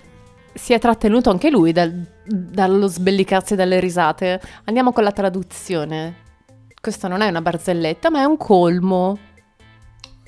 Si 0.54 0.74
è 0.74 0.80
trattenuto 0.80 1.30
anche 1.30 1.50
lui 1.50 1.72
dal- 1.72 2.06
dallo 2.26 2.88
sbellicarsi 2.88 3.56
dalle 3.56 3.80
risate. 3.80 4.42
Andiamo 4.66 4.92
con 4.92 5.04
la 5.04 5.12
traduzione. 5.12 6.16
Questa 6.80 7.08
non 7.08 7.22
è 7.22 7.30
una 7.30 7.42
barzelletta, 7.42 8.10
ma 8.10 8.22
è 8.22 8.24
un 8.24 8.38
colmo. 8.38 9.18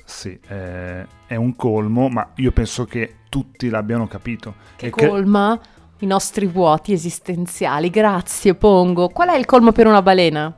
Sì, 0.04 0.38
eh, 0.48 1.06
è 1.26 1.34
un 1.34 1.56
colmo, 1.56 2.08
ma 2.08 2.30
io 2.36 2.52
penso 2.52 2.84
che 2.84 3.16
tutti 3.28 3.68
l'abbiano 3.68 4.06
capito. 4.06 4.54
Che 4.76 4.86
E 4.86 4.90
che- 4.90 5.08
colma 5.08 5.58
i 5.98 6.06
nostri 6.06 6.46
vuoti 6.46 6.92
esistenziali. 6.92 7.90
Grazie, 7.90 8.54
Pongo. 8.54 9.08
Qual 9.08 9.28
è 9.28 9.36
il 9.36 9.46
colmo 9.46 9.72
per 9.72 9.86
una 9.86 10.02
balena? 10.02 10.54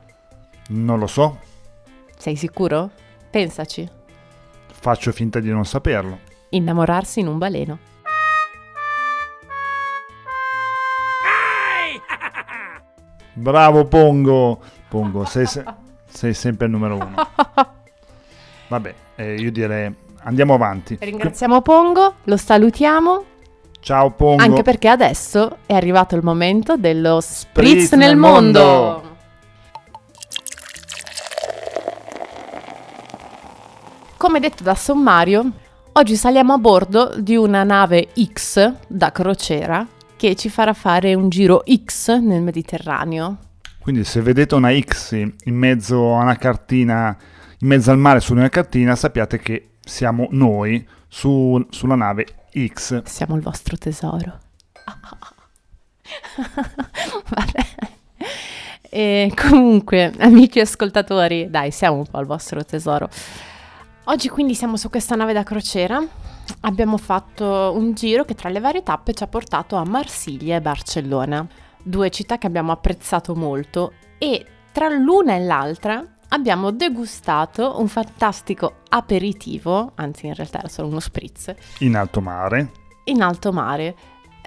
Non 0.69 0.99
lo 0.99 1.07
so, 1.07 1.39
Sei 2.17 2.35
sicuro? 2.35 2.89
Pensaci. 3.29 3.87
faccio 4.79 5.11
finta 5.11 5.39
di 5.39 5.49
non 5.49 5.65
saperlo. 5.65 6.19
Innamorarsi 6.49 7.19
in 7.19 7.27
un 7.27 7.37
baleno. 7.37 7.77
Bravo 13.33 13.85
Pongo. 13.85 14.59
Pongo, 14.87 15.25
sei, 15.25 15.45
se- 15.45 15.63
sei 16.07 16.33
sempre 16.33 16.65
il 16.67 16.71
numero 16.71 16.95
uno. 16.95 17.15
Vabbè, 18.69 18.93
eh, 19.15 19.35
io 19.35 19.51
direi 19.51 19.93
andiamo 20.23 20.53
avanti. 20.53 20.97
Ringraziamo 20.99 21.61
Pongo, 21.61 22.15
lo 22.23 22.37
salutiamo, 22.37 23.23
Ciao 23.79 24.11
Pongo. 24.11 24.41
anche 24.41 24.63
perché 24.63 24.87
adesso 24.89 25.57
è 25.65 25.73
arrivato 25.73 26.15
il 26.15 26.23
momento 26.23 26.77
dello 26.77 27.19
spritz, 27.21 27.85
Spritz 27.85 27.91
nel 27.91 27.99
nel 28.09 28.17
mondo. 28.17 29.06
Come 34.17 34.39
detto 34.39 34.63
da 34.63 34.73
sommario, 34.73 35.51
oggi 35.91 36.15
saliamo 36.15 36.53
a 36.53 36.57
bordo 36.57 37.13
di 37.19 37.35
una 37.35 37.63
nave 37.63 38.07
X 38.19 38.73
da 38.87 39.11
crociera 39.11 39.85
che 40.15 40.35
ci 40.35 40.49
farà 40.49 40.73
fare 40.73 41.13
un 41.13 41.29
giro 41.29 41.63
X 41.85 42.17
nel 42.17 42.41
Mediterraneo. 42.41 43.37
Quindi 43.79 44.03
se 44.03 44.21
vedete 44.21 44.55
una 44.55 44.75
X 44.75 45.11
in 45.11 45.55
mezzo 45.55 46.15
a 46.15 46.23
una 46.23 46.35
cartina, 46.35 47.15
in 47.59 47.67
mezzo 47.67 47.91
al 47.91 47.99
mare 47.99 48.19
su 48.19 48.33
una 48.33 48.49
cartina, 48.49 48.95
sappiate 48.95 49.37
che 49.37 49.73
siamo 49.79 50.27
noi 50.31 50.83
su- 51.07 51.63
sulla 51.69 51.95
nave 51.95 52.25
X. 52.51 53.03
Siamo 53.03 53.35
il 53.35 53.43
vostro 53.43 53.77
tesoro. 53.77 54.39
Vabbè. 57.29 57.65
E 58.89 59.31
comunque, 59.35 60.11
amici 60.17 60.59
ascoltatori, 60.59 61.51
dai, 61.51 61.69
siamo 61.69 61.97
un 61.97 62.07
po' 62.07 62.19
il 62.19 62.25
vostro 62.25 62.65
tesoro. 62.65 63.09
Oggi 64.09 64.29
quindi 64.29 64.55
siamo 64.55 64.77
su 64.77 64.89
questa 64.89 65.15
nave 65.15 65.33
da 65.33 65.43
crociera. 65.43 66.01
Abbiamo 66.61 66.95
fatto 66.97 67.73
un 67.75 67.93
giro 67.93 68.23
che 68.23 68.35
tra 68.35 68.47
le 68.49 68.61
varie 68.61 68.81
tappe 68.81 69.13
ci 69.13 69.23
ha 69.23 69.27
portato 69.27 69.75
a 69.75 69.83
Marsiglia 69.83 70.55
e 70.55 70.61
Barcellona, 70.61 71.45
due 71.83 72.09
città 72.09 72.37
che 72.37 72.47
abbiamo 72.47 72.71
apprezzato 72.71 73.35
molto 73.35 73.93
e 74.17 74.45
tra 74.71 74.87
l'una 74.87 75.35
e 75.35 75.39
l'altra 75.43 76.01
abbiamo 76.29 76.71
degustato 76.71 77.79
un 77.79 77.89
fantastico 77.89 78.77
aperitivo, 78.89 79.91
anzi 79.95 80.27
in 80.27 80.35
realtà 80.35 80.59
era 80.59 80.69
solo 80.69 80.87
uno 80.87 80.99
spritz, 81.01 81.53
In 81.79 81.95
alto 81.97 82.21
mare. 82.21 82.71
in 83.05 83.21
alto 83.21 83.51
mare 83.51 83.95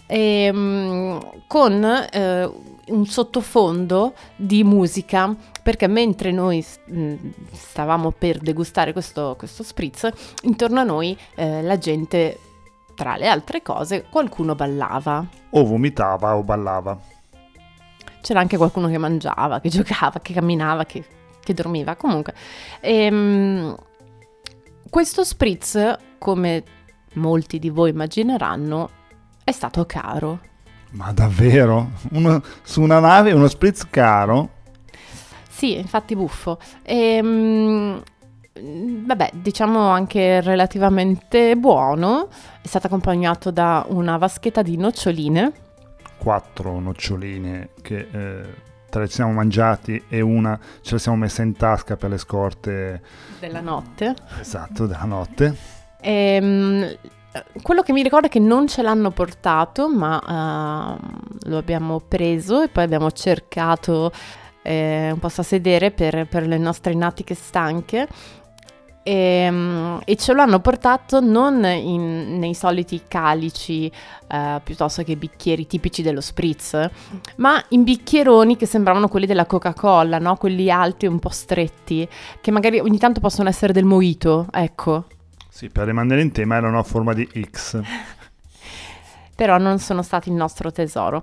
ehm, 0.06 1.42
con 1.46 1.84
eh, 1.84 2.50
un 2.90 3.06
sottofondo 3.06 4.14
di 4.36 4.62
musica 4.64 5.34
perché 5.62 5.86
mentre 5.86 6.30
noi 6.32 6.64
mh, 6.86 7.14
stavamo 7.52 8.10
per 8.10 8.38
degustare 8.38 8.92
questo, 8.92 9.34
questo 9.38 9.62
spritz 9.62 10.08
intorno 10.42 10.80
a 10.80 10.84
noi 10.84 11.16
eh, 11.36 11.62
la 11.62 11.78
gente 11.78 12.38
tra 12.94 13.16
le 13.16 13.28
altre 13.28 13.62
cose 13.62 14.04
qualcuno 14.10 14.54
ballava 14.54 15.26
O 15.50 15.64
vomitava 15.64 16.36
o 16.36 16.42
ballava. 16.42 16.98
c'era 18.20 18.40
anche 18.40 18.56
qualcuno 18.56 18.88
che 18.88 18.98
mangiava, 18.98 19.60
che 19.60 19.68
giocava, 19.68 20.20
che 20.20 20.32
camminava, 20.34 20.84
che, 20.84 21.04
che 21.42 21.54
dormiva. 21.54 21.96
Comunque, 21.96 22.34
ehm, 22.80 23.74
questo 24.88 25.24
spritz, 25.24 25.96
come 26.18 26.62
molti 27.14 27.58
di 27.58 27.70
voi 27.70 27.90
immagineranno, 27.90 28.90
è 29.42 29.52
stato 29.52 29.86
caro. 29.86 30.40
Ma 30.90 31.12
davvero? 31.12 31.90
Uno, 32.12 32.42
su 32.62 32.80
una 32.82 32.98
nave 32.98 33.32
uno 33.32 33.48
spritz 33.48 33.86
caro? 33.88 34.58
Sì, 35.48 35.76
infatti 35.76 36.16
buffo. 36.16 36.58
Ehm, 36.82 38.02
vabbè, 39.06 39.30
diciamo 39.34 39.88
anche 39.88 40.40
relativamente 40.40 41.56
buono. 41.56 42.28
È 42.60 42.66
stato 42.66 42.86
accompagnato 42.86 43.50
da 43.50 43.84
una 43.88 44.16
vaschetta 44.16 44.62
di 44.62 44.76
noccioline. 44.76 45.52
Quattro 46.18 46.80
noccioline 46.80 47.70
che 47.82 48.08
eh, 48.10 48.54
tre 48.88 49.06
ci 49.06 49.14
siamo 49.14 49.32
mangiati 49.32 50.02
e 50.08 50.20
una 50.20 50.58
ce 50.82 50.94
la 50.94 50.98
siamo 50.98 51.18
messa 51.18 51.42
in 51.42 51.56
tasca 51.56 51.96
per 51.96 52.10
le 52.10 52.18
scorte 52.18 53.02
della 53.38 53.60
notte. 53.60 54.14
Esatto, 54.40 54.86
della 54.86 55.04
notte. 55.04 55.56
Ehm, 56.00 56.96
quello 57.62 57.82
che 57.82 57.92
mi 57.92 58.02
ricordo 58.02 58.26
è 58.26 58.30
che 58.30 58.40
non 58.40 58.66
ce 58.66 58.82
l'hanno 58.82 59.10
portato, 59.10 59.88
ma 59.88 60.96
uh, 60.98 61.48
lo 61.48 61.58
abbiamo 61.58 62.00
preso 62.00 62.62
e 62.62 62.68
poi 62.68 62.84
abbiamo 62.84 63.10
cercato 63.12 64.10
eh, 64.62 65.10
un 65.12 65.18
posto 65.18 65.42
a 65.42 65.44
sedere 65.44 65.90
per, 65.92 66.26
per 66.26 66.46
le 66.46 66.58
nostre 66.58 66.94
natiche 66.94 67.34
stanche. 67.34 68.08
E, 69.02 69.48
um, 69.48 70.00
e, 70.04 70.16
ce 70.16 70.34
l'hanno 70.34 70.60
portato 70.60 71.20
non 71.20 71.64
in, 71.64 72.36
nei 72.38 72.52
soliti 72.52 73.02
calici 73.08 73.90
uh, 74.28 74.60
piuttosto 74.62 75.02
che 75.02 75.16
bicchieri 75.16 75.66
tipici 75.66 76.02
dello 76.02 76.20
spritz, 76.20 76.90
ma 77.36 77.64
in 77.68 77.82
bicchieroni 77.82 78.56
che 78.56 78.66
sembravano 78.66 79.08
quelli 79.08 79.26
della 79.26 79.46
Coca-Cola, 79.46 80.18
no? 80.18 80.36
quelli 80.36 80.70
alti 80.70 81.06
un 81.06 81.18
po' 81.18 81.30
stretti, 81.30 82.06
che 82.40 82.50
magari 82.50 82.78
ogni 82.78 82.98
tanto 82.98 83.20
possono 83.20 83.48
essere 83.48 83.72
del 83.72 83.84
mojito, 83.84 84.46
ecco. 84.50 85.04
Sì, 85.50 85.68
per 85.68 85.86
rimanere 85.86 86.22
in 86.22 86.32
tema 86.32 86.56
erano 86.56 86.78
a 86.78 86.82
forma 86.82 87.12
di 87.12 87.28
X. 87.50 87.80
Però 89.36 89.58
non 89.58 89.78
sono 89.78 90.02
stati 90.02 90.28
il 90.28 90.34
nostro 90.34 90.70
tesoro. 90.72 91.22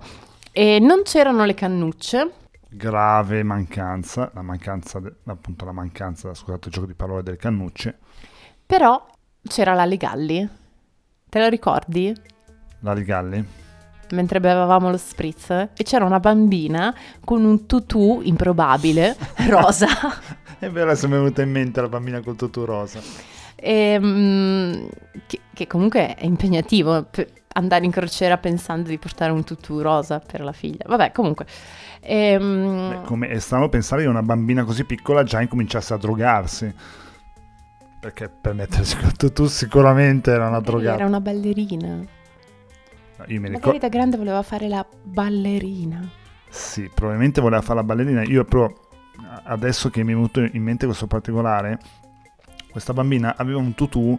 E 0.52 0.80
non 0.80 1.02
c'erano 1.04 1.46
le 1.46 1.54
cannucce 1.54 2.32
grave 2.70 3.44
mancanza, 3.44 4.30
la 4.34 4.42
mancanza, 4.42 5.00
de, 5.00 5.12
appunto 5.26 5.66
la 5.66 5.72
mancanza, 5.72 6.34
scusate 6.34 6.68
il 6.68 6.74
gioco 6.74 6.88
di 6.88 6.94
parole, 6.94 7.24
delle 7.24 7.38
cannucce. 7.38 7.98
Però 8.66 9.06
c'era 9.48 9.74
la 9.74 9.86
Legalli, 9.86 10.48
te 11.30 11.40
lo 11.40 11.48
ricordi? 11.48 12.14
La 12.82 12.94
Legalli? 12.94 13.46
Mentre 14.12 14.40
bevavamo 14.40 14.90
lo 14.90 14.98
spritz 14.98 15.50
e 15.50 15.84
c'era 15.84 16.06
una 16.06 16.20
bambina 16.20 16.94
con 17.24 17.44
un 17.44 17.66
tutù 17.66 18.22
improbabile, 18.24 19.16
rosa. 19.50 19.88
È 20.60 20.70
vero, 20.70 20.96
se 20.96 21.08
mi 21.08 21.14
è 21.14 21.18
venuta 21.18 21.42
in 21.42 21.52
mente 21.52 21.82
la 21.82 21.90
bambina 21.90 22.22
col 22.22 22.36
tutù 22.36 22.64
rosa. 22.66 23.00
E, 23.60 23.98
um, 24.00 24.88
che, 25.26 25.40
che, 25.54 25.68
comunque 25.68 26.14
è 26.14 26.26
impegnativo 26.26 27.08
andare 27.54 27.86
in 27.86 27.92
crociera 27.92 28.38
pensando 28.38 28.90
di 28.90 29.00
portare 29.00 29.32
un 29.32 29.44
tutù 29.44 29.82
rosa 29.82 30.20
per 30.20 30.42
la 30.42 30.52
figlia. 30.52 30.86
Vabbè, 30.88 31.12
comunque. 31.12 31.46
Ehm... 32.02 32.90
Beh, 32.90 33.02
come 33.08 33.28
è 33.30 33.40
strano 33.40 33.68
pensare 33.68 34.04
che 34.04 34.08
una 34.08 34.22
bambina 34.22 34.64
così 34.64 34.86
piccola 34.86 35.24
già 35.24 35.42
incominciasse 35.42 35.94
a 35.94 35.98
drogarsi. 35.98 36.74
Perché 38.00 38.30
per 38.30 38.54
mettersi 38.54 38.96
con 38.98 39.12
tutù 39.18 39.48
sicuramente 39.48 40.32
era 40.32 40.48
una 40.48 40.60
drogata. 40.60 40.96
Era 40.96 41.06
una 41.08 41.20
ballerina. 41.20 41.96
No, 41.96 43.26
io 43.26 43.42
mi 43.42 43.50
Magari 43.50 43.80
da 43.80 43.90
grande 43.90 44.18
voleva 44.18 44.44
fare 44.44 44.68
la 44.68 44.86
ballerina. 45.04 46.08
Sì, 46.48 46.90
probabilmente 46.94 47.42
voleva 47.42 47.62
fare 47.62 47.80
la 47.80 47.84
ballerina. 47.84 48.22
Io 48.24 48.46
però 48.46 48.72
adesso 49.46 49.90
che 49.90 50.04
mi 50.04 50.12
è 50.12 50.16
venuto 50.16 50.42
in 50.42 50.62
mente 50.62 50.86
questo 50.86 51.08
particolare, 51.08 51.80
questa 52.70 52.94
bambina 52.94 53.36
aveva 53.38 53.60
un 53.60 53.74
tutù, 53.74 54.18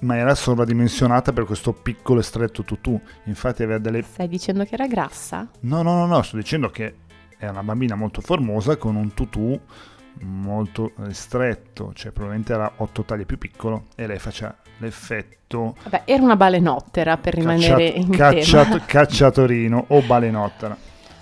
ma 0.00 0.16
era 0.16 0.34
sovradimensionata 0.34 1.32
per 1.32 1.44
questo 1.44 1.72
piccolo 1.72 2.20
e 2.20 2.22
stretto 2.22 2.62
tutù. 2.62 3.00
Infatti 3.24 3.62
aveva 3.62 3.78
delle... 3.78 4.02
Stai 4.02 4.28
dicendo 4.28 4.64
che 4.64 4.74
era 4.74 4.86
grassa? 4.86 5.48
No, 5.60 5.82
no, 5.82 5.94
no, 5.94 6.06
no, 6.06 6.22
sto 6.22 6.36
dicendo 6.36 6.70
che 6.70 6.94
è 7.36 7.48
una 7.48 7.62
bambina 7.62 7.94
molto 7.94 8.20
formosa 8.20 8.76
con 8.76 8.96
un 8.96 9.12
tutù 9.14 9.58
molto 10.20 10.92
stretto, 11.10 11.92
cioè 11.94 12.10
probabilmente 12.10 12.54
era 12.54 12.72
otto 12.76 13.02
taglie 13.04 13.26
più 13.26 13.36
piccolo 13.38 13.86
e 13.94 14.06
lei 14.06 14.18
faceva 14.18 14.56
l'effetto... 14.78 15.76
Vabbè, 15.82 16.02
era 16.06 16.22
una 16.22 16.36
balenottera 16.36 17.16
per 17.18 17.34
rimanere 17.34 17.92
cacciato, 17.92 18.00
in 18.00 18.10
cacciato. 18.10 18.82
Cacciatorino 18.86 19.84
o 19.88 20.00
balenottera. 20.02 20.76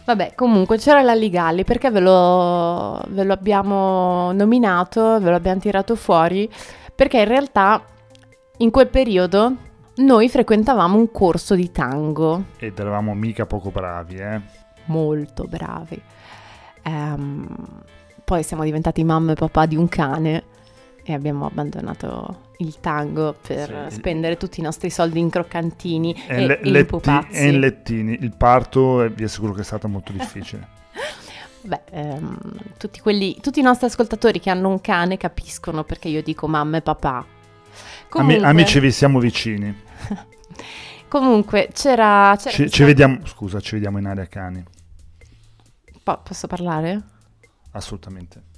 Vabbè, 0.04 0.34
comunque 0.34 0.76
c'era 0.76 1.02
la 1.02 1.14
Ligalli 1.14 1.64
perché 1.64 1.90
ve 1.90 2.00
lo, 2.00 3.00
ve 3.08 3.24
lo 3.24 3.32
abbiamo 3.32 4.32
nominato, 4.32 5.18
ve 5.20 5.30
lo 5.30 5.36
abbiamo 5.36 5.60
tirato 5.60 5.96
fuori, 5.96 6.50
perché 6.94 7.18
in 7.18 7.24
realtà 7.24 7.82
in 8.58 8.70
quel 8.70 8.88
periodo 8.88 9.56
noi 9.96 10.28
frequentavamo 10.28 10.96
un 10.96 11.10
corso 11.10 11.54
di 11.54 11.70
tango. 11.70 12.44
Ed 12.58 12.78
eravamo 12.78 13.14
mica 13.14 13.46
poco 13.46 13.70
bravi, 13.70 14.16
eh? 14.16 14.40
molto 14.86 15.44
bravi. 15.44 16.00
Um, 16.84 17.46
poi 18.24 18.42
siamo 18.42 18.64
diventati 18.64 19.04
mamma 19.04 19.32
e 19.32 19.34
papà 19.34 19.66
di 19.66 19.76
un 19.76 19.88
cane 19.88 20.44
e 21.04 21.12
abbiamo 21.12 21.46
abbandonato 21.46 22.52
il 22.58 22.80
tango 22.80 23.36
per 23.40 23.88
sì. 23.88 23.96
spendere 23.96 24.36
tutti 24.36 24.60
i 24.60 24.62
nostri 24.62 24.88
soldi 24.88 25.18
in 25.18 25.28
croccantini 25.28 26.14
e, 26.26 26.34
e, 26.34 26.46
le, 26.46 26.60
e 26.60 26.70
letti, 26.70 27.10
e 27.30 27.48
in 27.48 27.60
lettini. 27.60 28.18
Il 28.20 28.34
parto 28.36 29.02
eh, 29.02 29.10
vi 29.10 29.24
assicuro 29.24 29.52
che 29.52 29.60
è 29.60 29.64
stato 29.64 29.86
molto 29.86 30.12
difficile. 30.12 30.66
Beh, 31.62 31.82
ehm, 31.90 32.38
tutti, 32.78 33.00
quelli, 33.00 33.38
tutti, 33.40 33.60
i 33.60 33.62
nostri 33.62 33.86
ascoltatori 33.86 34.40
che 34.40 34.50
hanno 34.50 34.68
un 34.68 34.80
cane 34.80 35.16
capiscono 35.16 35.84
perché 35.84 36.08
io 36.08 36.22
dico 36.22 36.46
mamma 36.46 36.78
e 36.78 36.82
papà. 36.82 37.24
Comunque... 38.08 38.36
Ami, 38.36 38.60
amici, 38.60 38.80
vi 38.80 38.90
siamo 38.90 39.18
vicini. 39.18 39.74
Comunque, 41.08 41.68
c'era... 41.72 42.34
c'era 42.38 42.50
ci, 42.50 42.70
ci, 42.70 42.82
vediamo, 42.82 43.24
scusa, 43.24 43.60
ci 43.60 43.74
vediamo 43.74 43.98
in 43.98 44.06
area 44.06 44.26
cani. 44.26 44.62
Po- 46.02 46.20
posso 46.22 46.46
parlare? 46.46 47.02
Assolutamente. 47.72 48.52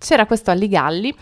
C'era 0.00 0.24
questo 0.24 0.50
Alligalli 0.50 1.14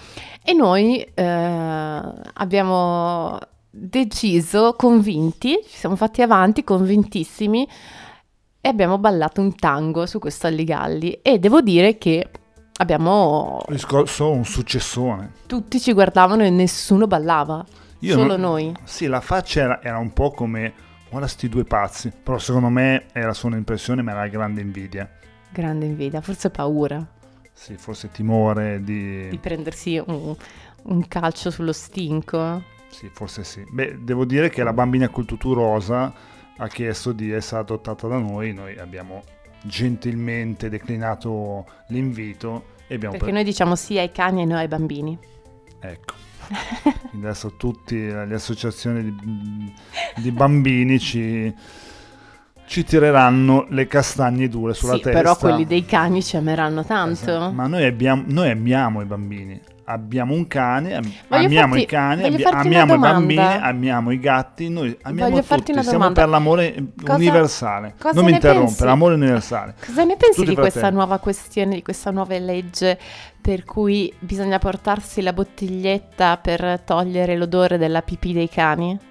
e 0.44 0.52
noi 0.52 1.02
eh, 1.02 1.24
abbiamo 1.24 3.36
deciso, 3.68 4.74
convinti, 4.74 5.58
ci 5.66 5.76
siamo 5.76 5.96
fatti 5.96 6.22
avanti, 6.22 6.62
convintissimi, 6.62 7.68
e 8.60 8.68
abbiamo 8.68 8.98
ballato 8.98 9.40
un 9.40 9.56
tango 9.56 10.06
su 10.06 10.20
questo 10.20 10.46
Alligalli. 10.46 11.18
E 11.22 11.40
devo 11.40 11.60
dire 11.60 11.98
che 11.98 12.30
abbiamo... 12.76 13.62
Riscosso 13.66 14.30
un 14.30 14.44
successone. 14.44 15.32
Tutti 15.46 15.80
ci 15.80 15.92
guardavano 15.92 16.44
e 16.44 16.50
nessuno 16.50 17.08
ballava. 17.08 17.64
Io 17.98 18.14
solo 18.14 18.36
non... 18.36 18.40
noi. 18.40 18.72
Sì, 18.84 19.06
la 19.06 19.20
faccia 19.20 19.60
era, 19.60 19.82
era 19.82 19.98
un 19.98 20.12
po' 20.12 20.30
come 20.30 20.72
guarda 21.10 21.26
sti 21.26 21.48
due 21.48 21.64
pazzi, 21.64 22.12
però 22.22 22.38
secondo 22.38 22.68
me 22.68 23.06
era 23.12 23.34
solo 23.34 23.54
un'impressione, 23.54 24.02
ma 24.02 24.12
era 24.12 24.28
grande 24.28 24.60
invidia. 24.60 25.10
Grande 25.50 25.86
invidia, 25.86 26.20
forse 26.20 26.50
paura. 26.50 27.04
Sì, 27.58 27.76
forse 27.76 28.08
timore 28.10 28.80
di... 28.84 29.28
Di 29.28 29.38
prendersi 29.38 30.00
un, 30.06 30.34
un 30.84 31.08
calcio 31.08 31.50
sullo 31.50 31.72
stinco. 31.72 32.62
Sì, 32.88 33.10
forse 33.12 33.42
sì. 33.42 33.66
Beh, 33.68 33.98
devo 34.04 34.24
dire 34.24 34.48
che 34.48 34.62
la 34.62 34.72
bambina 34.72 35.08
col 35.08 35.24
tutù 35.26 35.54
rosa 35.54 36.14
ha 36.56 36.68
chiesto 36.68 37.10
di 37.10 37.32
essere 37.32 37.62
adottata 37.62 38.06
da 38.06 38.18
noi, 38.18 38.54
noi 38.54 38.78
abbiamo 38.78 39.24
gentilmente 39.64 40.68
declinato 40.68 41.66
l'invito 41.88 42.76
e 42.86 42.94
abbiamo... 42.94 43.10
Perché 43.10 43.26
pre- 43.26 43.34
noi 43.34 43.44
diciamo 43.44 43.74
sì 43.74 43.98
ai 43.98 44.12
cani 44.12 44.42
e 44.42 44.44
no 44.44 44.56
ai 44.56 44.68
bambini. 44.68 45.18
Ecco. 45.80 46.14
Adesso 47.12 47.56
tutte 47.56 48.24
le 48.24 48.34
associazioni 48.34 49.02
di, 49.02 49.74
di 50.22 50.30
bambini 50.30 51.00
ci 51.00 51.52
ci 52.68 52.84
tireranno 52.84 53.66
le 53.70 53.86
castagne 53.86 54.46
dure 54.46 54.74
sulla 54.74 54.96
sì, 54.96 55.00
testa. 55.00 55.18
Però 55.18 55.36
quelli 55.36 55.66
dei 55.66 55.86
cani 55.86 56.22
ci 56.22 56.36
ameranno 56.36 56.84
tanto. 56.84 57.30
Esatto. 57.30 57.50
Ma 57.52 57.66
noi 57.66 57.84
abbiamo, 57.84 58.22
noi 58.26 58.50
amiamo 58.50 59.00
i 59.00 59.06
bambini. 59.06 59.60
Abbiamo 59.84 60.34
un 60.34 60.46
cane, 60.46 60.96
am- 60.96 61.12
amiamo 61.28 61.68
farti, 61.68 61.82
i 61.82 61.86
cani, 61.86 62.24
abbi- 62.24 62.42
amiamo 62.42 62.94
i 62.94 62.98
bambini, 62.98 63.40
amiamo 63.40 64.10
i 64.10 64.20
gatti, 64.20 64.68
noi 64.68 64.94
amiamo 65.00 65.30
voglio 65.30 65.42
tutti, 65.42 65.82
siamo 65.82 66.12
per 66.12 66.28
l'amore 66.28 66.74
cosa, 67.02 67.14
universale. 67.14 67.94
Cosa 67.98 68.14
non 68.14 68.26
mi 68.26 68.32
interrompere, 68.32 68.84
l'amore 68.84 69.14
universale. 69.14 69.74
Cosa 69.82 70.04
ne 70.04 70.16
pensi 70.16 70.40
tutti 70.40 70.50
di 70.50 70.56
questa 70.56 70.90
nuova 70.90 71.16
questione, 71.16 71.76
di 71.76 71.82
questa 71.82 72.10
nuova 72.10 72.38
legge 72.38 72.98
per 73.40 73.64
cui 73.64 74.12
bisogna 74.18 74.58
portarsi 74.58 75.22
la 75.22 75.32
bottiglietta 75.32 76.36
per 76.36 76.82
togliere 76.84 77.34
l'odore 77.34 77.78
della 77.78 78.02
pipì 78.02 78.34
dei 78.34 78.50
cani? 78.50 79.07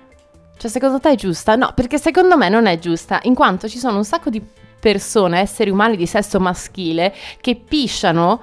Cioè, 0.58 0.72
secondo 0.72 1.00
te 1.00 1.12
è 1.12 1.16
giusta? 1.16 1.56
No, 1.56 1.72
perché 1.76 2.00
secondo 2.00 2.36
me 2.36 2.50
non 2.50 2.66
è 2.66 2.80
giusta, 2.80 3.20
in 3.24 3.36
quanto 3.36 3.70
ci 3.70 3.78
sono 3.78 3.98
un 3.98 4.06
sacco 4.06 4.30
di 4.30 4.42
persone, 4.80 5.40
esseri 5.40 5.70
umani 5.70 5.96
di 5.96 6.08
sesso 6.08 6.40
maschile, 6.40 7.14
che 7.40 7.56
pisciano 7.56 8.42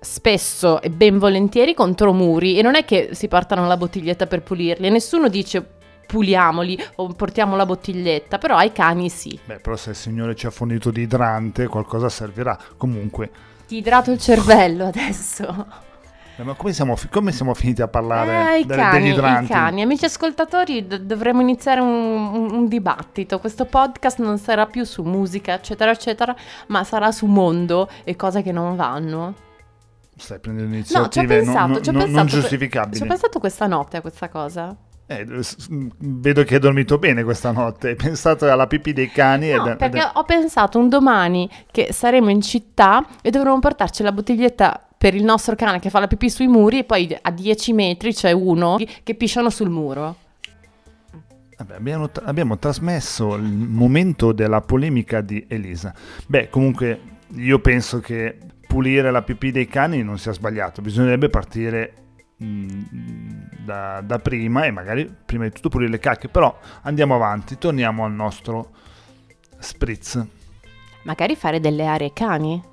spesso 0.00 0.80
e 0.80 0.88
ben 0.88 1.18
volentieri 1.18 1.74
contro 1.74 2.14
muri 2.14 2.58
e 2.58 2.62
non 2.62 2.74
è 2.74 2.86
che 2.86 3.10
si 3.12 3.28
portano 3.28 3.66
la 3.66 3.76
bottiglietta 3.76 4.26
per 4.26 4.42
pulirli 4.42 4.86
e 4.86 4.90
nessuno 4.90 5.28
dice 5.28 5.78
puliamoli 6.06 6.82
o 6.96 7.08
portiamo 7.08 7.54
la 7.54 7.66
bottiglietta, 7.66 8.38
però 8.38 8.56
ai 8.56 8.72
cani 8.72 9.10
sì. 9.10 9.38
Beh, 9.44 9.60
però 9.60 9.76
se 9.76 9.90
il 9.90 9.96
Signore 9.96 10.34
ci 10.34 10.46
ha 10.46 10.50
fornito 10.50 10.90
di 10.90 11.02
idrante 11.02 11.66
qualcosa 11.66 12.08
servirà. 12.08 12.58
Comunque... 12.76 13.30
Ti 13.68 13.76
idrato 13.76 14.10
il 14.10 14.18
cervello 14.18 14.86
adesso. 14.86 15.88
Eh, 16.40 16.44
Ma 16.44 16.54
come 16.54 16.72
siamo, 16.72 16.96
come 17.10 17.32
siamo 17.32 17.52
finiti 17.52 17.82
a 17.82 17.88
parlare 17.88 18.60
Eh, 18.60 18.64
delle- 18.64 18.80
cani, 18.80 18.98
degli 19.00 19.08
i 19.08 19.12
idranti? 19.12 19.52
cani, 19.52 19.82
amici 19.82 20.06
ascoltatori, 20.06 20.86
d- 20.86 21.00
dovremmo 21.00 21.42
iniziare 21.42 21.80
un, 21.80 21.88
un- 22.32 22.50
un 22.52 22.66
dibattito. 22.68 23.38
Questo 23.38 23.66
podcast 23.66 24.20
non 24.20 24.38
sarà 24.38 24.64
più 24.66 24.84
su 24.84 25.02
musica, 25.02 25.52
eccetera, 25.54 25.90
eccetera, 25.90 26.34
ma 26.68 26.82
sarà 26.84 27.12
su 27.12 27.26
mondo 27.26 27.90
e 28.04 28.16
cose 28.16 28.40
che 28.42 28.52
non 28.52 28.74
vanno. 28.74 29.34
Stai 30.16 30.38
prendendo 30.38 30.70
No, 30.70 30.76
iniziative 30.76 31.36
non- 31.36 31.44
pensato, 31.44 31.66
non, 31.72 31.82
ci 31.82 31.88
ho 31.88 31.92
non- 31.92 32.02
pensato 32.02 32.16
non 32.24 32.26
giustificabili. 32.26 32.96
Ci 32.96 33.02
ho 33.02 33.06
pensato 33.06 33.38
questa 33.38 33.66
notte 33.66 33.96
a 33.98 34.00
questa 34.00 34.28
cosa. 34.30 34.74
Eh, 35.06 35.26
vedo 35.98 36.44
che 36.44 36.54
hai 36.54 36.60
dormito 36.60 36.96
bene 36.98 37.22
questa 37.24 37.50
notte. 37.50 37.88
Hai 37.88 37.96
pensato 37.96 38.50
alla 38.50 38.66
pipì 38.66 38.92
dei 38.92 39.10
cani. 39.10 39.50
No, 39.50 39.62
ed- 39.62 39.66
ed- 39.72 39.76
perché 39.76 40.10
ho 40.14 40.22
pensato 40.24 40.78
un 40.78 40.88
domani 40.88 41.50
che 41.70 41.92
saremo 41.92 42.30
in 42.30 42.40
città 42.40 43.04
e 43.20 43.30
dovremo 43.30 43.58
portarci 43.58 44.02
la 44.02 44.12
bottiglietta 44.12 44.84
per 45.00 45.14
il 45.14 45.24
nostro 45.24 45.54
cane 45.54 45.80
che 45.80 45.88
fa 45.88 45.98
la 45.98 46.06
pipì 46.06 46.28
sui 46.28 46.46
muri 46.46 46.80
e 46.80 46.84
poi 46.84 47.16
a 47.18 47.30
10 47.30 47.72
metri 47.72 48.12
c'è 48.12 48.32
uno 48.32 48.76
che 49.02 49.14
pisciano 49.14 49.48
sul 49.48 49.70
muro. 49.70 50.14
Vabbè, 51.56 51.74
abbiamo, 51.74 52.10
tra- 52.10 52.26
abbiamo 52.26 52.58
trasmesso 52.58 53.34
il 53.34 53.50
momento 53.50 54.32
della 54.32 54.60
polemica 54.60 55.22
di 55.22 55.46
Elisa. 55.48 55.94
Beh, 56.26 56.50
comunque, 56.50 57.00
io 57.36 57.60
penso 57.60 58.00
che 58.00 58.36
pulire 58.66 59.10
la 59.10 59.22
pipì 59.22 59.50
dei 59.50 59.66
cani 59.66 60.02
non 60.02 60.18
sia 60.18 60.32
sbagliato. 60.32 60.82
Bisognerebbe 60.82 61.30
partire 61.30 61.94
mh, 62.36 62.82
da, 63.64 64.02
da 64.02 64.18
prima 64.18 64.64
e 64.64 64.70
magari 64.70 65.10
prima 65.24 65.44
di 65.44 65.52
tutto 65.52 65.70
pulire 65.70 65.92
le 65.92 65.98
cacche. 65.98 66.28
Però 66.28 66.54
andiamo 66.82 67.14
avanti, 67.14 67.56
torniamo 67.56 68.04
al 68.04 68.12
nostro 68.12 68.72
spritz. 69.58 70.22
Magari 71.04 71.36
fare 71.36 71.58
delle 71.58 71.86
aree 71.86 72.12
cani. 72.12 72.69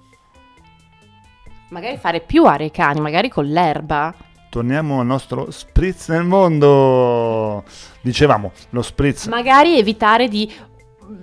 Magari 1.70 1.98
fare 1.98 2.22
più 2.22 2.46
aree 2.46 2.72
cani, 2.72 3.02
magari 3.02 3.30
con 3.30 3.46
l'erba. 3.46 4.14
Torniamo 4.50 5.02
al 5.02 5.06
nostro 5.06 5.52
spritz 5.52 6.08
nel 6.08 6.24
mondo. 6.24 7.64
Dicevamo, 8.02 8.52
lo 8.70 8.82
spritz 8.82 9.28
Magari 9.28 9.78
evitare 9.78 10.30
di 10.30 10.50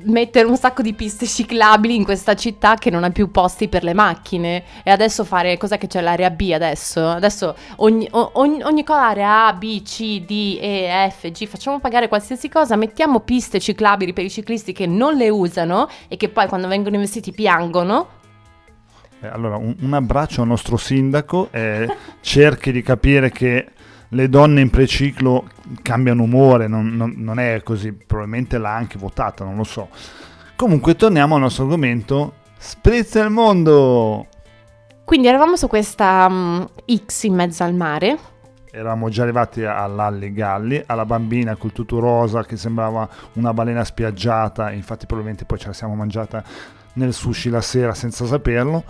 mettere 0.05 0.47
un 0.47 0.57
sacco 0.57 0.83
di 0.83 0.95
piste 0.95 1.27
ciclabili 1.27 1.95
in 1.95 2.05
questa 2.05 2.35
città 2.35 2.75
che 2.75 2.91
non 2.91 3.05
ha 3.05 3.11
più 3.11 3.31
posti 3.31 3.69
per 3.69 3.85
le 3.85 3.93
macchine 3.93 4.65
e 4.83 4.91
adesso 4.91 5.25
fare 5.25 5.59
cos'è 5.59 5.77
che 5.77 5.89
c'è 5.89 6.01
l'area 6.01 6.31
B 6.31 6.53
adesso 6.55 7.07
adesso 7.07 7.55
ogni, 7.77 8.09
ogni, 8.11 8.63
ogni 8.63 8.83
cosa 8.83 9.09
area 9.09 9.47
A 9.47 9.53
B 9.53 9.83
C 9.83 10.25
D 10.25 10.59
E 10.59 11.11
F 11.11 11.31
G 11.31 11.47
facciamo 11.47 11.81
pagare 11.81 12.09
qualsiasi 12.09 12.49
cosa 12.49 12.77
mettiamo 12.77 13.21
piste 13.21 13.61
ciclabili 13.61 14.15
per 14.15 14.25
i 14.25 14.31
ciclisti 14.31 14.73
che 14.73 14.87
non 14.87 15.17
le 15.17 15.29
usano 15.29 15.87
e 16.09 16.17
che 16.17 16.31
poi 16.31 16.49
quando 16.49 16.67
vengono 16.67 16.95
investiti 16.95 17.33
piangono 17.33 18.23
Allora, 19.29 19.57
un, 19.57 19.75
un 19.81 19.93
abbraccio 19.93 20.43
al 20.43 20.49
nostro 20.49 20.77
sindaco 20.77 21.49
e 21.51 21.89
cerchi 22.21 22.73
di 22.73 22.83
capire 22.83 23.31
che 23.31 23.67
le 24.09 24.29
donne 24.29 24.61
in 24.61 24.71
preciclo 24.71 25.49
cambiano 25.83 26.23
umore, 26.23 26.67
non, 26.67 26.95
non- 26.95 27.15
non 27.17 27.39
è 27.39 27.63
così, 27.63 27.93
probabilmente 27.93 28.59
l'ha 28.59 28.75
anche 28.75 28.99
votata, 28.99 29.45
non 29.45 29.57
lo 29.57 29.65
so. 29.65 29.89
Comunque 30.57 30.95
torniamo 30.95 31.35
al 31.35 31.41
nostro 31.41 31.65
argomento, 31.65 32.35
sprizza 32.57 33.23
il 33.23 33.31
mondo! 33.31 34.29
quindi 35.05 35.27
eravamo 35.29 35.57
su 35.57 35.69
questa 35.69 36.27
mm, 36.31 36.63
X 37.07 37.25
in 37.25 37.35
mezzo 37.35 37.63
al 37.63 37.75
mare 37.75 38.19
Eravamo 38.77 39.09
già 39.09 39.23
arrivati 39.23 39.63
all'Alli 39.63 40.33
Galli, 40.33 40.83
alla 40.87 41.05
bambina 41.05 41.55
col 41.55 41.71
tutto 41.71 42.01
rosa 42.01 42.43
che 42.43 42.57
sembrava 42.57 43.09
una 43.35 43.55
balena 43.55 43.85
spiaggiata, 43.85 44.73
infatti 44.73 45.07
probabilmente 45.07 45.45
poi 45.45 45.59
ce 45.61 45.69
la 45.69 45.73
siamo 45.73 45.95
mangiata 45.95 46.43
nel 46.95 47.13
sushi 47.13 47.51
la 47.51 47.61
sera 47.61 47.95
senza 47.95 48.27
saperlo. 48.27 48.83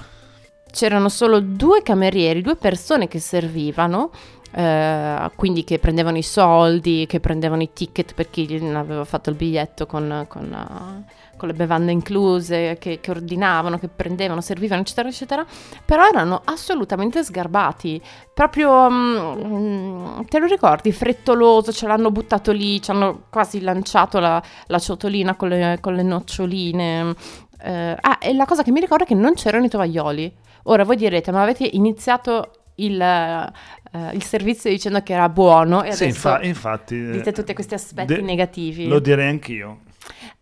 C'erano 0.75 1.09
solo 1.09 1.39
due 1.39 1.83
camerieri, 1.83 2.43
due 2.43 2.57
persone 2.57 3.07
che 3.07 3.21
servivano, 3.21 4.11
eh, 4.51 5.31
quindi 5.37 5.63
che 5.63 5.79
prendevano 5.79 6.17
i 6.17 6.23
soldi, 6.23 7.07
che 7.09 7.21
prendevano 7.21 7.63
i 7.63 7.71
ticket 7.73 8.13
per 8.13 8.29
chi 8.29 8.59
non 8.61 8.75
aveva 8.75 9.05
fatto 9.05 9.31
il 9.31 9.37
biglietto 9.37 9.87
con, 9.87 10.27
con, 10.29 10.53
eh, 10.53 11.13
con 11.37 11.49
le 11.49 11.55
bevande 11.55 11.93
incluse, 11.93 12.77
che, 12.81 12.99
che 13.01 13.11
ordinavano, 13.13 13.79
che 13.79 13.87
prendevano, 13.87 14.41
servivano, 14.41 14.83
eccetera, 14.83 15.09
eccetera. 15.09 15.47
Però 15.85 16.05
erano 16.05 16.43
assolutamente 16.45 17.23
sgarbati, 17.23 18.03
proprio, 18.35 18.91
mm, 18.91 20.23
te 20.29 20.41
lo 20.41 20.47
ricordi, 20.47 20.91
frettoloso, 20.91 21.71
ce 21.71 21.87
l'hanno 21.87 22.11
buttato 22.11 22.51
lì, 22.51 22.83
ci 22.83 22.91
hanno 22.91 23.27
quasi 23.31 23.61
lanciato 23.61 24.19
la, 24.19 24.43
la 24.67 24.79
ciotolina 24.81 25.37
con 25.37 25.51
le, 25.51 25.79
con 25.81 25.95
le 25.95 26.03
noccioline. 26.03 27.15
Eh, 27.61 27.97
ah, 27.99 28.19
e 28.21 28.35
la 28.35 28.45
cosa 28.45 28.65
che 28.65 28.73
mi 28.73 28.81
ricordo 28.81 29.05
è 29.05 29.07
che 29.07 29.15
non 29.15 29.35
c'erano 29.35 29.67
i 29.67 29.69
tovaglioli. 29.69 30.43
Ora 30.65 30.85
voi 30.85 30.97
direte, 30.97 31.31
ma 31.31 31.43
avete 31.43 31.69
iniziato 31.73 32.51
il, 32.77 33.01
eh, 33.01 34.11
il 34.15 34.23
servizio 34.23 34.71
dicendo 34.71 35.03
che 35.03 35.13
era 35.13 35.29
buono 35.29 35.83
e 35.83 35.93
Sì, 35.93 36.05
adesso 36.05 36.29
infa- 36.29 36.43
infatti... 36.43 36.95
eh, 36.97 37.11
dite 37.13 37.33
tutti 37.33 37.53
questi 37.55 37.75
aspetti 37.75 38.15
de- 38.15 38.21
negativi. 38.23 38.87
Lo 38.87 38.99
direi 38.99 39.29
anch'io. 39.29 39.81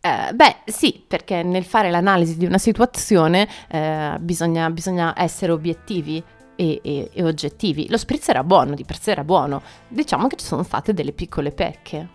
Eh, 0.01 0.33
beh, 0.33 0.57
sì, 0.65 1.05
perché 1.07 1.43
nel 1.43 1.65
fare 1.65 1.91
l'analisi 1.91 2.37
di 2.37 2.45
una 2.47 2.59
situazione 2.59 3.49
eh, 3.69 4.17
bisogna, 4.21 4.69
bisogna 4.71 5.13
essere 5.17 5.53
obiettivi 5.53 6.23
e, 6.57 6.81
e- 6.83 7.11
e 7.13 7.25
oggettivi. 7.25 7.89
Lo 7.89 7.97
spritz 7.97 8.29
era 8.29 8.43
buono, 8.43 8.75
di 8.75 8.85
per 8.85 8.99
sé 8.99 9.13
era 9.13 9.25
buono. 9.25 9.63
Diciamo 9.89 10.27
che 10.29 10.37
ci 10.37 10.45
sono 10.47 10.63
state 10.63 10.93
delle 10.95 11.13
piccole 11.13 11.51
pecche. 11.53 12.09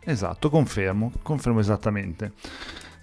Esatto, 0.00 0.48
confermo, 0.50 1.12
confermo 1.22 1.60
esattamente. 1.60 2.32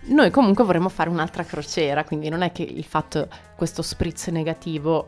Noi 0.07 0.29
comunque 0.29 0.63
vorremmo 0.63 0.89
fare 0.89 1.09
un'altra 1.09 1.43
crociera, 1.43 2.03
quindi 2.03 2.29
non 2.29 2.41
è 2.41 2.51
che 2.51 2.63
il 2.63 2.83
fatto 2.83 3.27
questo 3.55 3.81
spritz 3.81 4.27
negativo 4.27 5.07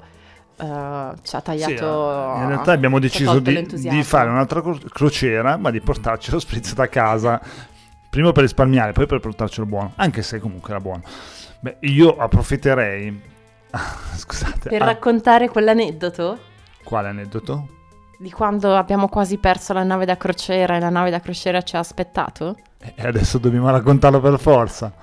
eh, 0.58 1.12
ci 1.22 1.36
ha 1.36 1.42
tagliato. 1.42 1.76
Sì, 1.76 2.40
eh, 2.40 2.42
in 2.42 2.48
realtà 2.48 2.72
abbiamo 2.72 3.00
deciso 3.00 3.40
di, 3.40 3.66
di 3.66 4.04
fare 4.04 4.30
un'altra 4.30 4.62
cro- 4.62 4.80
crociera, 4.90 5.58
ma 5.58 5.72
di 5.72 5.82
portarci 5.82 6.32
lo 6.32 6.40
spritz 6.40 6.74
da 6.74 6.88
casa, 6.90 7.40
prima 8.10 8.32
per 8.32 8.44
risparmiare, 8.44 8.92
poi 8.92 9.06
per 9.06 9.20
portarcelo 9.20 9.66
buono, 9.66 9.94
anche 9.96 10.22
se 10.22 10.40
comunque 10.40 10.72
era 10.72 10.80
buono. 10.80 11.04
Beh, 11.60 11.78
io 11.82 12.16
approfitterei... 12.16 13.36
Scusate, 14.16 14.70
Per 14.70 14.82
ah, 14.82 14.86
raccontare 14.86 15.50
quell'aneddoto 15.50 16.56
quale 16.88 17.10
aneddoto? 17.10 17.68
Di 18.18 18.32
quando 18.32 18.76
abbiamo 18.76 19.08
quasi 19.08 19.38
perso 19.38 19.74
la 19.74 19.84
nave 19.84 20.06
da 20.06 20.18
crociera 20.18 20.76
e 20.76 20.80
la 20.80 20.90
nave 20.90 21.10
da 21.12 21.20
crociera 21.20 21.62
ci 21.62 21.76
ha 21.76 21.80
aspettato. 21.80 22.58
E 22.80 23.08
adesso 23.08 23.38
dobbiamo 23.38 23.70
raccontarlo 23.70 24.20
per 24.20 24.40
forza. 24.40 24.94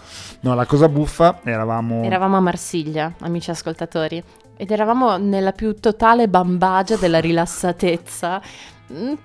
No, 0.41 0.55
la 0.55 0.67
cosa 0.67 0.89
buffa, 0.89 1.41
eravamo... 1.45 2.03
Eravamo 2.03 2.37
a 2.37 2.41
Marsiglia, 2.41 3.13
amici 3.21 3.51
ascoltatori, 3.51 4.23
ed 4.57 4.71
eravamo 4.71 5.17
nella 5.17 5.53
più 5.53 5.75
totale 5.79 6.29
bambagia 6.29 6.97
della 6.97 7.21
rilassatezza, 7.21 8.41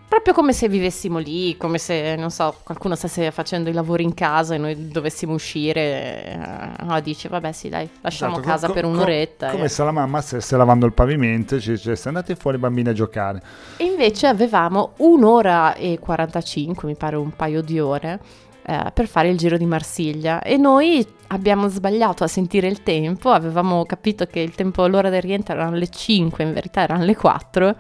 proprio 0.08 0.34
come 0.34 0.54
se 0.54 0.70
vivessimo 0.70 1.18
lì, 1.18 1.58
come 1.58 1.78
se, 1.78 2.16
non 2.16 2.32
so, 2.32 2.56
qualcuno 2.64 2.96
stesse 2.96 3.30
facendo 3.32 3.70
i 3.70 3.74
lavori 3.74 4.04
in 4.04 4.14
casa 4.14 4.56
e 4.56 4.58
noi 4.58 4.88
dovessimo 4.90 5.34
uscire. 5.34 6.26
eh, 6.26 6.38
No, 6.84 7.00
dice, 7.02 7.28
vabbè 7.28 7.52
sì, 7.52 7.68
dai, 7.70 7.88
lasciamo 8.02 8.34
Esatto, 8.34 8.48
casa 8.48 8.68
co- 8.68 8.74
per 8.74 8.84
co- 8.84 8.90
un'oretta. 8.90 9.50
Come 9.52 9.66
e- 9.66 9.70
se 9.70 9.84
la 9.84 9.92
mamma 9.92 10.22
stesse 10.22 10.56
lavando 10.56 10.86
il 10.86 10.94
pavimento 10.94 11.56
e 11.56 11.60
ci 11.60 11.72
dicesse 11.72 12.08
andate 12.08 12.36
fuori 12.36 12.58
bambini 12.58 12.90
a 12.90 12.94
giocare. 12.94 13.42
E 13.78 13.84
invece 13.84 14.28
avevamo 14.28 14.94
un'ora 14.98 15.76
e 15.76 16.00
45, 16.00 16.88
mi 16.88 16.96
pare 16.96 17.18
un 17.18 17.32
paio 17.36 17.62
di 17.62 17.80
ore, 17.80 18.20
eh, 18.66 18.92
per 18.94 19.08
fare 19.08 19.30
il 19.30 19.38
giro 19.38 19.58
di 19.58 19.66
Marsiglia. 19.66 20.42
E 20.42 20.56
noi 20.58 21.06
abbiamo 21.28 21.68
sbagliato 21.68 22.24
a 22.24 22.28
sentire 22.28 22.68
il 22.68 22.82
tempo, 22.82 23.30
avevamo 23.30 23.86
capito 23.86 24.26
che 24.26 24.40
il 24.40 24.56
tempo, 24.56 24.88
l'ora 24.88 25.10
del 25.10 25.22
rientro 25.22 25.54
erano 25.54 25.76
le 25.76 25.90
5, 25.90 26.44
in 26.44 26.54
verità 26.54 26.82
erano 26.82 27.04
le 27.04 27.16
4. 27.16 27.76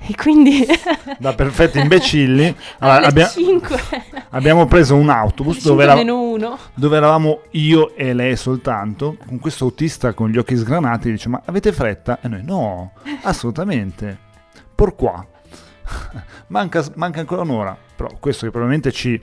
E 0.00 0.14
quindi 0.14 0.64
Da 1.18 1.34
perfetti 1.34 1.78
imbecilli 1.78 2.54
allora, 2.78 3.06
abbia- 3.06 3.26
5, 3.28 3.76
abbiamo 4.30 4.66
preso 4.66 4.94
un 4.94 5.10
autobus 5.10 5.62
dove, 5.62 5.82
5 5.82 5.84
era- 5.84 5.94
meno 5.94 6.22
1. 6.30 6.58
dove 6.74 6.96
eravamo 6.96 7.40
io 7.50 7.94
e 7.94 8.14
lei 8.14 8.36
soltanto, 8.36 9.16
con 9.26 9.38
questo 9.38 9.64
autista 9.64 10.12
con 10.14 10.30
gli 10.30 10.38
occhi 10.38 10.56
sgranati, 10.56 11.10
dice 11.10 11.28
ma 11.28 11.42
avete 11.44 11.72
fretta? 11.72 12.20
E 12.22 12.28
noi 12.28 12.42
no, 12.44 12.92
assolutamente. 13.22 14.16
Por 14.74 14.94
qua. 14.94 15.26
manca, 16.48 16.84
manca 16.94 17.20
ancora 17.20 17.42
un'ora, 17.42 17.76
però 17.96 18.08
questo 18.20 18.44
che 18.44 18.50
probabilmente 18.50 18.92
ci, 18.92 19.20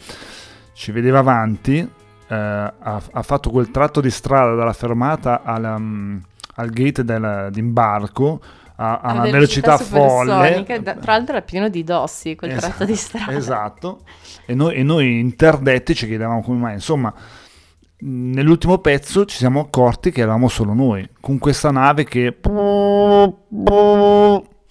ci 0.73 0.91
vedeva 0.91 1.19
avanti, 1.19 1.77
eh, 1.77 2.35
ha, 2.35 3.01
ha 3.11 3.21
fatto 3.21 3.49
quel 3.49 3.71
tratto 3.71 4.01
di 4.01 4.09
strada 4.09 4.55
dalla 4.55 4.73
fermata 4.73 5.41
alla, 5.43 5.77
mm, 5.77 6.17
al 6.55 6.69
gate 6.69 7.03
del- 7.03 7.49
d'imbarco 7.51 8.41
a, 8.77 8.99
a 8.99 9.13
una 9.13 9.21
velocità, 9.23 9.77
folle. 9.77 10.31
supersonica, 10.31 10.79
da- 10.79 10.95
Tra 10.95 11.13
l'altro 11.13 11.35
era 11.35 11.45
pieno 11.45 11.69
di 11.69 11.83
dossi 11.83 12.35
quel 12.35 12.51
Esatto, 12.51 12.65
tratto 12.67 12.85
di 12.85 12.95
strada. 12.95 13.31
Esatto. 13.33 13.99
E 14.45 14.53
noi, 14.53 14.75
e 14.75 14.83
noi 14.83 15.19
interdetti 15.19 15.95
ci 15.95 16.07
chiedevamo 16.07 16.41
come 16.41 16.59
mai. 16.59 16.73
Insomma, 16.73 17.13
nell'ultimo 17.99 18.77
pezzo 18.79 19.25
ci 19.25 19.37
siamo 19.37 19.61
accorti 19.61 20.11
che 20.11 20.21
eravamo 20.21 20.47
solo 20.49 20.73
noi, 20.73 21.07
con 21.19 21.37
questa 21.37 21.71
nave 21.71 22.03
che 22.03 22.37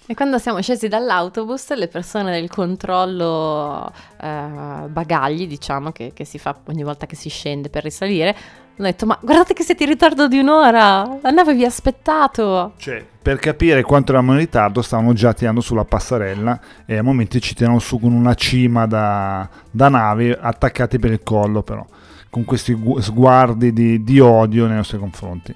E 0.07 0.15
quando 0.15 0.39
siamo 0.39 0.61
scesi 0.61 0.87
dall'autobus, 0.87 1.75
le 1.75 1.89
persone 1.89 2.31
del 2.31 2.51
controllo 2.51 3.91
eh, 4.21 4.87
bagagli, 4.89 5.47
diciamo, 5.47 5.93
che, 5.93 6.13
che, 6.13 6.27
si 6.27 6.39
fa 6.39 6.55
ogni 6.67 6.83
volta 6.83 7.07
che 7.07 7.17
si 7.17 7.31
scende 7.31 7.71
per 7.71 7.85
risalire, 7.85 8.37
hanno 8.77 8.89
detto, 8.89 9.07
ma 9.07 9.19
guardate 9.23 9.55
che 9.55 9.63
siete 9.63 9.85
in 9.85 9.89
ritardo 9.89 10.29
di 10.29 10.39
un'ora, 10.39 11.21
la 11.23 11.31
nave 11.31 11.55
vi 11.55 11.65
ha 11.65 11.69
aspettato. 11.69 12.75
Cioè, 12.77 13.03
per 13.23 13.39
capire 13.39 13.81
quanto 13.83 14.13
eravamo 14.13 14.33
in 14.33 14.41
ritardo, 14.41 14.83
stavano 14.83 15.15
già 15.15 15.33
tirando 15.33 15.63
sulla 15.63 15.87
passerella 15.87 16.61
e 16.85 16.99
a 16.99 17.03
momenti 17.03 17.41
ci 17.41 17.55
tirano 17.55 17.79
su 17.79 17.99
con 17.99 18.13
una 18.13 18.35
cima 18.35 18.87
da, 18.87 19.49
da 19.71 19.89
nave 19.89 20.37
attaccati 20.39 20.99
per 20.99 21.13
il 21.13 21.23
collo, 21.23 21.63
però, 21.63 21.83
con 22.29 22.45
questi 22.45 22.79
sguardi 22.99 23.73
di, 23.73 24.05
di 24.05 24.21
odio 24.21 24.67
nei 24.67 24.77
nostri 24.77 24.99
confronti. 24.99 25.55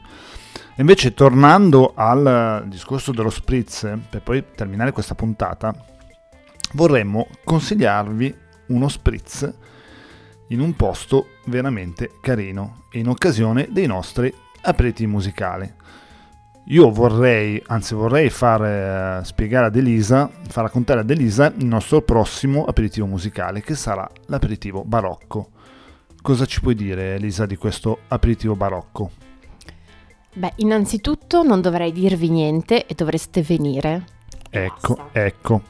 Invece 0.79 1.13
tornando 1.13 1.93
al 1.97 2.63
discorso 2.69 3.11
dello 3.11 3.31
spritz, 3.31 3.99
per 4.09 4.23
poi 4.23 4.45
terminare 4.55 4.93
questa 4.93 5.17
puntata, 5.17 5.75
vorremmo 6.75 7.27
consigliarvi 7.43 8.33
uno 8.69 8.89
spritz 8.89 9.53
in 10.49 10.61
un 10.61 10.77
posto 10.77 11.31
veramente 11.47 12.13
carino, 12.21 12.85
in 12.93 13.09
occasione 13.09 13.67
dei 13.73 13.87
nostri 13.87 14.33
aperitivi 14.63 15.11
musicali. 15.11 15.69
Io 16.67 16.91
vorrei, 16.93 17.61
anzi 17.67 17.95
vorrei 17.95 18.31
far 18.31 19.21
uh, 19.21 19.25
spiegare 19.25 19.67
ad 19.67 19.75
Elisa, 19.75 20.31
far 20.47 20.65
raccontare 20.65 21.01
ad 21.01 21.11
Elisa 21.11 21.53
il 21.57 21.67
nostro 21.67 22.03
prossimo 22.03 22.67
aperitivo 22.67 23.07
musicale, 23.07 23.63
che 23.63 23.75
sarà 23.75 24.09
l'aperitivo 24.27 24.85
barocco. 24.85 25.51
Cosa 26.23 26.45
ci 26.45 26.61
puoi 26.61 26.77
dire 26.77 27.15
Elisa 27.15 27.47
di 27.47 27.57
questo 27.57 28.03
aperitivo 28.07 28.55
barocco? 28.55 29.27
Beh, 30.33 30.53
innanzitutto 30.57 31.43
non 31.43 31.61
dovrei 31.61 31.93
dirvi 31.93 32.29
niente 32.31 32.87
e 32.87 32.95
dovreste 32.95 33.43
venire. 33.43 34.05
Ecco, 34.51 34.95
Basta. 34.95 35.25
ecco. 35.25 35.63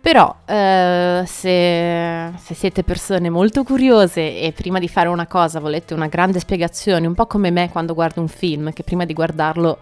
Però 0.00 0.34
eh, 0.46 1.22
se, 1.26 2.32
se, 2.36 2.54
siete 2.54 2.82
persone 2.82 3.30
molto 3.30 3.64
curiose 3.64 4.40
e 4.40 4.52
prima 4.52 4.78
di 4.78 4.88
fare 4.88 5.08
una 5.08 5.26
cosa 5.26 5.58
volete 5.60 5.92
una 5.92 6.06
grande 6.06 6.38
spiegazione, 6.38 7.06
un 7.06 7.14
po' 7.14 7.26
come 7.26 7.50
me 7.50 7.68
quando 7.68 7.94
guardo 7.94 8.20
un 8.20 8.28
film, 8.28 8.72
che 8.72 8.84
prima 8.84 9.04
di 9.04 9.12
guardarlo 9.12 9.78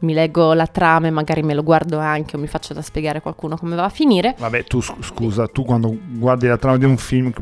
mi 0.00 0.12
leggo 0.12 0.52
la 0.52 0.66
trama 0.66 1.06
e 1.06 1.10
magari 1.10 1.42
me 1.42 1.54
lo 1.54 1.62
guardo 1.62 1.98
anche 1.98 2.36
o 2.36 2.38
mi 2.38 2.46
faccio 2.46 2.74
da 2.74 2.82
spiegare 2.82 3.18
a 3.18 3.20
qualcuno 3.20 3.56
come 3.56 3.74
va 3.74 3.84
a 3.84 3.88
finire. 3.88 4.34
Vabbè, 4.38 4.64
tu 4.64 4.80
scusa, 4.80 5.48
tu 5.48 5.64
quando 5.64 5.96
guardi 6.12 6.46
la 6.46 6.58
trama 6.58 6.76
di 6.76 6.84
un 6.84 6.98
film 6.98 7.32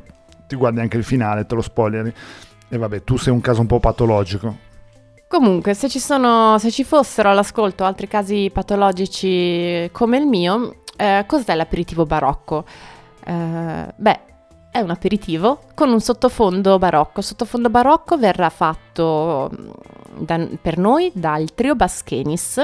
ti 0.47 0.57
guardi 0.57 0.81
anche 0.81 0.97
il 0.97 1.05
finale, 1.05 1.45
te 1.45 1.55
lo 1.55 1.63
spoileri. 1.63 2.13
E 2.69 2.77
vabbè, 2.79 3.03
tu 3.03 3.17
sei 3.17 3.33
un 3.33 3.41
caso 3.41 3.61
un 3.61 3.67
po' 3.67 3.81
patologico. 3.81 4.71
Comunque, 5.33 5.73
se 5.73 5.89
ci, 5.89 5.99
sono, 5.99 6.59
se 6.59 6.71
ci 6.71 6.85
fossero 6.85 7.31
all'ascolto 7.31 7.85
altri 7.85 8.07
casi 8.07 8.51
patologici 8.53 9.89
come 9.91 10.19
il 10.19 10.27
mio, 10.27 10.83
eh, 10.95 11.25
cos'è 11.27 11.55
l'aperitivo 11.55 12.05
barocco? 12.05 12.67
Eh, 13.25 13.95
beh, 13.97 14.21
è 14.71 14.81
un 14.81 14.91
aperitivo 14.91 15.61
con 15.73 15.89
un 15.89 16.01
sottofondo 16.01 16.79
barocco. 16.79 17.21
Il 17.21 17.25
sottofondo 17.25 17.71
barocco 17.71 18.19
verrà 18.19 18.51
fatto 18.51 19.51
mm, 19.59 19.71
da, 20.19 20.47
per 20.61 20.77
noi 20.77 21.11
dal 21.15 21.55
trio 21.55 21.77
Baschenis. 21.77 22.63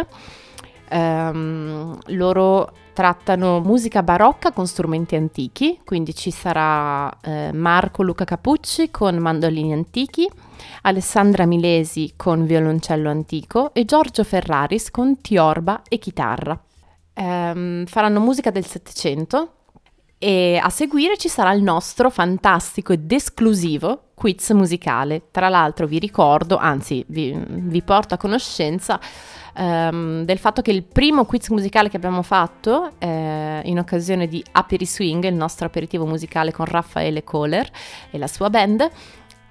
Um, 0.91 1.99
loro 2.09 2.71
trattano 2.99 3.61
musica 3.61 4.03
barocca 4.03 4.51
con 4.51 4.67
strumenti 4.67 5.15
antichi, 5.15 5.79
quindi 5.85 6.17
ci 6.17 6.33
sarà 6.33 7.09
eh, 7.21 7.53
Marco 7.53 8.03
Luca 8.03 8.25
Capucci 8.25 8.91
con 8.91 9.15
mandolini 9.19 9.73
antichi, 9.73 10.29
Alessandra 10.83 11.47
Milesi 11.47 12.15
con 12.17 12.45
violoncello 12.45 13.09
antico 13.09 13.73
e 13.73 13.85
Giorgio 13.85 14.25
Ferraris 14.25 14.91
con 14.91 15.21
tiorba 15.21 15.83
e 15.89 15.99
chitarra. 15.99 16.61
Um, 17.15 17.87
faranno 17.87 18.19
musica 18.19 18.51
del 18.51 18.67
Settecento 18.67 19.53
e 20.19 20.59
a 20.61 20.69
seguire 20.69 21.17
ci 21.17 21.29
sarà 21.29 21.53
il 21.53 21.63
nostro 21.63 22.11
fantastico 22.11 22.93
ed 22.93 23.13
esclusivo 23.13 24.07
quiz 24.15 24.51
musicale. 24.51 25.29
Tra 25.31 25.49
l'altro 25.49 25.87
vi 25.87 26.01
ricordo, 26.01 26.57
anzi 26.57 27.05
vi, 27.07 27.33
vi 27.47 27.83
porto 27.83 28.15
a 28.15 28.17
conoscenza 28.17 28.99
um, 29.59 30.25
del 30.25 30.39
fatto 30.39 30.63
che 30.63 30.71
il 30.71 30.85
primo 30.85 31.25
quiz 31.25 31.49
musicale 31.49 31.89
che 31.89 31.97
abbiamo 31.97 32.23
fatto 32.23 32.93
eh, 32.99 33.61
in 33.65 33.79
occasione 33.79 34.29
di 34.29 34.45
Aperi 34.53 34.87
Swing, 34.87 35.25
il 35.25 35.35
nostro 35.35 35.67
aperitivo 35.67 36.07
musicale 36.07 36.53
con 36.53 36.67
Raffaele 36.67 37.25
Kohler 37.25 37.69
e 38.11 38.19
la 38.19 38.29
sua 38.29 38.49
band, 38.49 38.89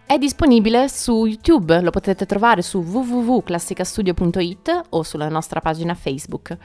è 0.06 0.18
disponibile 0.18 0.88
su 0.88 1.26
YouTube, 1.26 1.82
lo 1.82 1.92
potete 1.92 2.26
trovare 2.26 2.62
su 2.62 2.80
www.classicastudio.it 2.80 4.84
o 4.90 5.04
sulla 5.04 5.28
nostra 5.28 5.60
pagina 5.60 5.94
Facebook. 5.94 6.58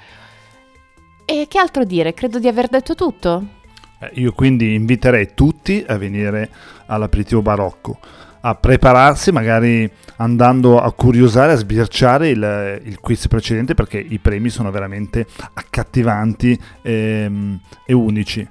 E 1.25 1.47
che 1.49 1.59
altro 1.59 1.85
dire? 1.85 2.15
Credo 2.15 2.39
di 2.39 2.47
aver 2.47 2.69
detto 2.69 2.95
tutto. 2.95 3.61
Eh, 3.99 4.11
io 4.15 4.33
quindi 4.33 4.75
inviterei 4.75 5.35
tutti 5.35 5.85
a 5.87 5.97
venire 5.97 6.51
all'aperitivo 6.87 7.43
barocco, 7.43 7.99
a 8.43 8.55
prepararsi 8.55 9.33
magari 9.33 9.91
andando 10.17 10.81
a 10.81 10.93
curiosare, 10.93 11.53
a 11.53 11.57
sbirciare 11.57 12.29
il, 12.29 12.81
il 12.85 13.01
quiz 13.01 13.29
precedente 13.29 13.75
perché 13.75 13.99
i 13.99 14.19
premi 14.19 14.49
sono 14.49 14.71
veramente 14.71 15.27
accattivanti 15.55 16.59
e, 16.83 16.93
ehm, 16.93 17.61
e 17.85 17.93
unici. 17.93 18.49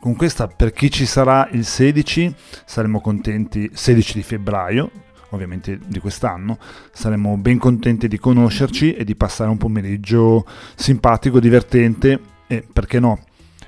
Con 0.00 0.16
questa, 0.16 0.48
per 0.48 0.72
chi 0.72 0.90
ci 0.90 1.06
sarà 1.06 1.48
il 1.52 1.64
16, 1.64 2.34
saremo 2.66 3.00
contenti, 3.00 3.70
16 3.72 4.12
di 4.14 4.22
febbraio, 4.22 4.90
ovviamente 5.30 5.78
di 5.86 5.98
quest'anno, 5.98 6.58
saremo 6.92 7.38
ben 7.38 7.56
contenti 7.56 8.06
di 8.06 8.18
conoscerci 8.18 8.92
e 8.92 9.02
di 9.04 9.16
passare 9.16 9.48
un 9.48 9.56
pomeriggio 9.56 10.44
simpatico, 10.74 11.40
divertente 11.40 12.20
e, 12.46 12.62
perché 12.70 13.00
no, 13.00 13.18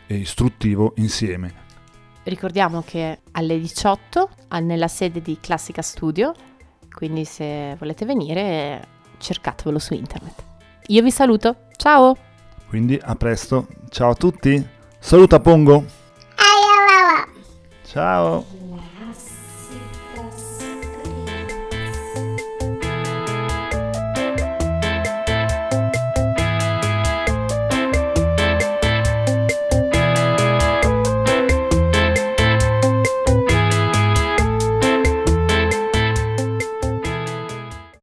istruttivo 0.08 0.92
insieme. 0.96 1.64
Ricordiamo 2.26 2.82
che 2.84 3.20
alle 3.32 3.56
18 3.56 4.30
nella 4.60 4.88
sede 4.88 5.22
di 5.22 5.38
Classica 5.40 5.80
Studio, 5.80 6.34
quindi 6.92 7.24
se 7.24 7.76
volete 7.78 8.04
venire 8.04 8.84
cercatevelo 9.18 9.78
su 9.78 9.94
internet. 9.94 10.42
Io 10.88 11.02
vi 11.02 11.12
saluto, 11.12 11.68
ciao! 11.76 12.16
Quindi 12.66 12.98
a 13.00 13.14
presto, 13.14 13.68
ciao 13.90 14.10
a 14.10 14.14
tutti, 14.14 14.66
saluta 14.98 15.38
Pongo! 15.38 15.84
Ciao! 17.84 18.55